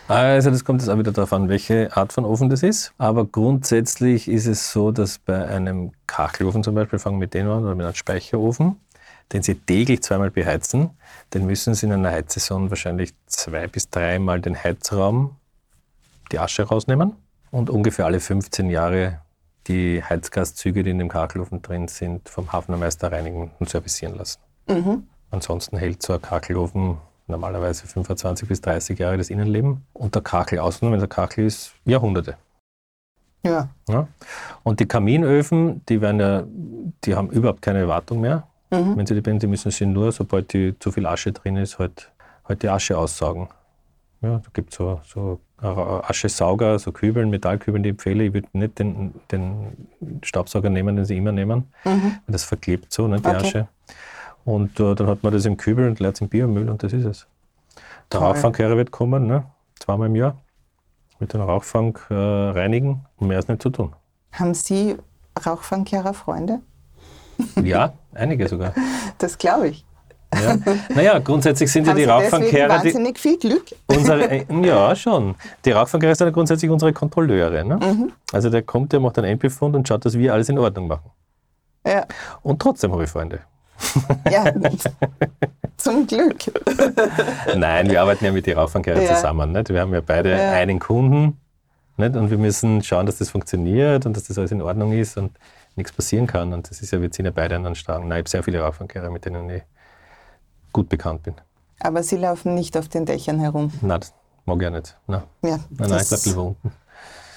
Also 0.06 0.50
das 0.50 0.64
kommt 0.64 0.82
jetzt 0.82 0.90
auch 0.90 0.98
wieder 0.98 1.12
darauf 1.12 1.32
an, 1.32 1.48
welche 1.48 1.96
Art 1.96 2.12
von 2.12 2.26
Ofen 2.26 2.50
das 2.50 2.62
ist. 2.62 2.92
Aber 2.98 3.24
grundsätzlich 3.24 4.28
ist 4.28 4.46
es 4.46 4.70
so, 4.70 4.90
dass 4.90 5.18
bei 5.18 5.46
einem 5.46 5.92
Kachelofen 6.06 6.62
zum 6.62 6.74
Beispiel, 6.74 6.98
fangen 6.98 7.16
wir 7.16 7.20
mit 7.20 7.34
dem 7.34 7.48
an, 7.48 7.64
oder 7.64 7.74
mit 7.74 7.86
einem 7.86 7.94
Speicherofen, 7.94 8.78
den 9.32 9.42
Sie 9.42 9.54
täglich 9.54 10.02
zweimal 10.02 10.30
beheizen, 10.30 10.90
den 11.32 11.46
müssen 11.46 11.72
Sie 11.74 11.86
in 11.86 11.92
einer 11.92 12.10
Heizsaison 12.10 12.68
wahrscheinlich 12.68 13.14
zwei 13.26 13.66
bis 13.66 13.88
dreimal 13.88 14.42
den 14.42 14.62
Heizraum, 14.62 15.36
die 16.32 16.38
Asche 16.38 16.64
rausnehmen 16.64 17.14
und 17.50 17.70
ungefähr 17.70 18.04
alle 18.04 18.20
15 18.20 18.68
Jahre 18.68 19.20
die 19.68 20.02
Heizgaszüge, 20.04 20.82
die 20.82 20.90
in 20.90 20.98
dem 20.98 21.08
Kachelofen 21.08 21.62
drin 21.62 21.88
sind, 21.88 22.28
vom 22.28 22.52
Hafnermeister 22.52 23.10
reinigen 23.10 23.52
und 23.58 23.70
servicieren 23.70 24.16
lassen. 24.16 24.43
Ansonsten 25.30 25.76
hält 25.76 26.02
so 26.02 26.14
ein 26.14 26.22
Kachelofen 26.22 26.98
normalerweise 27.26 27.86
25 27.86 28.48
bis 28.48 28.60
30 28.60 28.98
Jahre 28.98 29.16
das 29.16 29.30
Innenleben 29.30 29.84
und 29.92 30.14
der 30.14 30.22
Kachel 30.22 30.58
außen, 30.58 30.90
wenn 30.90 30.98
der 30.98 31.08
Kachel 31.08 31.46
ist, 31.46 31.72
Jahrhunderte. 31.84 32.36
Ja. 33.42 33.68
Ja? 33.88 34.08
Und 34.62 34.80
die 34.80 34.86
Kaminöfen, 34.86 35.84
die, 35.88 36.00
werden 36.00 36.20
ja, 36.20 36.44
die 37.04 37.14
haben 37.14 37.30
überhaupt 37.30 37.62
keine 37.62 37.88
Wartung 37.88 38.20
mehr. 38.20 38.46
Wenn 38.70 39.06
sie 39.06 39.14
die 39.14 39.20
brennen, 39.20 39.38
die 39.38 39.46
müssen 39.46 39.70
sie 39.70 39.86
nur, 39.86 40.10
sobald 40.10 40.52
die, 40.52 40.76
zu 40.80 40.90
viel 40.90 41.06
Asche 41.06 41.30
drin 41.30 41.56
ist, 41.56 41.78
halt, 41.78 42.10
halt 42.44 42.62
die 42.62 42.68
Asche 42.68 42.98
aussaugen. 42.98 43.48
Ja, 44.20 44.38
da 44.38 44.50
gibt 44.52 44.72
es 44.72 44.78
so, 44.78 45.00
so 45.04 45.38
Aschesauger, 45.58 46.78
so 46.78 46.90
Kübeln, 46.90 47.30
Metallkübeln, 47.30 47.82
die 47.82 47.90
empfehle. 47.90 48.24
Ich 48.24 48.34
würde 48.34 48.48
nicht 48.52 48.78
den, 48.78 49.14
den 49.30 49.88
Staubsauger 50.22 50.70
nehmen, 50.70 50.96
den 50.96 51.04
sie 51.04 51.16
immer 51.16 51.30
nehmen. 51.30 51.72
weil 51.84 52.22
Das 52.26 52.44
verklebt 52.44 52.92
so, 52.92 53.06
ne, 53.06 53.20
die 53.20 53.28
Okay. 53.28 53.36
Asche. 53.36 53.68
Und 54.44 54.78
äh, 54.78 54.94
dann 54.94 55.06
hat 55.06 55.22
man 55.22 55.32
das 55.32 55.46
im 55.46 55.56
Kübel 55.56 55.88
und 55.88 56.00
leert 56.00 56.16
es 56.16 56.20
im 56.20 56.28
Biomüll 56.28 56.68
und 56.68 56.82
das 56.82 56.92
ist 56.92 57.04
es. 57.04 57.26
Der 58.12 58.20
Toll. 58.20 58.28
Rauchfangkehrer 58.28 58.76
wird 58.76 58.90
kommen, 58.90 59.26
ne? 59.26 59.44
zweimal 59.78 60.08
im 60.08 60.16
Jahr, 60.16 60.36
mit 61.18 61.32
dem 61.32 61.40
Rauchfang 61.40 61.98
äh, 62.10 62.14
reinigen 62.14 63.04
und 63.16 63.28
mehr 63.28 63.38
ist 63.38 63.48
nicht 63.48 63.62
zu 63.62 63.70
tun. 63.70 63.94
Haben 64.32 64.54
Sie 64.54 64.96
Rauchfangkehrer 65.44 66.14
Freunde? 66.14 66.60
Ja, 67.64 67.94
einige 68.14 68.46
sogar. 68.48 68.72
Das 69.18 69.36
glaube 69.36 69.68
ich. 69.68 69.84
Ja. 70.32 70.56
Naja, 70.94 71.18
grundsätzlich 71.18 71.70
sind 71.70 71.86
ja 71.86 71.94
die 71.94 72.04
Rauchfangkehrer, 72.04 72.78
die, 72.78 72.86
wahnsinnig 72.86 73.18
viel 73.18 73.38
Glück? 73.38 73.64
unsere, 73.86 74.30
äh, 74.30 74.44
ja 74.62 74.94
schon, 74.94 75.34
die 75.64 75.72
Rauchfangkehrer 75.72 76.14
sind 76.14 76.28
ja 76.28 76.32
grundsätzlich 76.32 76.70
unsere 76.70 76.92
Kontrolleure. 76.92 77.64
Ne? 77.64 77.76
Mhm. 77.76 78.12
Also 78.32 78.50
der 78.50 78.62
kommt, 78.62 78.92
der 78.92 79.00
macht 79.00 79.18
einen 79.18 79.28
Endbefund 79.28 79.74
und 79.74 79.86
schaut, 79.86 80.04
dass 80.04 80.16
wir 80.16 80.32
alles 80.32 80.48
in 80.48 80.58
Ordnung 80.58 80.88
machen. 80.88 81.10
Ja, 81.86 82.06
Und 82.42 82.62
trotzdem 82.62 82.92
habe 82.92 83.04
ich 83.04 83.10
Freunde. 83.10 83.40
Ja. 84.30 84.44
zum 85.76 86.06
Glück. 86.06 86.36
Nein, 87.56 87.90
wir 87.90 88.00
arbeiten 88.00 88.24
ja 88.24 88.32
mit 88.32 88.46
den 88.46 88.56
Rauchfangkehrern 88.58 89.02
Ja. 89.02 89.14
zusammen. 89.16 89.52
Nicht? 89.52 89.68
Wir 89.70 89.80
haben 89.80 89.92
ja 89.92 90.00
beide 90.00 90.30
Ja. 90.30 90.52
einen 90.52 90.78
Kunden 90.78 91.38
nicht? 91.96 92.16
und 92.16 92.30
wir 92.30 92.38
müssen 92.38 92.82
schauen, 92.82 93.06
dass 93.06 93.18
das 93.18 93.30
funktioniert 93.30 94.06
und 94.06 94.16
dass 94.16 94.24
das 94.24 94.38
alles 94.38 94.50
in 94.52 94.62
Ordnung 94.62 94.92
ist 94.92 95.16
und 95.16 95.32
nichts 95.76 95.92
passieren 95.92 96.26
kann. 96.26 96.52
Und 96.52 96.70
das 96.70 96.80
ist 96.80 96.92
ja, 96.92 97.00
wir 97.02 97.10
ziehen 97.10 97.24
ja 97.26 97.32
beide 97.34 97.56
an 97.56 97.64
den 97.64 97.74
Strang. 97.74 98.02
Nein, 98.08 98.18
ich 98.18 98.22
habe 98.22 98.28
sehr 98.30 98.42
viele 98.44 98.60
Rauchfangkehrer, 98.60 99.10
mit 99.10 99.24
denen 99.24 99.48
ich 99.50 99.62
gut 100.72 100.88
bekannt 100.88 101.22
bin. 101.24 101.34
Aber 101.80 102.02
Sie 102.02 102.16
laufen 102.16 102.54
nicht 102.54 102.76
auf 102.76 102.88
den 102.88 103.04
Dächern 103.04 103.40
herum. 103.40 103.72
Nein, 103.82 104.00
das 104.00 104.12
mag 104.46 104.60
ich 104.62 104.68
auch 104.68 104.72
nicht. 104.72 104.96
Nein, 105.06 105.22
Ja, 105.42 105.50
nein, 105.50 105.90
nein 105.90 106.00
ich 106.02 106.08
bleib 106.08 106.24
lieber 106.24 106.42
unten. 106.42 106.72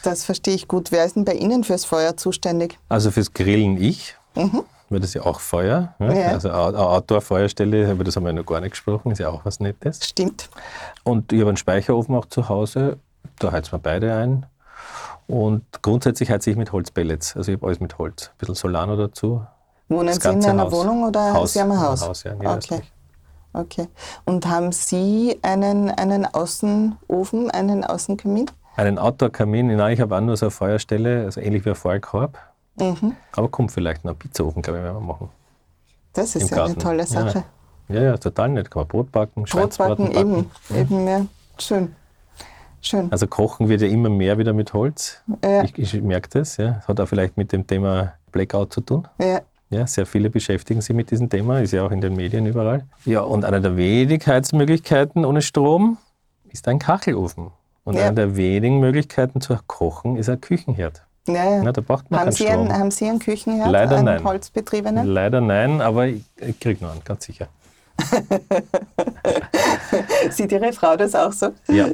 das 0.03 0.23
verstehe 0.23 0.53
ich 0.53 0.67
gut. 0.67 0.91
Wer 0.91 1.03
ist 1.05 1.15
denn 1.15 1.25
bei 1.25 1.33
Ihnen 1.33 1.63
fürs 1.63 1.83
Feuer 1.85 2.15
zuständig? 2.15 2.77
Also 2.87 3.11
fürs 3.11 3.33
Grillen 3.33 3.81
ich, 3.81 4.15
weil 4.89 4.99
das 4.99 5.09
ist 5.09 5.13
ja 5.15 5.25
auch 5.25 5.39
Feuer. 5.39 5.95
Ja? 5.99 6.13
Ja. 6.13 6.27
Also 6.29 6.49
eine 6.49 6.79
Outdoor-Feuerstelle, 6.79 7.91
über 7.91 8.03
das 8.03 8.15
haben 8.15 8.25
wir 8.25 8.33
noch 8.33 8.45
gar 8.45 8.61
nicht 8.61 8.71
gesprochen, 8.71 9.11
ist 9.11 9.19
ja 9.19 9.29
auch 9.29 9.45
was 9.45 9.59
Nettes. 9.59 10.05
Stimmt. 10.05 10.49
Und 11.03 11.31
ich 11.31 11.39
habe 11.39 11.49
einen 11.49 11.57
Speicherofen 11.57 12.15
auch 12.15 12.25
zu 12.25 12.49
Hause, 12.49 12.97
da 13.39 13.51
heizen 13.51 13.73
wir 13.73 13.79
beide 13.79 14.13
ein. 14.13 14.45
Und 15.27 15.63
grundsätzlich 15.81 16.31
heize 16.31 16.49
ich 16.49 16.55
mit 16.55 16.71
Holzpellets, 16.71 17.35
also 17.35 17.51
ich 17.51 17.57
habe 17.57 17.67
alles 17.67 17.79
mit 17.79 17.97
Holz. 17.97 18.27
Ein 18.27 18.37
bisschen 18.37 18.55
Solano 18.55 18.95
dazu. 18.95 19.45
Wohnen 19.89 20.07
Das 20.07 20.17
Sie 20.17 20.29
in 20.29 20.45
einer 20.45 20.63
Haus. 20.63 20.71
Wohnung 20.71 21.03
oder 21.03 21.33
Haus. 21.33 21.53
Sie 21.53 21.61
haben 21.61 21.71
ein 21.71 21.79
Haus? 21.79 22.01
Haus, 22.01 22.23
ja, 22.23 22.33
okay. 22.33 22.81
Okay. 23.53 23.87
Und 24.25 24.45
haben 24.45 24.71
Sie 24.71 25.39
einen, 25.41 25.89
einen 25.89 26.25
Außenofen, 26.25 27.49
einen 27.51 27.83
Außenkamin? 27.83 28.51
Einen 28.75 28.99
Outdoor-Kamin, 28.99 29.75
nein, 29.75 29.93
ich 29.93 30.01
habe 30.01 30.15
auch 30.15 30.21
nur 30.21 30.37
so 30.37 30.45
eine 30.45 30.51
Feuerstelle, 30.51 31.23
also 31.25 31.41
ähnlich 31.41 31.65
wie 31.65 31.69
ein 31.69 31.75
Feuerkorb. 31.75 32.37
Mhm. 32.79 33.15
Aber 33.35 33.47
kommt 33.49 33.71
vielleicht 33.71 34.05
noch 34.05 34.13
ein 34.13 34.17
Pizzaofen, 34.17 34.61
glaube 34.61 34.79
ich, 34.79 34.83
werden 34.85 34.97
wir 34.97 35.01
machen. 35.01 35.29
Das 36.13 36.35
ist 36.35 36.43
Im 36.51 36.57
ja 36.57 36.63
eine 36.63 36.73
Garten. 36.73 36.79
tolle 36.79 37.05
Sache. 37.05 37.43
Ja, 37.89 38.01
ja, 38.01 38.17
total 38.17 38.49
nett. 38.49 38.69
Kann 38.71 38.81
man 38.81 38.87
Brot 38.87 39.11
backen, 39.11 39.47
Schweinsbraten 39.47 40.11
eben, 40.11 40.49
backen. 40.69 40.75
eben, 40.75 41.07
ja. 41.07 41.25
Schön. 41.57 41.95
Schön. 42.81 43.11
Also 43.11 43.27
kochen 43.27 43.69
wird 43.69 43.81
ja 43.81 43.87
immer 43.87 44.09
mehr 44.09 44.37
wieder 44.37 44.53
mit 44.53 44.73
Holz. 44.73 45.21
Ja. 45.43 45.63
Ich, 45.63 45.77
ich 45.77 46.01
merke 46.01 46.29
das. 46.29 46.57
Ja. 46.57 46.81
Hat 46.87 46.99
auch 46.99 47.07
vielleicht 47.07 47.35
mit 47.37 47.51
dem 47.51 47.65
Thema 47.65 48.13
Blackout 48.31 48.73
zu 48.73 48.81
tun. 48.81 49.07
Ja. 49.19 49.41
Ja, 49.69 49.85
sehr 49.85 50.05
viele 50.05 50.29
beschäftigen 50.29 50.79
sich 50.79 50.95
mit 50.95 51.11
diesem 51.11 51.29
Thema, 51.29 51.59
ist 51.59 51.71
ja 51.73 51.85
auch 51.85 51.91
in 51.91 51.99
den 51.99 52.15
Medien 52.15 52.45
überall. 52.45 52.85
Ja, 53.03 53.21
und 53.21 53.43
eine 53.43 53.59
der 53.59 53.75
wenigen 53.75 54.25
Heizmöglichkeiten 54.25 55.25
ohne 55.25 55.41
Strom 55.41 55.97
ist 56.49 56.69
ein 56.69 56.79
Kachelofen. 56.79 57.51
Und 57.83 57.95
Ja. 57.95 58.05
eine 58.05 58.15
der 58.15 58.35
wenigen 58.37 58.79
Möglichkeiten 58.79 59.41
zu 59.41 59.57
kochen 59.67 60.15
ist 60.15 60.29
ein 60.29 60.39
Küchenherd. 60.39 61.03
Ja. 61.27 61.63
Na, 61.63 61.71
da 61.71 61.81
braucht 61.81 62.09
man 62.09 62.19
haben, 62.19 62.27
keinen 62.27 62.35
Sie 62.35 62.45
Strom. 62.45 62.61
einen, 62.61 62.73
haben 62.73 62.91
Sie 62.91 63.05
einen 63.05 63.19
Küchenherd? 63.19 63.69
Leider 63.69 63.97
einen 63.97 64.05
nein. 64.05 64.23
holzbetriebenen? 64.23 65.07
Leider 65.07 65.41
nein, 65.41 65.81
aber 65.81 66.07
ich, 66.07 66.23
ich 66.37 66.59
kriege 66.59 66.83
noch 66.83 66.91
einen, 66.91 67.03
ganz 67.03 67.25
sicher. 67.25 67.47
Sieht 70.29 70.51
Ihre 70.51 70.73
Frau 70.73 70.95
das 70.95 71.15
auch 71.15 71.31
so? 71.31 71.49
Ja. 71.67 71.87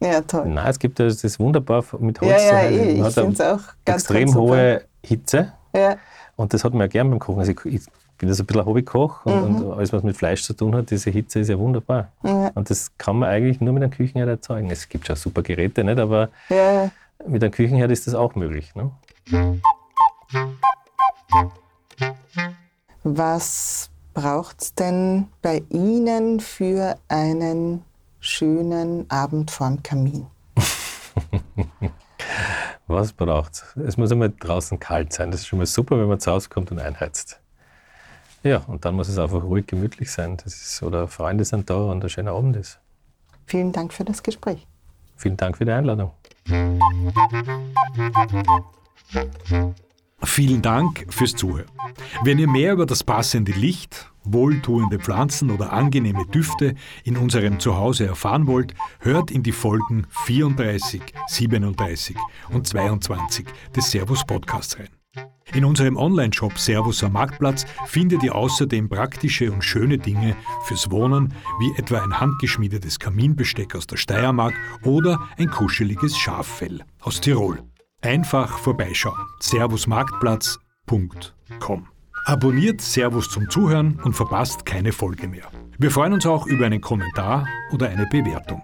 Ja, 0.00 0.20
toll. 0.20 0.46
Nein, 0.46 0.66
es 0.68 0.78
gibt 0.78 1.00
das 1.00 1.24
ist 1.24 1.40
wunderbar 1.40 1.84
mit 1.98 2.20
Holz. 2.20 2.30
Ja, 2.30 2.62
ja, 2.62 2.68
zu 2.68 2.74
eh, 2.74 2.92
ich 2.92 3.02
hat 3.02 3.12
finde 3.14 3.32
es 3.32 3.40
auch 3.40 3.60
ganz, 3.84 4.02
extrem 4.02 4.26
ganz 4.26 4.36
hohe 4.36 4.82
Hitze. 5.02 5.52
Ja, 5.74 5.96
Und 6.36 6.54
das 6.54 6.64
hat 6.64 6.72
man 6.72 6.82
ja 6.82 6.86
gern 6.86 7.10
beim 7.10 7.18
Kochen. 7.18 7.40
Also 7.40 7.52
ich, 7.52 7.64
ich 7.64 7.82
bin 8.18 8.28
das 8.28 8.40
ein 8.40 8.46
bisschen 8.46 8.62
ein 8.62 8.66
Hobbykoch 8.66 9.26
und, 9.26 9.42
und 9.42 9.72
alles, 9.72 9.92
was 9.92 10.02
mit 10.02 10.16
Fleisch 10.16 10.42
zu 10.42 10.54
tun 10.54 10.74
hat, 10.74 10.90
diese 10.90 11.10
Hitze 11.10 11.40
ist 11.40 11.48
ja 11.48 11.58
wunderbar. 11.58 12.08
Mhm. 12.22 12.28
Ja. 12.28 12.50
Und 12.54 12.70
das 12.70 12.96
kann 12.96 13.18
man 13.18 13.28
eigentlich 13.28 13.60
nur 13.60 13.74
mit 13.74 13.82
einem 13.82 13.92
Küchenherd 13.92 14.28
erzeugen. 14.28 14.70
Es 14.70 14.88
gibt 14.88 15.06
schon 15.06 15.16
super 15.16 15.42
Geräte, 15.42 15.82
nicht? 15.82 15.98
aber 15.98 16.28
ja. 16.48 16.90
Mit 17.26 17.42
einem 17.42 17.52
Küchenherd 17.52 17.90
ist 17.90 18.06
das 18.06 18.14
auch 18.14 18.34
möglich. 18.34 18.74
Ne? 18.74 18.90
Was 23.04 23.90
braucht 24.14 24.62
es 24.62 24.74
denn 24.74 25.28
bei 25.42 25.62
Ihnen 25.70 26.40
für 26.40 26.98
einen 27.08 27.84
schönen 28.20 29.10
Abend 29.10 29.50
vorm 29.50 29.82
Kamin? 29.82 30.26
Was 32.86 33.12
braucht 33.12 33.52
es? 33.52 33.76
Es 33.76 33.96
muss 33.98 34.10
einmal 34.10 34.32
draußen 34.38 34.80
kalt 34.80 35.12
sein. 35.12 35.30
Das 35.30 35.40
ist 35.40 35.46
schon 35.46 35.58
mal 35.58 35.66
super, 35.66 35.98
wenn 36.00 36.08
man 36.08 36.20
zu 36.20 36.32
Hause 36.32 36.48
kommt 36.48 36.70
und 36.72 36.78
einheizt. 36.78 37.38
Ja, 38.42 38.58
und 38.66 38.84
dann 38.84 38.94
muss 38.94 39.08
es 39.08 39.18
einfach 39.18 39.42
ruhig 39.42 39.66
gemütlich 39.66 40.10
sein. 40.10 40.38
Das 40.42 40.54
ist, 40.54 40.82
oder 40.82 41.06
Freunde 41.06 41.44
sind 41.44 41.68
da 41.68 41.76
und 41.76 42.02
ein 42.02 42.08
schöner 42.08 42.32
Abend 42.32 42.56
ist. 42.56 42.80
Vielen 43.46 43.72
Dank 43.72 43.92
für 43.92 44.04
das 44.04 44.22
Gespräch. 44.22 44.66
Vielen 45.16 45.36
Dank 45.36 45.58
für 45.58 45.64
die 45.64 45.72
Einladung. 45.72 46.12
Vielen 50.22 50.62
Dank 50.62 51.06
fürs 51.10 51.34
Zuhören. 51.34 51.70
Wenn 52.22 52.38
ihr 52.38 52.48
mehr 52.48 52.72
über 52.72 52.86
das 52.86 53.04
passende 53.04 53.52
Licht, 53.52 54.10
wohltuende 54.24 54.98
Pflanzen 54.98 55.50
oder 55.50 55.72
angenehme 55.72 56.26
Düfte 56.26 56.74
in 57.04 57.16
unserem 57.16 57.60
Zuhause 57.60 58.06
erfahren 58.06 58.46
wollt, 58.46 58.74
hört 59.00 59.30
in 59.30 59.42
die 59.42 59.52
Folgen 59.52 60.06
34, 60.24 61.02
37 61.28 62.16
und 62.50 62.66
22 62.66 63.46
des 63.74 63.90
Servus 63.90 64.24
Podcasts 64.24 64.78
rein. 64.78 64.97
In 65.54 65.64
unserem 65.64 65.96
Online-Shop 65.96 66.58
Servus 66.58 67.02
am 67.02 67.12
Marktplatz 67.12 67.64
findet 67.86 68.22
ihr 68.22 68.34
außerdem 68.34 68.88
praktische 68.88 69.50
und 69.50 69.64
schöne 69.64 69.98
Dinge 69.98 70.36
fürs 70.64 70.90
Wohnen, 70.90 71.34
wie 71.58 71.72
etwa 71.78 72.02
ein 72.02 72.20
handgeschmiedetes 72.20 72.98
Kaminbesteck 72.98 73.74
aus 73.74 73.86
der 73.86 73.96
Steiermark 73.96 74.54
oder 74.84 75.18
ein 75.38 75.50
kuscheliges 75.50 76.16
Schaffell 76.16 76.84
aus 77.00 77.20
Tirol. 77.20 77.62
Einfach 78.02 78.58
vorbeischauen. 78.58 79.18
servusmarktplatz.com 79.40 81.88
Abonniert 82.24 82.82
Servus 82.82 83.30
zum 83.30 83.48
Zuhören 83.48 83.98
und 84.04 84.12
verpasst 84.12 84.66
keine 84.66 84.92
Folge 84.92 85.28
mehr. 85.28 85.50
Wir 85.78 85.90
freuen 85.90 86.12
uns 86.12 86.26
auch 86.26 86.46
über 86.46 86.66
einen 86.66 86.82
Kommentar 86.82 87.46
oder 87.72 87.88
eine 87.88 88.06
Bewertung. 88.06 88.62